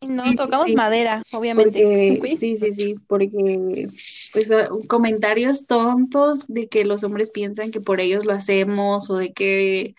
no, 0.00 0.34
tocamos 0.34 0.66
sí. 0.66 0.74
madera, 0.74 1.22
obviamente. 1.32 2.18
porque 2.18 2.36
sí, 2.38 2.56
sí, 2.56 2.72
sí, 2.72 2.94
porque 3.06 3.88
pues 4.32 4.50
ah, 4.50 4.68
comentarios 4.88 5.66
tontos 5.66 6.46
de 6.48 6.68
que 6.68 6.84
los 6.84 7.04
hombres 7.04 7.30
piensan 7.30 7.70
que 7.70 7.80
por 7.80 8.00
ellos 8.00 8.26
lo 8.26 8.32
hacemos 8.32 9.08
o 9.10 9.16
de 9.16 9.32
que 9.32 9.94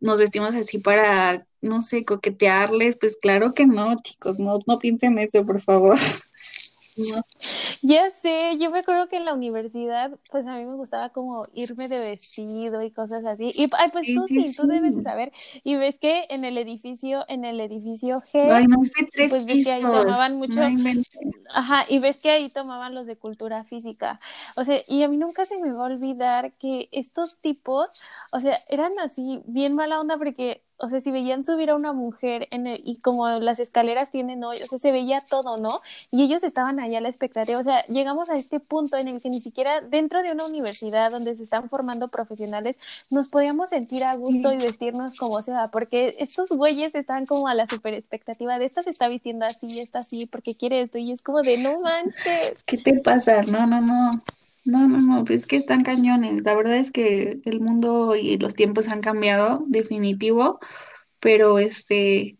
nos 0.00 0.18
vestimos 0.18 0.54
así 0.54 0.78
para 0.78 1.46
no 1.66 1.82
sé, 1.82 2.04
coquetearles, 2.04 2.96
pues 2.96 3.16
claro 3.16 3.52
que 3.52 3.66
no, 3.66 3.96
chicos, 3.96 4.38
no, 4.38 4.58
no 4.66 4.78
piensen 4.78 5.18
eso, 5.18 5.44
por 5.44 5.60
favor. 5.60 5.98
Ya 7.82 8.10
sé, 8.10 8.56
yo 8.58 8.70
me 8.70 8.80
acuerdo 8.80 9.08
que 9.08 9.16
en 9.16 9.24
la 9.24 9.34
universidad, 9.34 10.10
pues 10.30 10.46
a 10.46 10.56
mí 10.56 10.64
me 10.64 10.74
gustaba 10.74 11.10
como 11.10 11.46
irme 11.52 11.88
de 11.88 12.00
vestido 12.00 12.82
y 12.82 12.90
cosas 12.90 13.24
así. 13.24 13.52
Y 13.54 13.68
ay, 13.76 13.90
pues 13.92 14.06
tú 14.14 14.26
sí, 14.26 14.42
sí, 14.42 14.56
tú 14.56 14.66
debes 14.66 14.96
de 14.96 15.02
saber. 15.02 15.32
Y 15.62 15.76
ves 15.76 15.98
que 15.98 16.26
en 16.30 16.44
el 16.44 16.58
edificio, 16.58 17.24
en 17.28 17.44
el 17.44 17.60
edificio 17.60 18.20
G, 18.20 18.50
Ay, 18.52 18.66
no, 18.66 18.76
tres 19.12 19.30
pues 19.30 19.44
ves 19.44 19.64
que 19.64 19.72
ahí 19.72 19.82
tomaban 19.82 20.36
mucho. 20.36 20.60
Ajá, 21.54 21.84
y 21.88 21.98
ves 21.98 22.18
que 22.18 22.30
ahí 22.30 22.48
tomaban 22.50 22.94
los 22.94 23.06
de 23.06 23.16
cultura 23.16 23.64
física. 23.64 24.20
O 24.56 24.64
sea, 24.64 24.80
y 24.88 25.02
a 25.02 25.08
mí 25.08 25.16
nunca 25.16 25.46
se 25.46 25.58
me 25.58 25.72
va 25.72 25.86
a 25.88 25.92
olvidar 25.92 26.52
que 26.54 26.88
estos 26.92 27.36
tipos, 27.38 27.86
o 28.32 28.40
sea, 28.40 28.58
eran 28.68 28.92
así 29.02 29.42
bien 29.46 29.74
mala 29.74 30.00
onda 30.00 30.18
porque, 30.18 30.62
o 30.78 30.88
sea, 30.88 31.00
si 31.00 31.10
veían 31.10 31.44
subir 31.44 31.70
a 31.70 31.74
una 31.74 31.92
mujer 31.92 32.48
en 32.50 32.66
el, 32.66 32.82
y 32.84 33.00
como 33.00 33.28
las 33.28 33.60
escaleras 33.60 34.10
tienen 34.10 34.44
hoy, 34.44 34.62
o 34.62 34.66
sea, 34.66 34.78
se 34.78 34.92
veía 34.92 35.22
todo, 35.28 35.56
¿no? 35.58 35.80
Y 36.10 36.22
ellos 36.22 36.42
estaban 36.42 36.80
allá 36.80 36.98
a 36.98 37.00
la 37.00 37.08
expectativa. 37.08 37.58
O 37.58 37.64
sea, 37.64 37.84
llegamos 37.86 38.30
a 38.30 38.36
este 38.36 38.60
punto 38.60 38.96
en 38.96 39.08
el 39.08 39.22
que 39.22 39.30
ni 39.30 39.40
siquiera 39.40 39.80
dentro 39.80 40.22
de 40.22 40.32
una 40.32 40.46
universidad 40.46 41.10
donde 41.10 41.36
se 41.36 41.44
están 41.44 41.68
formando 41.68 42.08
profesionales 42.08 42.76
nos 43.10 43.28
podíamos 43.28 43.70
sentir 43.70 44.04
a 44.04 44.14
gusto 44.16 44.52
y 44.52 44.58
vestirnos 44.58 45.16
como 45.16 45.42
sea, 45.42 45.68
porque 45.68 46.16
estos 46.18 46.48
güeyes 46.48 46.94
estaban 46.94 47.26
como 47.26 47.48
a 47.48 47.54
la 47.54 47.66
super 47.66 47.94
expectativa 47.94 48.58
de 48.58 48.66
esta 48.66 48.82
se 48.82 48.90
está 48.90 49.08
vistiendo 49.08 49.46
así, 49.46 49.80
esta 49.80 50.00
así, 50.00 50.26
porque 50.26 50.54
quiere 50.54 50.80
esto, 50.80 50.98
y 50.98 51.12
es 51.12 51.22
como 51.22 51.42
de 51.42 51.58
no 51.58 51.80
manches. 51.80 52.62
¿Qué 52.64 52.76
te 52.76 53.00
pasa? 53.00 53.42
No, 53.42 53.66
no, 53.66 53.80
no. 53.80 54.22
No, 54.66 54.88
no, 54.88 55.00
no, 55.00 55.24
pues 55.24 55.42
es 55.42 55.46
que 55.46 55.56
están 55.56 55.82
cañones. 55.82 56.42
La 56.42 56.54
verdad 56.56 56.76
es 56.76 56.90
que 56.90 57.40
el 57.44 57.60
mundo 57.60 58.16
y 58.16 58.36
los 58.38 58.56
tiempos 58.56 58.88
han 58.88 59.00
cambiado, 59.00 59.64
definitivo, 59.68 60.58
pero 61.20 61.58
este, 61.58 62.38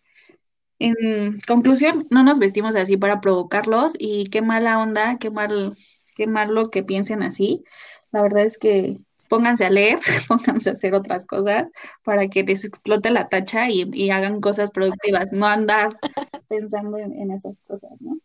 en 0.80 1.40
conclusión, 1.46 2.06
no 2.10 2.24
nos 2.24 2.38
vestimos 2.40 2.76
así 2.76 2.96
para 2.96 3.20
provocarlos 3.20 3.94
y 3.98 4.26
qué 4.26 4.42
mala 4.42 4.80
onda, 4.80 5.18
qué 5.18 5.30
mal, 5.30 5.74
qué 6.16 6.26
malo 6.26 6.64
que 6.66 6.84
piensen 6.84 7.22
así. 7.22 7.64
La 8.12 8.22
verdad 8.22 8.44
es 8.44 8.58
que 8.58 8.98
pónganse 9.30 9.66
a 9.66 9.70
leer, 9.70 10.00
pónganse 10.28 10.70
a 10.70 10.72
hacer 10.72 10.94
otras 10.94 11.26
cosas 11.26 11.70
para 12.04 12.28
que 12.28 12.44
les 12.44 12.64
explote 12.64 13.10
la 13.10 13.28
tacha 13.28 13.70
y, 13.70 13.90
y 13.94 14.10
hagan 14.10 14.40
cosas 14.40 14.70
productivas, 14.72 15.32
no 15.32 15.46
andar 15.46 15.90
pensando 16.48 16.98
en, 16.98 17.12
en 17.14 17.30
esas 17.32 17.62
cosas, 17.62 17.92
¿no? 18.02 18.18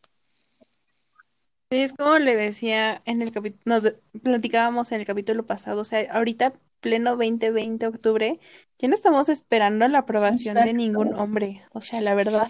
Sí, 1.72 1.82
Es 1.82 1.93
como 1.93 2.19
le 2.19 2.36
decía 2.36 3.01
en 3.05 3.22
el 3.22 3.32
capítulo, 3.32 3.61
nos 3.63 3.95
platicábamos 4.22 4.91
en 4.91 4.99
el 4.99 5.05
capítulo 5.05 5.45
pasado, 5.45 5.80
o 5.80 5.86
sea, 5.86 6.05
ahorita 6.11 6.53
pleno 6.82 7.11
2020 7.11 7.88
octubre, 7.88 8.39
ya 8.78 8.88
no 8.89 8.93
estamos 8.93 9.30
esperando 9.30 9.88
la 9.88 9.99
aprobación 9.99 10.55
de 10.55 10.74
ningún 10.74 11.13
hombre, 11.13 11.61
o 11.72 11.80
sea, 11.80 12.01
la 12.01 12.13
verdad. 12.13 12.49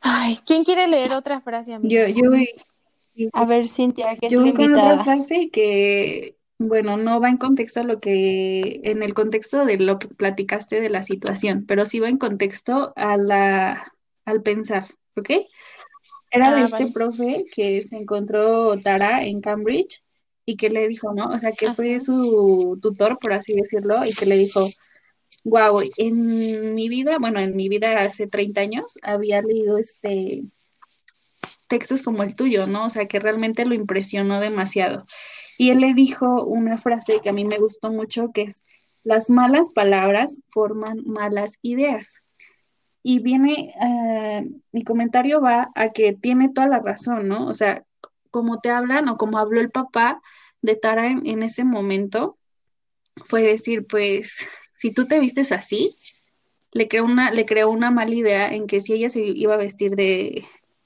Ay, 0.00 0.38
¿quién 0.46 0.64
quiere 0.64 0.86
leer 0.86 1.12
otra 1.12 1.42
frase, 1.42 1.72
Yo, 1.72 1.76
amiga? 1.76 2.08
yo 2.08 2.30
voy, 2.30 2.48
sí, 3.14 3.28
A 3.34 3.44
ver, 3.44 3.68
Cintia, 3.68 4.16
que 4.16 4.28
es 4.28 4.32
yo 4.32 4.40
voy 4.40 4.54
con 4.54 4.72
otra 4.72 5.04
frase 5.04 5.50
que, 5.50 6.38
bueno, 6.58 6.96
no 6.96 7.20
va 7.20 7.28
en 7.28 7.36
contexto 7.36 7.80
a 7.80 7.84
lo 7.84 8.00
que, 8.00 8.80
en 8.84 9.02
el 9.02 9.12
contexto 9.12 9.66
de 9.66 9.78
lo 9.78 9.98
que 9.98 10.08
platicaste 10.08 10.80
de 10.80 10.88
la 10.88 11.02
situación, 11.02 11.66
pero 11.66 11.84
sí 11.84 12.00
va 12.00 12.08
en 12.08 12.16
contexto 12.16 12.94
a 12.96 13.18
la, 13.18 13.92
al 14.24 14.40
pensar, 14.42 14.86
¿ok? 15.16 15.30
Era 16.34 16.54
de 16.54 16.62
Ah, 16.62 16.64
este 16.64 16.76
vale. 16.84 16.92
profe 16.92 17.44
que 17.54 17.84
se 17.84 17.96
encontró 17.96 18.76
Tara 18.80 19.24
en 19.24 19.40
Cambridge 19.40 20.02
y 20.44 20.56
que 20.56 20.68
le 20.70 20.88
dijo, 20.88 21.14
¿no? 21.14 21.28
O 21.28 21.38
sea, 21.38 21.52
que 21.52 21.72
fue 21.74 22.00
su 22.00 22.78
tutor, 22.82 23.18
por 23.20 23.32
así 23.32 23.54
decirlo, 23.54 24.04
y 24.04 24.12
que 24.12 24.26
le 24.26 24.36
dijo, 24.36 24.68
wow, 25.44 25.80
en 25.96 26.74
mi 26.74 26.88
vida, 26.88 27.18
bueno, 27.20 27.40
en 27.40 27.56
mi 27.56 27.68
vida 27.68 28.02
hace 28.02 28.26
30 28.26 28.60
años 28.62 28.98
había 29.02 29.42
leído 29.42 29.78
este 29.78 30.44
textos 31.68 32.02
como 32.02 32.22
el 32.22 32.34
tuyo, 32.36 32.66
¿no? 32.66 32.86
O 32.86 32.90
sea, 32.90 33.06
que 33.06 33.20
realmente 33.20 33.64
lo 33.64 33.74
impresionó 33.74 34.40
demasiado. 34.40 35.06
Y 35.58 35.70
él 35.70 35.80
le 35.80 35.94
dijo 35.94 36.44
una 36.44 36.76
frase 36.78 37.20
que 37.22 37.30
a 37.30 37.32
mí 37.32 37.44
me 37.44 37.58
gustó 37.58 37.90
mucho, 37.92 38.32
que 38.32 38.42
es, 38.42 38.64
las 39.04 39.30
malas 39.30 39.70
palabras 39.70 40.42
forman 40.48 41.02
malas 41.06 41.58
ideas. 41.62 42.23
Y 43.04 43.20
viene, 43.20 43.74
eh, 43.80 44.50
mi 44.72 44.82
comentario 44.82 45.40
va 45.40 45.70
a 45.74 45.90
que 45.92 46.14
tiene 46.14 46.48
toda 46.48 46.66
la 46.66 46.80
razón, 46.80 47.28
¿no? 47.28 47.46
O 47.46 47.54
sea, 47.54 47.84
como 48.30 48.60
te 48.60 48.70
hablan 48.70 49.08
o 49.08 49.18
como 49.18 49.38
habló 49.38 49.60
el 49.60 49.70
papá 49.70 50.20
de 50.62 50.74
Tara 50.74 51.06
en, 51.06 51.26
en 51.26 51.42
ese 51.42 51.64
momento, 51.64 52.38
fue 53.26 53.42
decir, 53.42 53.86
pues, 53.86 54.48
si 54.74 54.92
tú 54.92 55.06
te 55.06 55.20
vistes 55.20 55.52
así, 55.52 55.94
le 56.72 56.88
creó 56.88 57.04
una, 57.04 57.30
le 57.30 57.46
creó 57.46 57.70
una 57.70 57.90
mala 57.90 58.14
idea 58.14 58.52
en 58.52 58.66
que 58.66 58.80
si 58.80 58.94
ella 58.94 59.08
se 59.08 59.20
iba 59.22 59.54
a 59.54 59.58
vestir 59.58 59.94
de 59.96 60.44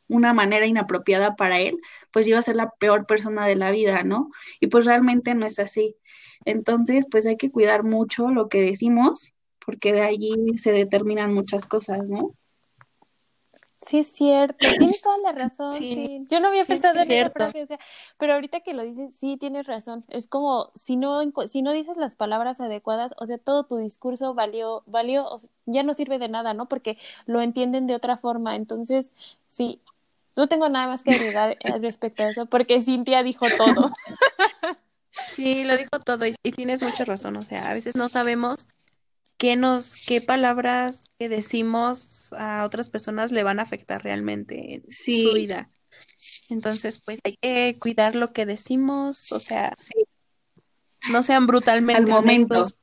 una 0.09 0.33
manera 0.35 0.67
inapropiada 0.67 1.37
para 1.37 1.61
él, 1.61 1.79
pues 2.13 2.27
iba 2.27 2.39
a 2.39 2.43
ser 2.43 2.57
la 2.57 2.71
peor 2.79 3.07
persona 3.07 3.47
de 3.47 3.57
la 3.57 3.71
vida, 3.71 4.03
¿no? 4.05 4.31
Y 4.61 4.69
pues 4.69 4.85
realmente 4.87 5.35
no 5.35 5.47
es 5.47 5.59
así. 5.59 5.97
Entonces, 6.45 7.07
pues 7.11 7.27
hay 7.27 7.37
que 7.37 7.51
cuidar 7.51 7.85
mucho 7.85 8.31
lo 8.31 8.49
que 8.49 8.61
decimos, 8.61 9.35
porque 9.69 9.93
de 9.93 10.01
allí 10.01 10.57
se 10.57 10.73
determinan 10.73 11.35
muchas 11.35 11.67
cosas, 11.67 12.09
¿no? 12.09 12.33
Sí, 13.81 13.99
es 14.01 14.09
cierto, 14.13 14.75
tienes 14.77 15.01
toda 15.03 15.19
la 15.19 15.33
razón, 15.33 15.87
Sí, 15.89 15.95
sí. 15.95 16.27
Yo 16.29 16.41
no 16.41 16.49
había 16.49 16.65
sí, 16.65 16.67
pensado 16.67 17.01
es 17.01 17.03
en 17.03 17.13
esa 17.13 17.31
cierto. 17.31 17.31
frase, 17.31 17.63
o 17.63 17.67
sea, 17.67 17.79
pero 18.19 18.35
ahorita 18.35 18.61
que 18.61 18.75
lo 18.75 18.83
dices, 18.83 19.15
sí, 19.15 19.37
tienes 19.37 19.67
razón. 19.69 20.05
Es 20.09 20.27
como 20.27 20.73
si 20.75 20.97
no 20.97 21.21
si 21.49 21.63
no 21.63 21.73
dices 21.73 21.97
las 21.97 22.17
palabras 22.17 22.61
adecuadas, 22.61 23.13
o 23.19 23.27
sea, 23.27 23.39
todo 23.39 23.65
tu 23.65 23.77
discurso 23.77 24.35
valió 24.35 24.83
valió, 24.87 25.27
o 25.29 25.39
sea, 25.39 25.49
ya 25.67 25.85
no 25.85 25.95
sirve 25.95 26.19
de 26.19 26.29
nada, 26.29 26.55
¿no? 26.55 26.67
Porque 26.69 26.99
lo 27.27 27.41
entienden 27.41 27.87
de 27.87 27.95
otra 27.95 28.17
forma. 28.17 28.57
Entonces, 28.57 29.13
sí, 29.47 29.81
no 30.37 30.49
tengo 30.49 30.69
nada 30.69 30.89
más 30.89 31.03
que 31.05 31.13
agregar 31.13 31.59
respecto 31.81 32.25
a 32.25 32.29
eso, 32.31 32.47
porque 32.47 32.81
Cintia 32.83 33.23
dijo 33.23 33.53
todo. 33.53 33.93
Sí, 35.27 35.65
lo 35.65 35.77
dijo 35.77 36.01
todo 36.05 36.27
y, 36.27 36.35
y 36.43 36.53
tienes 36.53 36.83
mucha 36.83 37.05
razón, 37.05 37.37
o 37.37 37.43
sea, 37.43 37.71
a 37.71 37.75
veces 37.75 37.95
no 37.97 38.09
sabemos 38.09 38.67
qué 39.39 39.57
nos, 39.57 39.97
qué 39.97 40.21
palabras 40.21 41.11
que 41.19 41.29
decimos 41.29 42.33
a 42.35 42.65
otras 42.65 42.91
personas 42.91 43.33
le 43.33 43.45
van 43.45 43.61
a 43.61 43.63
afectar 43.63 44.03
realmente 44.03 44.75
en 44.75 44.85
su 44.91 45.33
vida. 45.33 45.71
Entonces, 46.49 47.01
pues 47.05 47.21
hay 47.25 47.37
que 47.41 47.77
cuidar 47.79 48.15
lo 48.17 48.33
que 48.33 48.45
decimos, 48.47 49.33
o 49.33 49.41
sea, 49.41 49.73
sí, 49.79 49.95
no 51.11 51.23
sean 51.23 51.43
al 51.43 51.47
brutalmente 51.47 52.11
momento. 52.11 52.55
honestos 52.55 52.79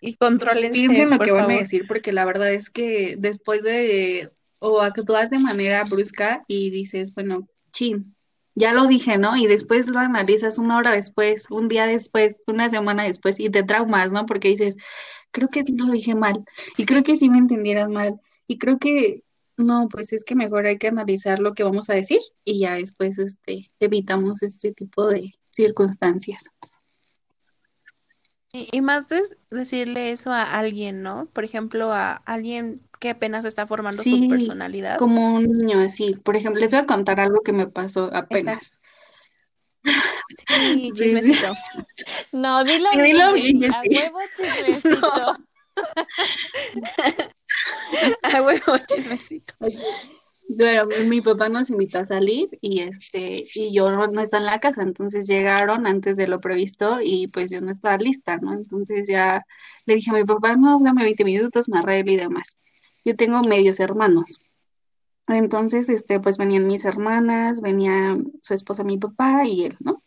y 0.00 0.16
contrólense, 0.16 0.72
Piensen 0.72 1.10
lo 1.10 1.16
por 1.16 1.26
que 1.26 1.32
van 1.32 1.42
a 1.42 1.46
favor. 1.46 1.60
decir, 1.60 1.86
porque 1.86 2.12
la 2.12 2.24
verdad 2.24 2.52
es 2.52 2.70
que 2.70 3.16
después 3.18 3.62
de, 3.62 4.28
o 4.58 4.82
actúas 4.82 5.30
de 5.30 5.38
manera 5.38 5.84
brusca 5.84 6.44
y 6.48 6.70
dices, 6.70 7.14
bueno, 7.14 7.48
chin, 7.72 8.14
ya 8.54 8.72
lo 8.72 8.86
dije, 8.86 9.16
¿no? 9.18 9.36
Y 9.36 9.46
después 9.46 9.88
lo 9.88 9.98
analizas 9.98 10.58
una 10.58 10.76
hora 10.76 10.92
después, 10.92 11.46
un 11.50 11.68
día 11.68 11.86
después, 11.86 12.36
una 12.46 12.68
semana 12.68 13.04
después, 13.04 13.40
y 13.40 13.48
te 13.48 13.62
traumas, 13.62 14.12
¿no? 14.12 14.26
Porque 14.26 14.48
dices, 14.48 14.76
creo 15.32 15.48
que 15.48 15.64
sí 15.64 15.76
lo 15.76 15.90
dije 15.90 16.14
mal, 16.14 16.44
y 16.78 16.86
creo 16.86 17.02
que 17.02 17.16
sí 17.16 17.28
me 17.28 17.38
entendieron 17.38 17.92
mal, 17.92 18.20
y 18.46 18.58
creo 18.58 18.78
que, 18.78 19.24
no, 19.56 19.88
pues 19.88 20.12
es 20.12 20.24
que 20.24 20.34
mejor 20.34 20.66
hay 20.66 20.78
que 20.78 20.88
analizar 20.88 21.40
lo 21.40 21.54
que 21.54 21.64
vamos 21.64 21.90
a 21.90 21.94
decir, 21.94 22.20
y 22.44 22.60
ya 22.60 22.74
después, 22.74 23.18
este, 23.18 23.70
evitamos 23.80 24.42
este 24.42 24.72
tipo 24.72 25.08
de 25.08 25.32
circunstancias. 25.50 26.44
Y, 28.52 28.68
y 28.70 28.82
más 28.82 29.08
de 29.08 29.22
decirle 29.50 30.12
eso 30.12 30.30
a 30.30 30.58
alguien, 30.58 31.02
¿no? 31.02 31.26
Por 31.32 31.42
ejemplo, 31.42 31.90
a 31.92 32.12
alguien 32.14 32.82
que 33.02 33.10
apenas 33.10 33.44
está 33.44 33.66
formando 33.66 34.02
su 34.02 34.28
personalidad. 34.28 34.96
como 34.96 35.34
un 35.34 35.58
niño 35.58 35.80
así. 35.80 36.14
Por 36.22 36.36
ejemplo, 36.36 36.60
les 36.60 36.70
voy 36.70 36.80
a 36.80 36.86
contar 36.86 37.18
algo 37.18 37.40
que 37.40 37.52
me 37.52 37.66
pasó 37.66 38.06
Exacto. 38.06 38.26
apenas. 38.26 38.80
Sí, 39.84 39.90
Sí, 40.48 40.92
chismecito. 40.94 41.54
No, 42.32 42.64
dilo 42.64 42.90
bien, 42.92 43.04
dilo 43.04 43.32
bien, 43.32 43.62
Jessy, 43.62 43.72
a 43.72 43.82
huevo 43.82 44.18
chismecito. 44.38 45.04
A 48.22 48.42
huevo, 48.42 48.78
chismecito. 48.86 49.54
Bueno, 50.48 50.86
mi 51.08 51.20
papá 51.20 51.48
nos 51.48 51.70
invitó 51.70 52.00
a 52.00 52.04
salir 52.04 52.48
y 52.60 52.80
este, 52.80 53.44
y 53.54 53.72
yo 53.72 53.90
no 53.90 54.06
no 54.08 54.20
estaba 54.20 54.42
en 54.42 54.46
la 54.50 54.60
casa, 54.60 54.82
entonces 54.82 55.26
llegaron 55.26 55.86
antes 55.86 56.16
de 56.16 56.26
lo 56.28 56.40
previsto 56.40 56.98
y 57.02 57.28
pues 57.28 57.50
yo 57.50 57.60
no 57.60 57.70
estaba 57.70 57.96
lista, 57.96 58.36
¿no? 58.38 58.52
Entonces 58.52 59.08
ya 59.08 59.44
le 59.86 59.94
dije 59.94 60.10
a 60.10 60.14
mi 60.14 60.24
papá, 60.24 60.56
no, 60.56 60.78
dame 60.82 61.04
20 61.04 61.24
minutos, 61.24 61.68
me 61.68 61.78
arreglo 61.78 62.12
y 62.12 62.16
demás. 62.16 62.58
Yo 63.04 63.16
tengo 63.16 63.42
medios 63.42 63.80
hermanos. 63.80 64.40
Entonces, 65.28 65.88
este, 65.88 66.20
pues 66.20 66.38
venían 66.38 66.66
mis 66.66 66.84
hermanas, 66.84 67.60
venía 67.60 68.18
su 68.42 68.54
esposa, 68.54 68.84
mi 68.84 68.98
papá 68.98 69.44
y 69.46 69.64
él, 69.64 69.76
¿no? 69.80 70.02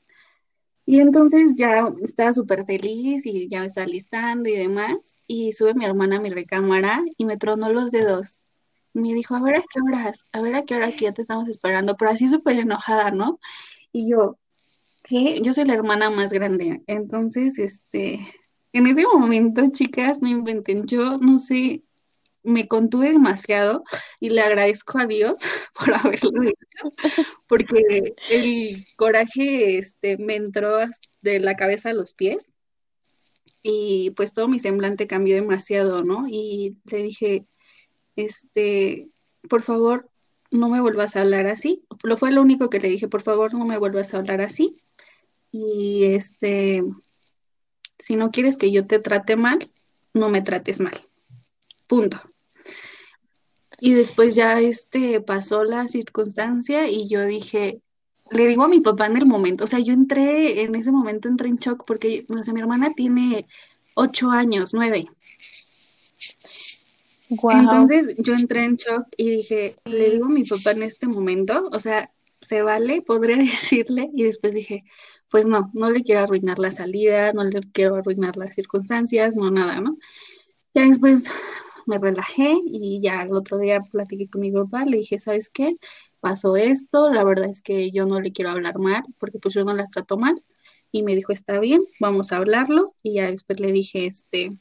Y 0.86 1.00
entonces 1.00 1.58
ya 1.58 1.92
estaba 2.02 2.34
súper 2.34 2.66
feliz 2.66 3.26
y 3.26 3.48
ya 3.50 3.60
me 3.62 3.66
estaba 3.68 3.88
listando 3.88 4.50
y 4.50 4.56
demás. 4.58 5.18
Y 5.28 5.52
sube 5.54 5.74
mi 5.74 5.86
hermana 5.86 6.18
a 6.18 6.22
mi 6.22 6.30
recámara 6.30 7.04
y 7.18 7.26
me 7.26 7.38
tronó 7.38 7.72
los 7.72 7.92
dedos. 7.92 8.44
Me 8.94 9.14
dijo, 9.14 9.36
a 9.36 9.42
ver 9.42 9.56
a 9.58 9.62
qué 9.62 9.80
horas, 9.82 10.28
a 10.32 10.42
ver 10.42 10.56
a 10.56 10.64
qué 10.66 10.76
horas 10.76 10.96
que 10.96 11.06
ya 11.06 11.14
te 11.14 11.22
estamos 11.22 11.48
esperando, 11.50 11.98
pero 11.98 12.12
así 12.12 12.30
súper 12.30 12.58
enojada, 12.60 13.12
¿no? 13.12 13.40
Y 13.92 14.10
yo, 14.12 14.38
¿qué? 15.04 15.42
Yo 15.44 15.54
soy 15.54 15.66
la 15.66 15.76
hermana 15.76 16.10
más 16.10 16.34
grande. 16.34 16.84
Entonces, 16.88 17.60
este, 17.60 18.20
En 18.74 18.88
ese 18.88 19.04
momento, 19.08 19.64
chicas, 19.72 20.22
no 20.22 20.28
inventen, 20.30 20.86
yo 20.88 21.18
no 21.20 21.40
sé, 21.40 21.84
me 22.46 22.68
contuve 22.68 23.12
demasiado 23.12 23.84
y 24.20 24.30
le 24.30 24.42
agradezco 24.42 25.00
a 25.00 25.08
Dios 25.08 25.36
por 25.74 25.94
haberlo 25.94 26.44
hecho, 26.44 26.94
porque 27.48 28.16
el 28.30 28.86
coraje 28.96 29.78
este, 29.78 30.18
me 30.18 30.36
entró 30.36 30.80
de 31.22 31.40
la 31.40 31.56
cabeza 31.56 31.90
a 31.90 31.94
los 31.94 32.14
pies 32.14 32.54
y 33.62 34.12
pues 34.12 34.34
todo 34.34 34.48
mi 34.48 34.60
semblante 34.60 35.08
cambió 35.08 35.36
demasiado, 35.36 36.04
¿no? 36.04 36.28
Y 36.28 36.78
le 36.86 37.02
dije, 37.02 37.48
este, 38.16 39.10
por 39.50 39.64
favor, 39.64 40.10
no 40.52 40.70
me 40.70 40.82
vuelvas 40.82 41.16
a 41.16 41.22
hablar 41.22 41.48
así. 41.48 41.84
Lo 42.04 42.16
fue 42.16 42.32
lo 42.32 42.44
único 42.44 42.70
que 42.70 42.80
le 42.80 42.90
dije, 42.90 43.08
por 43.08 43.24
favor, 43.24 43.54
no 43.56 43.66
me 43.66 43.80
vuelvas 43.80 44.14
a 44.14 44.18
hablar 44.18 44.42
así. 44.42 44.78
Y 45.52 46.06
este, 46.06 46.84
si 47.98 48.16
no 48.16 48.30
quieres 48.30 48.58
que 48.58 48.72
yo 48.72 48.86
te 48.86 49.00
trate 49.00 49.36
mal, 49.36 49.72
no 50.14 50.30
me 50.30 50.42
trates 50.42 50.80
mal. 50.80 50.94
Punto. 51.88 52.22
Y 53.80 53.94
después 53.94 54.36
ya 54.36 54.60
este 54.60 55.22
pasó 55.22 55.64
la 55.64 55.88
circunstancia 55.88 56.88
y 56.88 57.08
yo 57.08 57.26
dije, 57.26 57.82
le 58.32 58.48
digo 58.48 58.64
a 58.64 58.68
mi 58.68 58.80
papá 58.80 59.08
en 59.08 59.18
el 59.18 59.26
momento, 59.26 59.66
o 59.66 59.68
sea, 59.68 59.80
yo 59.80 59.94
entré, 59.94 60.64
en 60.64 60.76
ese 60.76 60.92
momento 60.92 61.28
entré 61.28 61.50
en 61.50 61.58
shock 61.58 61.84
porque, 61.86 62.26
o 62.30 62.44
sea, 62.44 62.54
mi 62.54 62.62
hermana 62.62 62.94
tiene 62.96 63.48
ocho 63.96 64.30
años, 64.30 64.74
nueve. 64.74 65.08
Entonces 67.30 68.16
yo 68.18 68.34
entré 68.34 68.64
en 68.64 68.76
shock 68.76 69.08
y 69.18 69.30
dije, 69.30 69.76
le 69.86 70.12
digo 70.12 70.26
a 70.26 70.30
mi 70.30 70.44
papá 70.44 70.72
en 70.72 70.84
este 70.84 71.08
momento, 71.08 71.66
o 71.72 71.80
sea, 71.80 72.12
se 72.42 72.62
vale, 72.62 73.02
podría 73.02 73.38
decirle, 73.38 74.10
y 74.14 74.24
después 74.24 74.54
dije, 74.54 74.84
pues 75.30 75.48
no, 75.48 75.72
no 75.74 75.90
le 75.90 76.04
quiero 76.04 76.22
arruinar 76.22 76.60
la 76.60 76.72
salida, 76.72 77.34
no 77.34 77.44
le 77.44 77.60
quiero 77.74 77.96
arruinar 77.96 78.38
las 78.38 78.56
circunstancias, 78.56 79.36
no 79.36 79.52
nada, 79.52 79.82
¿no? 79.82 79.98
Ya 80.74 80.84
después 80.84 81.32
me 81.86 81.98
relajé 81.98 82.56
y 82.66 83.00
ya 83.02 83.24
el 83.24 83.34
otro 83.34 83.58
día 83.58 83.82
platiqué 83.82 84.28
con 84.30 84.42
mi 84.42 84.52
papá, 84.52 84.86
le 84.86 84.98
dije, 84.98 85.20
¿sabes 85.20 85.50
qué? 85.50 85.76
Pasó 86.20 86.56
esto, 86.56 87.12
la 87.12 87.24
verdad 87.24 87.50
es 87.50 87.62
que 87.62 87.92
yo 87.92 88.06
no 88.06 88.20
le 88.20 88.32
quiero 88.32 88.52
hablar 88.52 88.80
mal, 88.80 89.04
porque 89.20 89.40
pues 89.40 89.54
yo 89.54 89.64
no 89.64 89.74
las 89.74 89.90
trato 89.90 90.18
mal. 90.18 90.44
Y 90.92 91.04
me 91.04 91.16
dijo, 91.16 91.34
está 91.34 91.60
bien, 91.60 91.84
vamos 92.00 92.32
a 92.32 92.38
hablarlo. 92.38 92.94
Y 93.04 93.16
ya 93.16 93.30
después 93.30 93.60
le 93.60 93.72
dije, 93.72 94.06
este, 94.06 94.58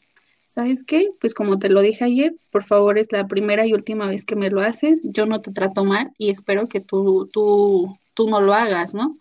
¿sabes 0.46 0.84
qué? 0.84 1.10
Pues 1.20 1.34
como 1.34 1.58
te 1.58 1.68
lo 1.68 1.80
dije 1.80 2.04
ayer, 2.04 2.34
por 2.50 2.64
favor 2.64 2.98
es 2.98 3.12
la 3.12 3.26
primera 3.26 3.66
y 3.66 3.72
última 3.72 4.06
vez 4.06 4.24
que 4.24 4.36
me 4.36 4.50
lo 4.50 4.60
haces, 4.60 5.02
yo 5.04 5.26
no 5.26 5.40
te 5.40 5.52
trato 5.52 5.84
mal 5.84 6.12
y 6.18 6.30
espero 6.30 6.68
que 6.68 6.80
tú, 6.80 7.28
tú, 7.32 7.98
tú 8.14 8.28
no 8.28 8.40
lo 8.40 8.54
hagas, 8.54 8.94
¿no? 8.94 9.18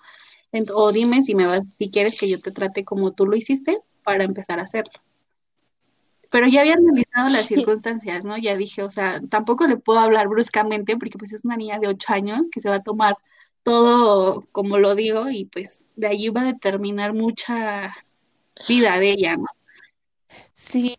o 0.76 0.92
dime 0.92 1.24
si 1.24 1.34
me 1.34 1.48
vas, 1.48 1.62
si 1.76 1.90
quieres 1.90 2.20
que 2.20 2.30
yo 2.30 2.40
te 2.40 2.52
trate 2.52 2.86
como 2.86 3.12
tú 3.14 3.26
lo 3.26 3.36
hiciste 3.36 3.80
para 4.04 4.24
empezar 4.24 4.60
a 4.60 4.64
hacerlo. 4.64 4.94
Pero 6.34 6.48
ya 6.48 6.62
había 6.62 6.74
analizado 6.74 7.30
las 7.30 7.46
circunstancias, 7.46 8.26
¿no? 8.26 8.40
Ya 8.40 8.58
dije, 8.58 8.82
o 8.82 8.90
sea, 8.90 9.22
tampoco 9.30 9.68
le 9.68 9.78
puedo 9.78 10.00
hablar 10.00 10.28
bruscamente 10.28 10.98
porque 10.98 11.20
pues 11.20 11.32
es 11.32 11.46
una 11.46 11.58
niña 11.58 11.78
de 11.78 11.88
ocho 11.88 12.12
años 12.12 12.48
que 12.52 12.60
se 12.60 12.70
va 12.70 12.78
a 12.78 12.84
tomar 12.84 13.14
todo 13.62 14.42
como 14.52 14.80
lo 14.80 14.96
digo 14.96 15.30
y 15.30 15.46
pues 15.46 15.86
de 15.96 16.08
allí 16.08 16.30
va 16.30 16.42
a 16.42 16.46
determinar 16.46 17.14
mucha 17.14 17.96
vida 18.68 18.98
de 18.98 19.12
ella, 19.12 19.38
¿no? 19.38 19.46
Sí, 20.54 20.98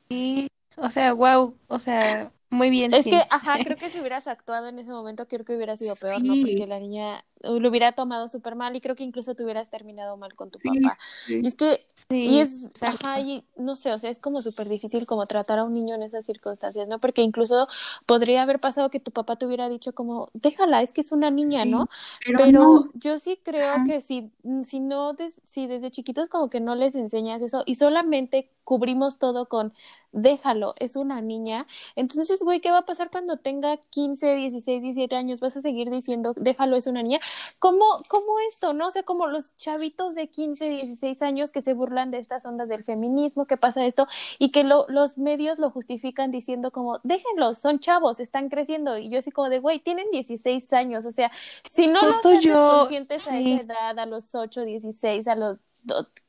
o 0.77 0.89
sea, 0.89 1.13
wow, 1.15 1.59
o 1.67 1.79
sea, 1.81 2.31
muy 2.49 2.71
bien. 2.71 2.95
Es 2.95 3.03
que, 3.03 3.21
ajá, 3.29 3.57
creo 3.65 3.77
que 3.77 3.91
si 3.91 3.99
hubieras 4.01 4.29
actuado 4.29 4.69
en 4.69 4.79
ese 4.79 4.93
momento, 4.93 5.27
creo 5.27 5.45
que 5.45 5.57
hubiera 5.57 5.77
sido 5.77 5.97
peor, 5.97 6.23
¿no? 6.23 6.35
Porque 6.41 6.65
la 6.69 6.79
niña 6.79 7.25
lo 7.45 7.69
hubiera 7.69 7.93
tomado 7.93 8.29
súper 8.29 8.55
mal 8.55 8.75
y 8.77 8.81
creo 8.81 8.97
que 8.97 9.05
incluso 9.05 9.35
te 9.35 9.45
hubieras 9.45 9.71
terminado 9.71 10.17
mal 10.17 10.35
con 10.35 10.51
tu 10.51 10.59
papá. 10.59 10.99
Y 11.29 11.47
es 11.47 11.55
que, 11.55 11.81
y 12.11 12.39
es, 12.39 12.67
ajá, 12.83 13.21
y 13.21 13.45
no 13.57 13.77
sé, 13.77 13.93
o 13.93 13.99
sea, 13.99 14.11
es 14.11 14.19
como 14.19 14.43
súper 14.43 14.69
difícil 14.69 15.07
como 15.07 15.27
tratar 15.27 15.59
a 15.59 15.65
un 15.65 15.73
niño 15.73 15.95
en 15.95 16.03
esas 16.03 16.25
circunstancias, 16.27 16.89
¿no? 16.89 16.99
Porque 16.99 17.23
incluso 17.23 17.69
podría 18.07 18.43
haber 18.43 18.61
pasado 18.61 18.91
que 18.91 19.01
tu 19.01 19.11
papá 19.11 19.37
te 19.37 19.47
hubiera 19.47 19.69
dicho 19.69 19.93
como, 19.93 20.29
déjala, 20.33 20.83
es 20.83 20.93
que 20.93 21.01
es 21.01 21.13
una 21.13 21.31
niña, 21.31 21.65
¿no? 21.65 21.89
Pero, 22.37 22.89
yo 22.95 23.19
sí 23.19 23.39
creo 23.43 23.85
que 23.87 24.01
si, 24.01 24.31
si 24.63 24.81
no, 24.81 25.17
si 25.45 25.67
desde 25.67 25.91
chiquitos 25.91 26.29
como 26.29 26.51
que 26.51 26.61
no 26.61 26.75
les 26.75 26.95
enseñas 26.95 27.43
eso 27.43 27.63
y 27.67 27.75
solamente 27.77 28.51
cubrimos 28.65 29.19
todo 29.19 29.47
con 29.47 29.73
déjalo, 30.13 30.75
es 30.79 30.97
una 30.97 31.21
niña. 31.21 31.67
Entonces, 31.97 32.41
güey, 32.41 32.61
¿qué 32.61 32.71
va 32.71 32.79
a 32.79 32.87
pasar 32.87 33.11
cuando 33.11 33.37
tenga 33.37 33.77
15, 33.91 34.35
16, 34.35 34.83
17 34.83 35.17
años? 35.17 35.41
¿Vas 35.41 35.57
a 35.57 35.61
seguir 35.61 35.91
diciendo 35.91 36.35
déjalo, 36.37 36.77
es 36.77 36.87
una 36.87 37.03
niña? 37.03 37.21
¿Cómo, 37.59 37.85
cómo 38.09 38.39
esto, 38.49 38.73
no? 38.73 38.91
sé, 38.91 39.05
como 39.05 39.27
los 39.27 39.57
chavitos 39.59 40.15
de 40.15 40.29
15, 40.29 40.69
16 40.69 41.23
años 41.23 41.51
que 41.51 41.61
se 41.61 41.75
burlan 41.75 42.11
de 42.11 42.19
estas 42.19 42.47
ondas 42.47 42.69
del 42.69 42.85
feminismo, 42.85 43.47
que 43.47 43.57
pasa 43.57 43.85
esto, 43.85 44.07
y 44.39 44.51
que 44.51 44.65
lo, 44.65 44.87
los 44.89 45.19
medios 45.19 45.59
lo 45.59 45.71
justifican 45.71 46.31
diciendo 46.31 46.71
como, 46.71 47.01
déjenlos, 47.03 47.59
son 47.59 47.79
chavos, 47.79 48.21
están 48.21 48.49
creciendo. 48.49 48.99
Y 48.99 49.11
yo 49.11 49.19
así 49.19 49.31
como 49.31 49.49
de, 49.49 49.59
güey, 49.59 49.81
tienen 49.81 50.07
16 50.13 50.73
años, 50.73 51.05
o 51.07 51.13
sea, 51.13 51.31
si 51.71 51.87
no 51.87 52.03
los 52.03 52.19
haces 52.25 52.53
conscientes 52.53 53.29
a 53.29 53.39
esa 53.39 53.63
edad, 53.63 53.99
a 53.99 54.07
los 54.07 54.35
8, 54.35 54.65
16, 54.65 55.29
a 55.29 55.35
los 55.35 55.59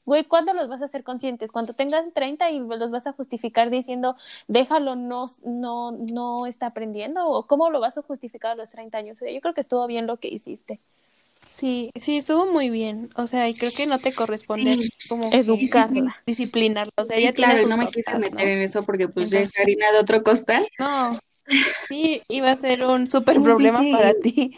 güey, 0.06 0.26
¿cuándo 0.26 0.54
los 0.54 0.70
vas 0.70 0.82
a 0.82 0.86
hacer 0.86 1.04
conscientes? 1.04 1.52
Cuando 1.52 1.74
tengas 1.74 2.12
30 2.14 2.52
y 2.52 2.60
los 2.60 2.92
vas 2.92 3.08
a 3.08 3.14
justificar 3.14 3.70
diciendo, 3.70 4.16
déjalo, 4.48 4.96
no, 4.96 5.28
no, 5.44 5.92
no 5.92 6.46
está 6.46 6.68
aprendiendo, 6.68 7.28
o 7.28 7.48
cómo 7.48 7.70
lo 7.70 7.80
vas 7.80 7.98
a 7.98 8.02
justificar 8.04 8.52
a 8.52 8.56
los 8.56 8.70
30 8.70 8.98
años. 8.98 9.20
yo 9.20 9.42
creo 9.42 9.54
que 9.54 9.62
estuvo 9.62 9.86
bien 9.88 10.08
lo 10.08 10.18
que 10.18 10.28
hiciste. 10.28 10.80
Sí, 11.56 11.90
sí, 11.96 12.18
estuvo 12.18 12.52
muy 12.52 12.70
bien. 12.70 13.10
O 13.16 13.28
sea, 13.28 13.48
y 13.48 13.54
creo 13.54 13.72
que 13.72 13.86
no 13.86 13.98
te 13.98 14.14
corresponde 14.14 14.90
como 15.08 15.32
educarla, 15.32 16.22
disciplinarla. 16.26 16.92
O 16.98 17.06
sea, 17.06 17.16
ella 17.16 17.32
tiene 17.32 17.64
no 17.64 17.78
me 17.78 17.88
quise 17.88 18.20
meter 18.20 18.46
en 18.46 18.62
eso 18.62 18.84
porque 18.84 19.08
pues 19.08 19.32
es 19.32 19.58
harina 19.58 19.90
de 19.94 20.00
otro 20.00 20.22
costal. 20.22 20.68
No, 20.80 21.18
sí, 21.88 22.22
iba 22.28 22.52
a 22.52 22.56
ser 22.58 22.84
un 22.84 23.10
súper 23.10 23.42
problema 23.42 23.82
para 23.90 24.14
ti. 24.16 24.58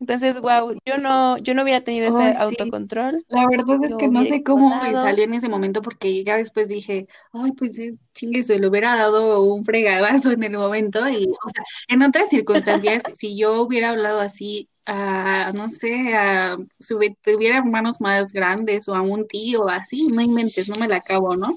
Entonces, 0.00 0.40
wow, 0.40 0.76
yo 0.84 0.98
no, 0.98 1.38
yo 1.38 1.54
no 1.54 1.62
hubiera 1.62 1.80
tenido 1.82 2.08
ese 2.08 2.36
autocontrol. 2.36 3.24
La 3.28 3.46
verdad 3.46 3.76
es 3.88 3.94
que 3.94 4.08
no 4.08 4.24
sé 4.24 4.42
cómo 4.42 4.82
me 4.82 4.92
salió 4.94 5.22
en 5.22 5.34
ese 5.34 5.48
momento 5.48 5.80
porque 5.80 6.24
ya 6.24 6.36
después 6.36 6.66
dije, 6.66 7.06
ay, 7.32 7.52
pues 7.52 7.80
chingue, 8.14 8.42
se 8.42 8.58
le 8.58 8.66
hubiera 8.66 8.96
dado 8.96 9.44
un 9.44 9.64
fregadazo 9.64 10.32
en 10.32 10.42
el 10.42 10.58
momento 10.58 11.08
y, 11.08 11.26
o 11.28 11.50
sea, 11.54 11.64
en 11.86 12.02
otras 12.02 12.30
circunstancias, 12.30 13.04
si 13.14 13.38
yo 13.38 13.62
hubiera 13.62 13.90
hablado 13.90 14.18
así 14.18 14.68
a, 14.86 15.52
no 15.54 15.70
sé, 15.70 16.14
a, 16.14 16.56
si 16.80 16.94
tuviera 17.22 17.58
hermanos 17.58 18.00
más 18.00 18.32
grandes 18.32 18.88
o 18.88 18.94
a 18.94 19.02
un 19.02 19.26
tío, 19.26 19.68
así, 19.68 20.06
no 20.08 20.22
inventes, 20.22 20.68
no 20.68 20.76
me 20.76 20.88
la 20.88 20.96
acabo, 20.96 21.36
¿no? 21.36 21.56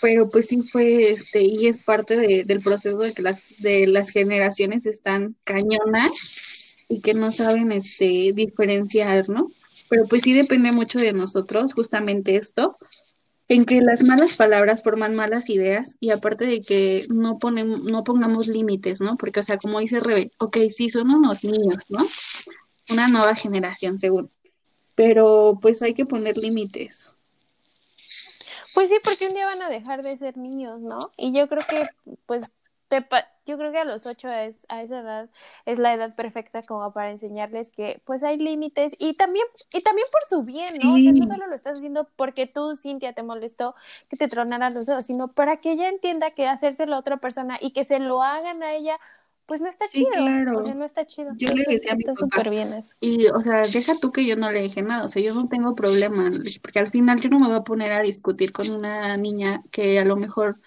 Pero 0.00 0.28
pues 0.28 0.46
sí 0.46 0.62
fue, 0.62 1.10
este, 1.10 1.42
y 1.42 1.66
es 1.66 1.78
parte 1.78 2.16
de, 2.16 2.44
del 2.44 2.60
proceso 2.60 2.98
de 2.98 3.14
que 3.14 3.22
las, 3.22 3.54
de 3.58 3.86
las 3.86 4.10
generaciones 4.10 4.86
están 4.86 5.36
cañonas 5.44 6.10
y 6.88 7.00
que 7.00 7.14
no 7.14 7.30
saben 7.30 7.72
este, 7.72 8.30
diferenciar, 8.34 9.28
¿no? 9.28 9.50
Pero 9.88 10.06
pues 10.06 10.22
sí 10.22 10.32
depende 10.32 10.72
mucho 10.72 10.98
de 10.98 11.12
nosotros, 11.12 11.72
justamente 11.74 12.36
esto, 12.36 12.76
en 13.48 13.64
que 13.64 13.80
las 13.82 14.02
malas 14.02 14.34
palabras 14.34 14.82
forman 14.82 15.14
malas 15.14 15.50
ideas 15.50 15.96
y 16.00 16.10
aparte 16.10 16.46
de 16.46 16.60
que 16.62 17.06
no, 17.08 17.38
ponemos, 17.38 17.82
no 17.82 18.04
pongamos 18.04 18.46
límites, 18.46 19.00
¿no? 19.00 19.16
Porque, 19.16 19.40
o 19.40 19.42
sea, 19.42 19.58
como 19.58 19.80
dice 19.80 20.00
Rebe, 20.00 20.32
ok, 20.38 20.58
sí, 20.70 20.88
son 20.88 21.10
unos 21.10 21.44
niños, 21.44 21.84
¿no? 21.88 22.06
Una 22.90 23.08
nueva 23.08 23.34
generación, 23.34 23.98
según. 23.98 24.30
Pero 24.94 25.58
pues 25.60 25.82
hay 25.82 25.94
que 25.94 26.06
poner 26.06 26.36
límites. 26.36 27.12
Pues 28.74 28.88
sí, 28.88 28.96
porque 29.04 29.28
un 29.28 29.34
día 29.34 29.46
van 29.46 29.62
a 29.62 29.68
dejar 29.68 30.02
de 30.02 30.16
ser 30.16 30.36
niños, 30.38 30.80
¿no? 30.80 30.98
Y 31.16 31.36
yo 31.36 31.46
creo 31.48 31.64
que, 31.68 31.82
pues, 32.26 32.46
yo 33.46 33.58
creo 33.58 33.72
que 33.72 33.78
a 33.78 33.84
los 33.84 34.06
ocho 34.06 34.30
es, 34.30 34.56
a 34.68 34.82
esa 34.82 35.00
edad 35.00 35.30
es 35.66 35.78
la 35.78 35.94
edad 35.94 36.14
perfecta 36.14 36.62
como 36.62 36.92
para 36.92 37.10
enseñarles 37.10 37.70
que 37.70 38.00
pues 38.04 38.22
hay 38.22 38.38
límites 38.38 38.94
y 38.98 39.14
también 39.14 39.46
y 39.72 39.80
también 39.82 40.06
por 40.12 40.22
su 40.28 40.44
bien, 40.44 40.68
¿no? 40.82 40.94
O 40.94 40.98
sea, 40.98 41.12
no 41.12 41.26
solo 41.26 41.46
lo 41.46 41.54
estás 41.54 41.78
haciendo 41.78 42.08
porque 42.16 42.46
tú, 42.46 42.76
Cintia, 42.76 43.12
te 43.12 43.22
molestó 43.22 43.74
que 44.08 44.16
te 44.16 44.28
tronaran 44.28 44.74
los 44.74 44.86
dedos, 44.86 45.06
sino 45.06 45.28
para 45.28 45.58
que 45.58 45.72
ella 45.72 45.88
entienda 45.88 46.30
que 46.30 46.46
hacérselo 46.46 46.96
a 46.96 46.98
otra 46.98 47.16
persona 47.16 47.58
y 47.60 47.72
que 47.72 47.84
se 47.84 47.98
lo 47.98 48.22
hagan 48.22 48.62
a 48.62 48.74
ella 48.74 48.98
pues 49.46 49.60
no 49.60 49.68
está 49.68 49.86
chido. 49.86 50.10
Claro. 50.12 50.58
O 50.58 50.64
sea, 50.64 50.74
no 50.74 50.84
está 50.84 51.06
chido. 51.06 51.32
Yo 51.36 51.52
le 51.52 51.64
decía 51.68 51.92
a 51.92 51.96
mi 51.96 52.04
papá. 52.04 52.48
Bien 52.48 52.72
eso. 52.72 52.96
Y, 53.00 53.26
o 53.26 53.40
sea, 53.40 53.66
deja 53.66 53.96
tú 54.00 54.10
que 54.12 54.24
yo 54.24 54.36
no 54.36 54.50
le 54.50 54.62
dije 54.62 54.82
nada. 54.82 55.04
O 55.04 55.08
sea, 55.08 55.22
yo 55.22 55.34
no 55.34 55.48
tengo 55.48 55.74
problema. 55.74 56.30
Porque 56.62 56.78
al 56.78 56.88
final 56.88 57.20
yo 57.20 57.28
no 57.28 57.38
me 57.38 57.48
voy 57.48 57.56
a 57.56 57.64
poner 57.64 57.92
a 57.92 58.00
discutir 58.00 58.52
con 58.52 58.70
una 58.70 59.16
niña 59.16 59.62
que 59.70 59.98
a 59.98 60.04
lo 60.04 60.16
mejor 60.16 60.60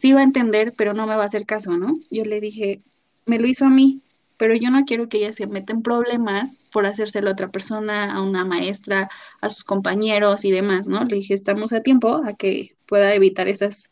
sí 0.00 0.14
va 0.14 0.20
a 0.20 0.24
entender, 0.24 0.72
pero 0.76 0.94
no 0.94 1.06
me 1.06 1.14
va 1.14 1.24
a 1.24 1.26
hacer 1.26 1.44
caso, 1.44 1.76
¿no? 1.76 1.98
Yo 2.10 2.24
le 2.24 2.40
dije, 2.40 2.80
me 3.26 3.38
lo 3.38 3.46
hizo 3.46 3.66
a 3.66 3.68
mí, 3.68 4.00
pero 4.38 4.54
yo 4.54 4.70
no 4.70 4.86
quiero 4.86 5.10
que 5.10 5.18
ella 5.18 5.34
se 5.34 5.46
meta 5.46 5.74
en 5.74 5.82
problemas 5.82 6.58
por 6.72 6.86
hacérselo 6.86 7.28
a 7.28 7.32
otra 7.32 7.50
persona, 7.50 8.14
a 8.14 8.22
una 8.22 8.46
maestra, 8.46 9.10
a 9.42 9.50
sus 9.50 9.62
compañeros 9.62 10.46
y 10.46 10.50
demás, 10.50 10.88
¿no? 10.88 11.04
Le 11.04 11.16
dije, 11.16 11.34
estamos 11.34 11.74
a 11.74 11.82
tiempo 11.82 12.22
a 12.24 12.32
que 12.32 12.74
pueda 12.86 13.14
evitar 13.14 13.46
esas, 13.46 13.90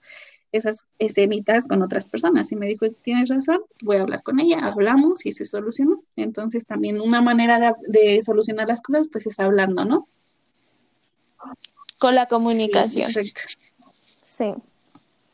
esas 0.51 0.87
escenitas 0.99 1.67
con 1.67 1.83
otras 1.83 2.09
personas. 2.09 2.53
Y 2.53 2.57
me 2.57 2.69
dijo, 2.69 2.87
tienes 3.03 3.29
razón, 3.29 3.61
voy 3.83 3.99
a 3.99 4.01
hablar 4.01 4.23
con 4.23 4.41
ella, 4.41 4.61
hablamos 4.61 5.27
y 5.27 5.33
se 5.33 5.45
solucionó. 5.45 6.03
Entonces 6.17 6.65
también 6.65 7.03
una 7.03 7.21
manera 7.21 7.59
de, 7.59 7.75
de 7.87 8.23
solucionar 8.23 8.67
las 8.67 8.81
cosas, 8.81 9.11
pues 9.13 9.27
es 9.27 9.39
hablando, 9.41 9.85
¿no? 9.85 10.07
Con 11.99 12.15
la 12.15 12.25
comunicación. 12.25 13.11
Sí. 14.23 14.55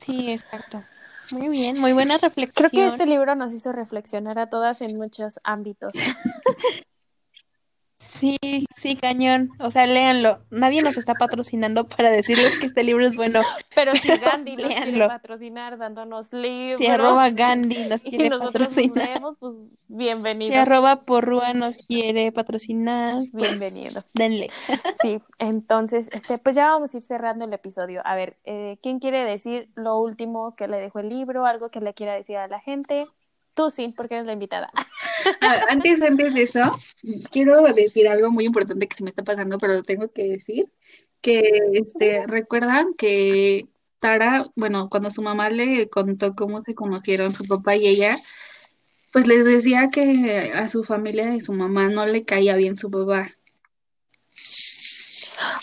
Sí, 0.05 0.31
exacto. 0.31 0.83
Muy 1.31 1.49
bien, 1.49 1.79
muy 1.79 1.93
buena 1.93 2.19
Creo 2.19 2.29
reflexión. 2.29 2.71
que 2.71 2.87
este 2.87 3.07
libro 3.07 3.35
nos 3.35 3.53
hizo 3.55 3.73
reflexionar 3.73 4.39
a 4.39 4.49
todas 4.51 4.83
en 4.83 4.97
muchos 4.99 5.41
ámbitos. 5.43 5.93
Sí, 7.97 8.37
sí, 8.77 8.97
cañón. 8.97 9.49
O 9.61 9.71
sea, 9.71 9.87
léanlo. 9.87 10.41
Nadie 10.51 10.83
nos 10.83 10.99
está 10.99 11.15
patrocinando 11.15 11.87
para 11.89 12.11
decirles 12.11 12.59
que 12.59 12.67
este 12.67 12.83
libro 12.83 13.07
es 13.07 13.17
bueno. 13.17 13.41
Pero 13.75 13.95
si 13.95 14.09
Gandhi 14.09 14.57
nos 14.57 14.67
quiere 14.67 14.87
Léanlo. 14.87 15.09
patrocinar 15.09 15.79
dándonos 15.79 16.33
libros 16.33 16.79
Si 16.79 16.87
arroba 16.87 17.31
Gandhi 17.31 17.87
nos 17.89 18.05
y 18.05 18.11
quiere 18.11 18.29
nos 18.31 18.43
patrocinar. 18.43 19.09
leemos, 19.09 19.39
pues 19.39 19.55
bienvenido. 19.89 20.53
Si 20.53 20.59
arroba 20.59 21.03
porrúa 21.05 21.55
nos 21.55 21.79
quiere 21.79 22.31
patrocinar, 22.33 23.23
pues, 23.33 23.59
Bienvenido. 23.61 24.03
denle. 24.13 24.51
Sí, 25.01 25.21
entonces, 25.39 26.09
este, 26.13 26.39
pues 26.39 26.57
ya 26.57 26.67
vamos 26.67 26.95
a 26.95 26.97
ir 26.97 27.03
cerrando 27.03 27.45
el 27.45 27.53
episodio. 27.53 28.01
A 28.05 28.15
ver, 28.17 28.37
eh, 28.45 28.79
¿quién 28.83 28.99
quiere 29.01 29.25
decir 29.25 29.69
lo 29.77 29.99
último 29.99 30.55
que 30.57 30.67
le 30.69 30.79
dejó 30.79 30.99
el 30.99 31.09
libro? 31.11 31.47
¿Algo 31.47 31.71
que 31.71 31.81
le 31.81 31.95
quiera 31.95 32.15
decir 32.15 32.37
a 32.37 32.49
la 32.49 32.61
gente? 32.61 33.05
Tú 33.55 33.71
sí, 33.71 33.95
porque 33.97 34.15
eres 34.17 34.27
la 34.27 34.33
invitada. 34.33 34.71
Ah, 35.41 35.61
antes, 35.69 36.03
antes 36.03 36.35
de 36.35 36.43
eso, 36.43 36.61
quiero 37.31 37.63
decir 37.73 38.09
algo 38.09 38.31
muy 38.31 38.45
importante 38.47 38.87
que 38.87 38.97
se 38.97 39.05
me 39.05 39.11
está 39.11 39.23
pasando, 39.23 39.59
pero 39.59 39.75
lo 39.75 39.83
tengo 39.83 40.11
que 40.11 40.25
decir, 40.25 40.71
que 41.21 41.43
este, 41.73 42.27
recuerdan 42.27 42.95
que 42.95 43.69
Tara, 44.01 44.47
bueno, 44.57 44.89
cuando 44.91 45.11
su 45.11 45.23
mamá 45.23 45.49
le 45.51 45.89
contó 45.89 46.35
cómo 46.35 46.63
se 46.63 46.75
conocieron 46.75 47.35
su 47.35 47.45
papá 47.45 47.77
y 47.77 47.87
ella, 47.87 48.17
pues 49.13 49.27
les 49.27 49.45
decía 49.45 49.89
que 49.91 50.53
a 50.55 50.67
su 50.69 50.83
familia 50.85 51.31
de 51.31 51.41
su 51.41 51.53
mamá 51.53 51.89
no 51.89 52.05
le 52.07 52.25
caía 52.25 52.57
bien 52.57 52.77
su 52.77 52.91
papá. 52.91 53.29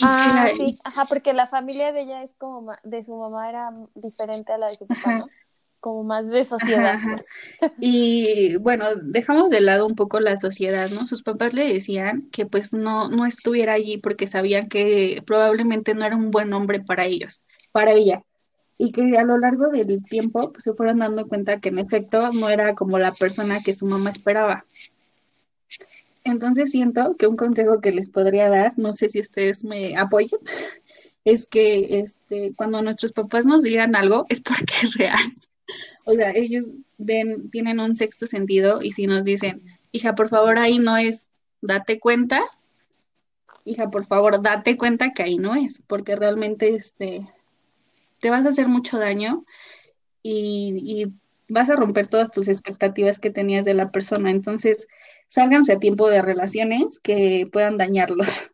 Ah, 0.01 0.45
la- 0.49 0.55
sí, 0.55 0.79
ajá, 0.83 1.05
porque 1.05 1.33
la 1.33 1.47
familia 1.47 1.91
de 1.91 2.01
ella 2.01 2.23
es 2.23 2.31
como, 2.37 2.61
ma- 2.61 2.79
de 2.83 3.03
su 3.03 3.15
mamá 3.15 3.49
era 3.49 3.71
diferente 3.95 4.53
a 4.53 4.57
la 4.57 4.67
de 4.69 4.77
su 4.77 4.87
papá. 4.87 5.19
¿no? 5.19 5.29
Como 5.81 6.03
más 6.03 6.27
de 6.27 6.45
sociedad. 6.45 6.99
Y 7.79 8.55
bueno, 8.57 8.85
dejamos 9.01 9.49
de 9.49 9.61
lado 9.61 9.87
un 9.87 9.95
poco 9.95 10.19
la 10.19 10.37
sociedad, 10.37 10.89
¿no? 10.91 11.07
Sus 11.07 11.23
papás 11.23 11.55
le 11.55 11.73
decían 11.73 12.29
que 12.31 12.45
pues 12.45 12.71
no, 12.73 13.09
no 13.09 13.25
estuviera 13.25 13.73
allí 13.73 13.97
porque 13.97 14.27
sabían 14.27 14.69
que 14.69 15.23
probablemente 15.25 15.95
no 15.95 16.05
era 16.05 16.15
un 16.15 16.29
buen 16.29 16.53
hombre 16.53 16.81
para 16.81 17.05
ellos, 17.05 17.43
para 17.71 17.93
ella. 17.93 18.23
Y 18.77 18.91
que 18.91 19.17
a 19.17 19.23
lo 19.23 19.39
largo 19.39 19.69
del 19.69 20.03
tiempo 20.03 20.51
pues, 20.51 20.63
se 20.63 20.73
fueron 20.73 20.99
dando 20.99 21.25
cuenta 21.25 21.57
que 21.57 21.69
en 21.69 21.79
efecto 21.79 22.31
no 22.31 22.49
era 22.49 22.75
como 22.75 22.99
la 22.99 23.11
persona 23.11 23.61
que 23.63 23.73
su 23.73 23.87
mamá 23.87 24.11
esperaba. 24.11 24.65
Entonces 26.23 26.69
siento 26.69 27.15
que 27.17 27.25
un 27.25 27.37
consejo 27.37 27.81
que 27.81 27.91
les 27.91 28.11
podría 28.11 28.49
dar, 28.49 28.77
no 28.77 28.93
sé 28.93 29.09
si 29.09 29.19
ustedes 29.19 29.63
me 29.63 29.97
apoyen, 29.97 30.39
es 31.25 31.47
que 31.47 31.99
este, 31.99 32.53
cuando 32.55 32.83
nuestros 32.83 33.13
papás 33.13 33.47
nos 33.47 33.63
digan 33.63 33.95
algo 33.95 34.27
es 34.29 34.41
porque 34.41 34.73
es 34.83 34.93
real. 34.93 35.19
O 36.05 36.13
sea, 36.13 36.31
ellos 36.31 36.73
ven, 36.97 37.51
tienen 37.51 37.79
un 37.79 37.95
sexto 37.95 38.25
sentido 38.25 38.81
y 38.81 38.91
si 38.91 39.05
nos 39.05 39.23
dicen, 39.23 39.61
hija, 39.91 40.15
por 40.15 40.29
favor, 40.29 40.57
ahí 40.57 40.79
no 40.79 40.97
es, 40.97 41.29
date 41.61 41.99
cuenta, 41.99 42.41
hija, 43.65 43.91
por 43.91 44.05
favor, 44.05 44.41
date 44.41 44.77
cuenta 44.77 45.11
que 45.13 45.21
ahí 45.21 45.37
no 45.37 45.53
es, 45.53 45.83
porque 45.85 46.15
realmente 46.15 46.73
este, 46.73 47.21
te 48.19 48.29
vas 48.31 48.47
a 48.47 48.49
hacer 48.49 48.67
mucho 48.67 48.97
daño 48.97 49.45
y, 50.23 50.81
y 50.83 51.13
vas 51.51 51.69
a 51.69 51.75
romper 51.75 52.07
todas 52.07 52.31
tus 52.31 52.47
expectativas 52.47 53.19
que 53.19 53.29
tenías 53.29 53.65
de 53.65 53.73
la 53.73 53.91
persona. 53.91 54.31
Entonces, 54.31 54.87
sálganse 55.27 55.73
a 55.73 55.79
tiempo 55.79 56.09
de 56.09 56.21
relaciones 56.21 56.99
que 56.99 57.47
puedan 57.51 57.77
dañarlos. 57.77 58.51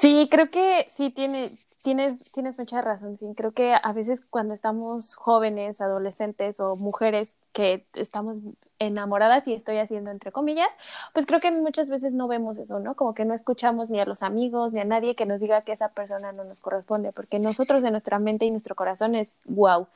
Sí, 0.00 0.28
creo 0.30 0.50
que 0.50 0.88
sí 0.94 1.10
tiene, 1.10 1.50
tienes, 1.86 2.20
tienes 2.32 2.58
mucha 2.58 2.82
razón, 2.82 3.16
sí. 3.16 3.32
Creo 3.36 3.52
que 3.52 3.72
a 3.80 3.92
veces 3.92 4.26
cuando 4.28 4.54
estamos 4.54 5.14
jóvenes, 5.14 5.80
adolescentes 5.80 6.58
o 6.58 6.74
mujeres 6.74 7.36
que 7.52 7.86
estamos 7.94 8.38
enamoradas, 8.80 9.46
y 9.46 9.54
estoy 9.54 9.78
haciendo 9.78 10.10
entre 10.10 10.32
comillas, 10.32 10.66
pues 11.14 11.26
creo 11.26 11.38
que 11.38 11.52
muchas 11.52 11.88
veces 11.88 12.12
no 12.12 12.26
vemos 12.26 12.58
eso, 12.58 12.80
¿no? 12.80 12.96
Como 12.96 13.14
que 13.14 13.24
no 13.24 13.34
escuchamos 13.34 13.88
ni 13.88 14.00
a 14.00 14.04
los 14.04 14.24
amigos 14.24 14.72
ni 14.72 14.80
a 14.80 14.84
nadie 14.84 15.14
que 15.14 15.26
nos 15.26 15.40
diga 15.40 15.62
que 15.62 15.70
esa 15.70 15.90
persona 15.90 16.32
no 16.32 16.42
nos 16.42 16.60
corresponde, 16.60 17.12
porque 17.12 17.38
nosotros 17.38 17.84
en 17.84 17.92
nuestra 17.92 18.18
mente 18.18 18.46
y 18.46 18.50
nuestro 18.50 18.74
corazón 18.74 19.14
es 19.14 19.28
wow. 19.44 19.86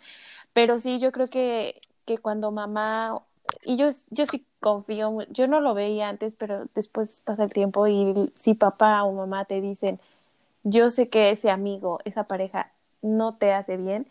Pero 0.52 0.78
sí, 0.78 1.00
yo 1.00 1.10
creo 1.10 1.26
que, 1.26 1.80
que 2.04 2.18
cuando 2.18 2.52
mamá, 2.52 3.20
y 3.64 3.76
yo, 3.76 3.88
yo 4.10 4.26
sí 4.26 4.46
confío, 4.60 5.22
yo 5.30 5.48
no 5.48 5.60
lo 5.60 5.74
veía 5.74 6.08
antes, 6.08 6.36
pero 6.36 6.66
después 6.76 7.20
pasa 7.24 7.42
el 7.42 7.52
tiempo 7.52 7.88
y 7.88 8.32
si 8.36 8.54
papá 8.54 9.02
o 9.02 9.12
mamá 9.12 9.44
te 9.44 9.60
dicen, 9.60 9.98
yo 10.62 10.90
sé 10.90 11.08
que 11.08 11.30
ese 11.30 11.50
amigo, 11.50 12.00
esa 12.04 12.24
pareja 12.24 12.70
no 13.02 13.34
te 13.34 13.52
hace 13.52 13.76
bien, 13.76 14.06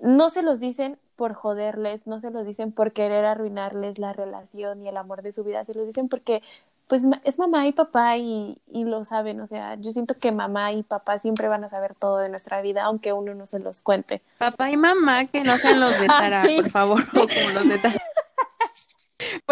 no 0.00 0.30
se 0.30 0.42
los 0.42 0.60
dicen 0.60 0.98
por 1.16 1.34
joderles, 1.34 2.06
no 2.06 2.18
se 2.18 2.30
los 2.30 2.44
dicen 2.44 2.72
por 2.72 2.92
querer 2.92 3.24
arruinarles 3.24 3.98
la 3.98 4.12
relación 4.12 4.82
y 4.82 4.88
el 4.88 4.96
amor 4.96 5.22
de 5.22 5.32
su 5.32 5.44
vida, 5.44 5.64
se 5.64 5.74
los 5.74 5.86
dicen 5.86 6.08
porque 6.08 6.42
pues 6.88 7.04
es 7.24 7.38
mamá 7.38 7.66
y 7.66 7.72
papá 7.72 8.18
y, 8.18 8.58
y 8.70 8.84
lo 8.84 9.04
saben, 9.04 9.40
o 9.40 9.46
sea, 9.46 9.76
yo 9.76 9.92
siento 9.92 10.14
que 10.14 10.30
mamá 10.32 10.72
y 10.72 10.82
papá 10.82 11.18
siempre 11.18 11.48
van 11.48 11.64
a 11.64 11.68
saber 11.68 11.94
todo 11.94 12.18
de 12.18 12.28
nuestra 12.28 12.60
vida, 12.60 12.82
aunque 12.82 13.12
uno 13.12 13.34
no 13.34 13.46
se 13.46 13.60
los 13.60 13.80
cuente. 13.80 14.20
Papá 14.38 14.70
y 14.70 14.76
mamá 14.76 15.24
que 15.26 15.42
no 15.42 15.56
sean 15.56 15.80
los 15.80 15.98
de 15.98 16.06
Ah, 16.10 16.18
Tara, 16.18 16.42
sí. 16.42 16.56
por 16.56 16.68
favor, 16.68 17.02
o 17.02 17.26
como 17.28 17.50
los 17.54 17.68
de 17.68 17.78
Tara. 17.78 17.94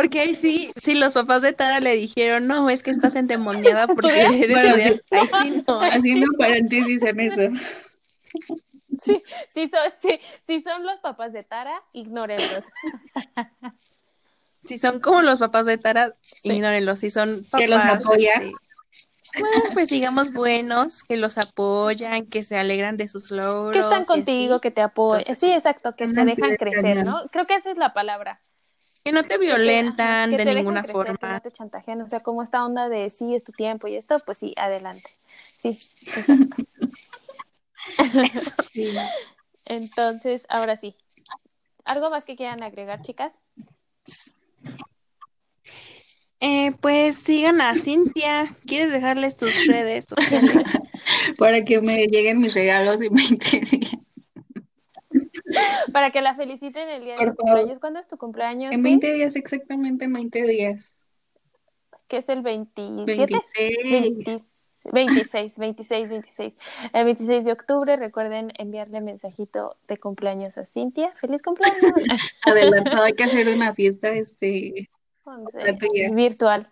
Porque 0.01 0.21
ahí 0.21 0.35
sí, 0.35 0.73
sí, 0.83 0.95
los 0.95 1.13
papás 1.13 1.43
de 1.43 1.53
Tara 1.53 1.79
le 1.79 1.95
dijeron, 1.95 2.47
no, 2.47 2.71
es 2.71 2.83
que 2.83 2.91
estás 2.91 3.15
endemoniada 3.17 3.87
porque 3.95 4.23
eres 4.23 4.51
Bueno, 4.51 4.77
estudiante". 4.77 5.05
Ahí 5.11 5.29
sí 5.43 5.63
no. 5.69 5.81
Haciendo 5.83 6.27
paréntesis 6.39 7.03
en 7.03 7.21
eso. 7.21 7.43
Sí, 8.99 9.23
sí 9.55 9.69
son, 9.71 9.93
sí, 9.99 10.19
sí 10.47 10.63
son 10.63 10.87
los 10.87 10.99
papás 11.01 11.35
de 11.35 11.45
Tara, 11.45 11.83
ignórenlos. 11.93 12.65
Si 14.65 14.79
son 14.79 15.01
como 15.01 15.21
los 15.21 15.39
papás 15.39 15.67
de 15.67 15.77
Tara, 15.77 16.13
Sí. 16.23 16.53
ignórenlos. 16.53 17.01
Si 17.01 17.11
son 17.11 17.43
papás, 17.51 17.61
Que 17.61 17.69
los 17.69 17.85
apoya. 17.85 18.35
este, 18.37 18.53
bueno, 19.39 19.63
pues 19.75 19.89
digamos 19.91 20.33
buenos, 20.33 21.03
que 21.05 21.17
los 21.19 21.37
apoyan, 21.37 22.25
que 22.27 22.43
se 22.43 22.57
alegran 22.59 22.97
de 22.97 23.07
sus 23.09 23.31
logros. 23.31 23.73
que 23.73 23.81
están 23.81 24.05
contigo, 24.07 24.55
así. 24.55 24.61
que 24.63 24.71
te 24.71 24.81
apoyan. 24.81 25.21
Entonces, 25.21 25.47
Sí, 25.47 25.55
exacto, 25.55 25.95
que 25.95 26.07
te 26.09 26.25
dejan 26.25 26.57
crecer, 26.57 27.05
¿no? 27.05 27.21
Creo 27.31 27.47
que 27.47 27.55
esa 27.57 27.71
es 27.71 27.77
la 27.79 27.93
palabra. 27.93 28.39
Que 29.11 29.15
no 29.15 29.25
te 29.25 29.39
violentan 29.39 30.07
ajá, 30.07 30.31
que 30.31 30.37
de 30.37 30.45
te 30.45 30.55
ninguna 30.55 30.83
crecer, 30.85 31.05
que 31.05 31.13
forma. 31.19 31.35
no 31.35 31.41
te 31.41 31.51
chantajean, 31.51 32.03
o 32.03 32.09
sea, 32.09 32.21
como 32.21 32.45
esta 32.45 32.65
onda 32.65 32.89
de 32.89 33.11
sí 33.11 33.35
es 33.35 33.43
tu 33.43 33.51
tiempo 33.51 33.89
y 33.89 33.97
esto, 33.97 34.17
pues 34.25 34.39
sí, 34.39 34.55
adelante. 34.57 35.11
Sí, 35.59 35.71
exacto. 36.17 36.63
Sí. 38.73 38.93
Entonces, 39.65 40.47
ahora 40.49 40.77
sí. 40.77 40.95
¿Algo 41.87 42.09
más 42.09 42.25
que 42.25 42.37
quieran 42.37 42.63
agregar, 42.63 43.03
chicas? 43.03 43.33
Eh, 46.39 46.71
pues 46.81 47.17
sigan 47.17 47.61
a 47.61 47.75
Cintia. 47.75 48.55
¿Quieres 48.65 48.93
dejarles 48.93 49.37
tus 49.37 49.67
redes 49.67 50.05
sociales? 50.09 50.79
Para 51.39 51.65
que 51.65 51.81
me 51.81 52.07
lleguen 52.07 52.39
mis 52.39 52.55
regalos 52.55 53.03
y 53.03 53.11
me 53.11 53.25
interesen. 53.29 54.07
Para 55.93 56.11
que 56.11 56.21
la 56.21 56.35
feliciten 56.35 56.89
el 56.89 57.05
día 57.05 57.12
de 57.14 57.18
Por 57.18 57.31
su 57.31 57.35
favor. 57.37 57.53
cumpleaños. 57.53 57.81
¿Cuándo 57.81 58.01
es 58.01 58.09
tu 58.09 58.16
cumpleaños? 58.16 58.73
En 58.73 58.79
sí? 58.79 58.85
20 58.85 59.12
días, 59.14 59.37
exactamente 59.37 60.05
en 60.05 60.12
20 60.12 60.43
días. 60.43 60.97
Que 62.09 62.18
es 62.18 62.29
el 62.29 62.43
27. 62.43 63.16
26. 63.16 63.77
20 63.85 64.51
26, 64.85 65.59
26, 65.59 66.09
26. 66.09 66.55
El 66.93 67.05
26 67.05 67.45
de 67.45 67.53
octubre, 67.53 67.97
recuerden 67.97 68.53
enviarle 68.57 69.01
mensajito 69.01 69.77
de 69.87 69.99
cumpleaños 69.99 70.57
a 70.57 70.64
Cintia. 70.64 71.12
¡Feliz 71.16 71.43
cumpleaños! 71.43 71.83
Adelantado, 72.47 73.03
hay 73.03 73.12
que 73.12 73.25
hacer 73.25 73.49
una 73.49 73.75
fiesta, 73.75 74.11
este, 74.11 74.89
virtual. 76.12 76.68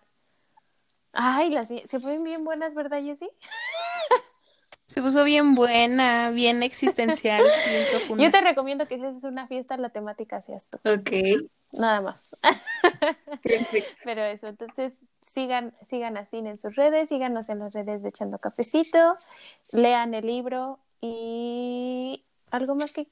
Ay, 1.13 1.51
las 1.51 1.69
se 1.69 2.01
fueron 2.01 2.23
bien 2.23 2.45
buenas, 2.45 2.75
¿verdad, 2.75 3.03
Jessy? 3.03 3.29
Se 4.89 5.03
puso 5.03 5.23
bien 5.23 5.55
buena, 5.55 6.31
bien 6.31 6.63
existencial, 6.63 7.43
bien 7.69 7.85
profunda. 7.91 8.25
Yo 8.25 8.31
te 8.31 8.41
recomiendo 8.41 8.87
que 8.87 8.97
si 8.97 9.05
haces 9.05 9.23
una 9.23 9.47
fiesta, 9.47 9.77
la 9.77 9.91
temática 9.91 10.41
seas 10.41 10.67
tú, 10.67 10.79
ok, 10.79 11.11
nada 11.73 12.01
más. 12.01 12.23
perfecto. 13.43 13.91
Pero 14.03 14.23
eso, 14.25 14.47
entonces 14.47 14.95
sigan, 15.21 15.75
sigan 15.87 16.17
así 16.17 16.39
en 16.39 16.59
sus 16.59 16.75
redes, 16.75 17.11
síganos 17.11 17.51
en 17.51 17.59
las 17.59 17.73
redes 17.75 18.03
de 18.03 18.09
Echando 18.09 18.39
Cafecito, 18.39 19.19
lean 19.73 20.15
el 20.15 20.27
libro 20.27 20.79
y 21.03 22.25
algo 22.51 22.75
más 22.75 22.91
que 22.91 23.09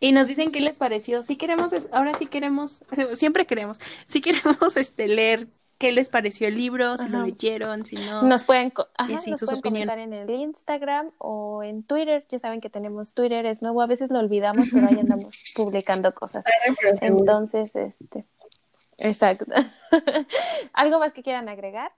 Y 0.00 0.10
nos 0.10 0.26
dicen 0.26 0.50
qué 0.50 0.60
les 0.60 0.78
pareció. 0.78 1.22
Si 1.22 1.36
queremos, 1.36 1.72
ahora 1.92 2.12
sí 2.14 2.26
queremos, 2.26 2.82
siempre 3.14 3.46
queremos, 3.46 3.78
si 4.04 4.20
queremos 4.20 4.76
este 4.76 5.06
leer 5.06 5.46
qué 5.78 5.92
les 5.92 6.08
pareció 6.08 6.48
el 6.48 6.56
libro, 6.56 6.98
si 6.98 7.08
lo 7.08 7.22
leyeron, 7.24 7.86
si 7.86 7.96
no. 8.06 8.22
Nos 8.22 8.44
pueden, 8.44 8.70
co- 8.70 8.88
ajá, 8.96 9.10
Y 9.12 9.14
así, 9.14 9.30
nos 9.30 9.40
sus 9.40 9.48
pueden 9.48 9.60
opiniones. 9.60 9.88
comentar 9.94 9.98
en 9.98 10.28
el 10.28 10.40
Instagram 10.40 11.10
o 11.18 11.62
en 11.62 11.82
Twitter. 11.84 12.26
Ya 12.28 12.38
saben 12.38 12.60
que 12.60 12.68
tenemos 12.70 13.12
Twitter, 13.12 13.46
es 13.46 13.62
nuevo. 13.62 13.80
A 13.80 13.86
veces 13.86 14.10
lo 14.10 14.18
olvidamos, 14.18 14.68
pero 14.72 14.88
ahí 14.88 14.98
andamos 14.98 15.34
publicando 15.54 16.12
cosas. 16.14 16.44
Entonces, 17.00 17.74
este, 17.76 18.24
exacto. 18.98 19.46
¿Algo 20.72 20.98
más 20.98 21.12
que 21.12 21.22
quieran 21.22 21.48
agregar? 21.48 21.92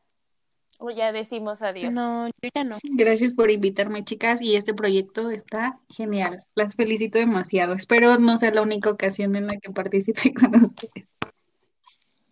O 0.83 0.91
ya 0.91 1.13
decimos 1.13 1.61
adiós. 1.61 1.93
No, 1.93 2.27
yo 2.29 2.49
ya 2.55 2.65
no. 2.65 2.79
Gracias 2.97 3.35
por 3.35 3.51
invitarme, 3.51 4.03
chicas, 4.03 4.41
y 4.41 4.57
este 4.57 4.73
proyecto 4.73 5.31
está 5.31 5.75
genial. 5.91 6.45
Las 6.55 6.75
felicito 6.75 7.19
demasiado. 7.19 7.75
Espero 7.75 8.17
no 8.19 8.39
sea 8.39 8.51
la 8.51 8.63
única 8.63 8.89
ocasión 8.91 9.37
en 9.37 9.47
la 9.47 9.57
que 9.59 9.71
participe 9.73 10.33
con 10.35 10.55
ustedes. 10.55 11.15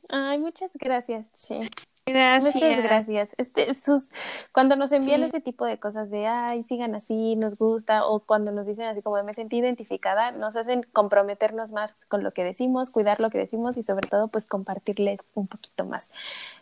Ay, 0.09 0.39
muchas 0.39 0.71
gracias, 0.75 1.33
Che. 1.33 1.69
Gracias. 2.07 2.55
Muchas 2.55 2.83
gracias. 2.83 3.35
Este, 3.37 3.75
sus, 3.75 4.05
cuando 4.53 4.77
nos 4.77 4.91
envían 4.93 5.21
Sí. 5.21 5.27
ese 5.27 5.41
tipo 5.43 5.67
de 5.67 5.79
cosas 5.79 6.09
de, 6.09 6.27
ay, 6.27 6.65
sigan 6.65 6.95
así, 6.95 7.37
nos 7.37 7.59
gusta, 7.59 8.07
o 8.07 8.21
cuando 8.21 8.51
nos 8.51 8.67
dicen 8.67 8.87
así 8.87 9.03
como 9.03 9.23
me 9.23 9.35
sentí 9.35 9.59
identificada, 9.59 10.31
nos 10.31 10.57
hacen 10.57 10.87
comprometernos 10.95 11.71
más 11.71 11.93
con 12.07 12.23
lo 12.23 12.31
que 12.31 12.45
decimos, 12.45 12.89
cuidar 12.89 13.21
lo 13.21 13.29
que 13.29 13.37
decimos 13.37 13.77
y 13.77 13.83
sobre 13.83 14.09
todo, 14.09 14.29
pues 14.29 14.47
compartirles 14.47 15.21
un 15.35 15.49
poquito 15.49 15.85
más. 15.85 16.09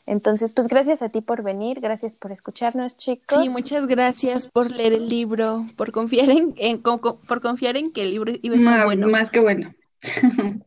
Entonces, 0.04 0.52
pues 0.52 0.66
gracias 0.66 1.00
a 1.00 1.10
ti 1.10 1.20
por 1.20 1.44
venir, 1.44 1.78
gracias 1.80 2.16
por 2.16 2.32
escucharnos, 2.32 2.96
chicos. 2.96 3.38
Sí, 3.40 3.48
muchas 3.48 3.86
gracias 3.86 4.48
por 4.48 4.72
leer 4.72 4.94
el 4.94 5.08
libro, 5.08 5.64
por 5.76 5.92
confiar 5.92 6.28
en, 6.30 6.54
por 6.82 7.40
confiar 7.40 7.76
en 7.76 7.92
que 7.92 8.02
el 8.02 8.10
libro 8.10 8.32
iba 8.42 8.56
a 8.56 8.58
estar 8.58 8.84
bueno. 8.84 9.06
Más 9.06 9.30
que 9.30 9.38
bueno. 9.38 9.72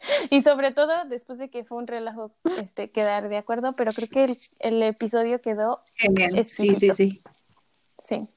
Y 0.30 0.42
sobre 0.42 0.72
todo, 0.72 0.92
después 1.08 1.38
de 1.38 1.50
que 1.50 1.64
fue 1.64 1.78
un 1.78 1.86
relajo 1.86 2.32
este, 2.58 2.90
quedar 2.90 3.28
de 3.28 3.36
acuerdo, 3.36 3.74
pero 3.74 3.92
creo 3.92 4.08
que 4.08 4.24
el, 4.24 4.38
el 4.58 4.82
episodio 4.82 5.40
quedó 5.40 5.82
Genial. 5.94 6.44
Sí, 6.44 6.74
sí, 6.74 6.90
sí. 6.94 7.22
Sí. 7.98 8.28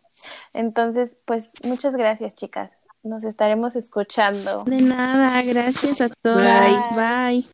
Entonces, 0.54 1.16
pues 1.26 1.46
muchas 1.64 1.96
gracias, 1.96 2.36
chicas. 2.36 2.72
Nos 3.02 3.24
estaremos 3.24 3.76
escuchando. 3.76 4.64
De 4.64 4.82
nada, 4.82 5.42
gracias 5.44 6.00
a 6.02 6.10
todas. 6.22 6.90
Bye. 6.96 7.46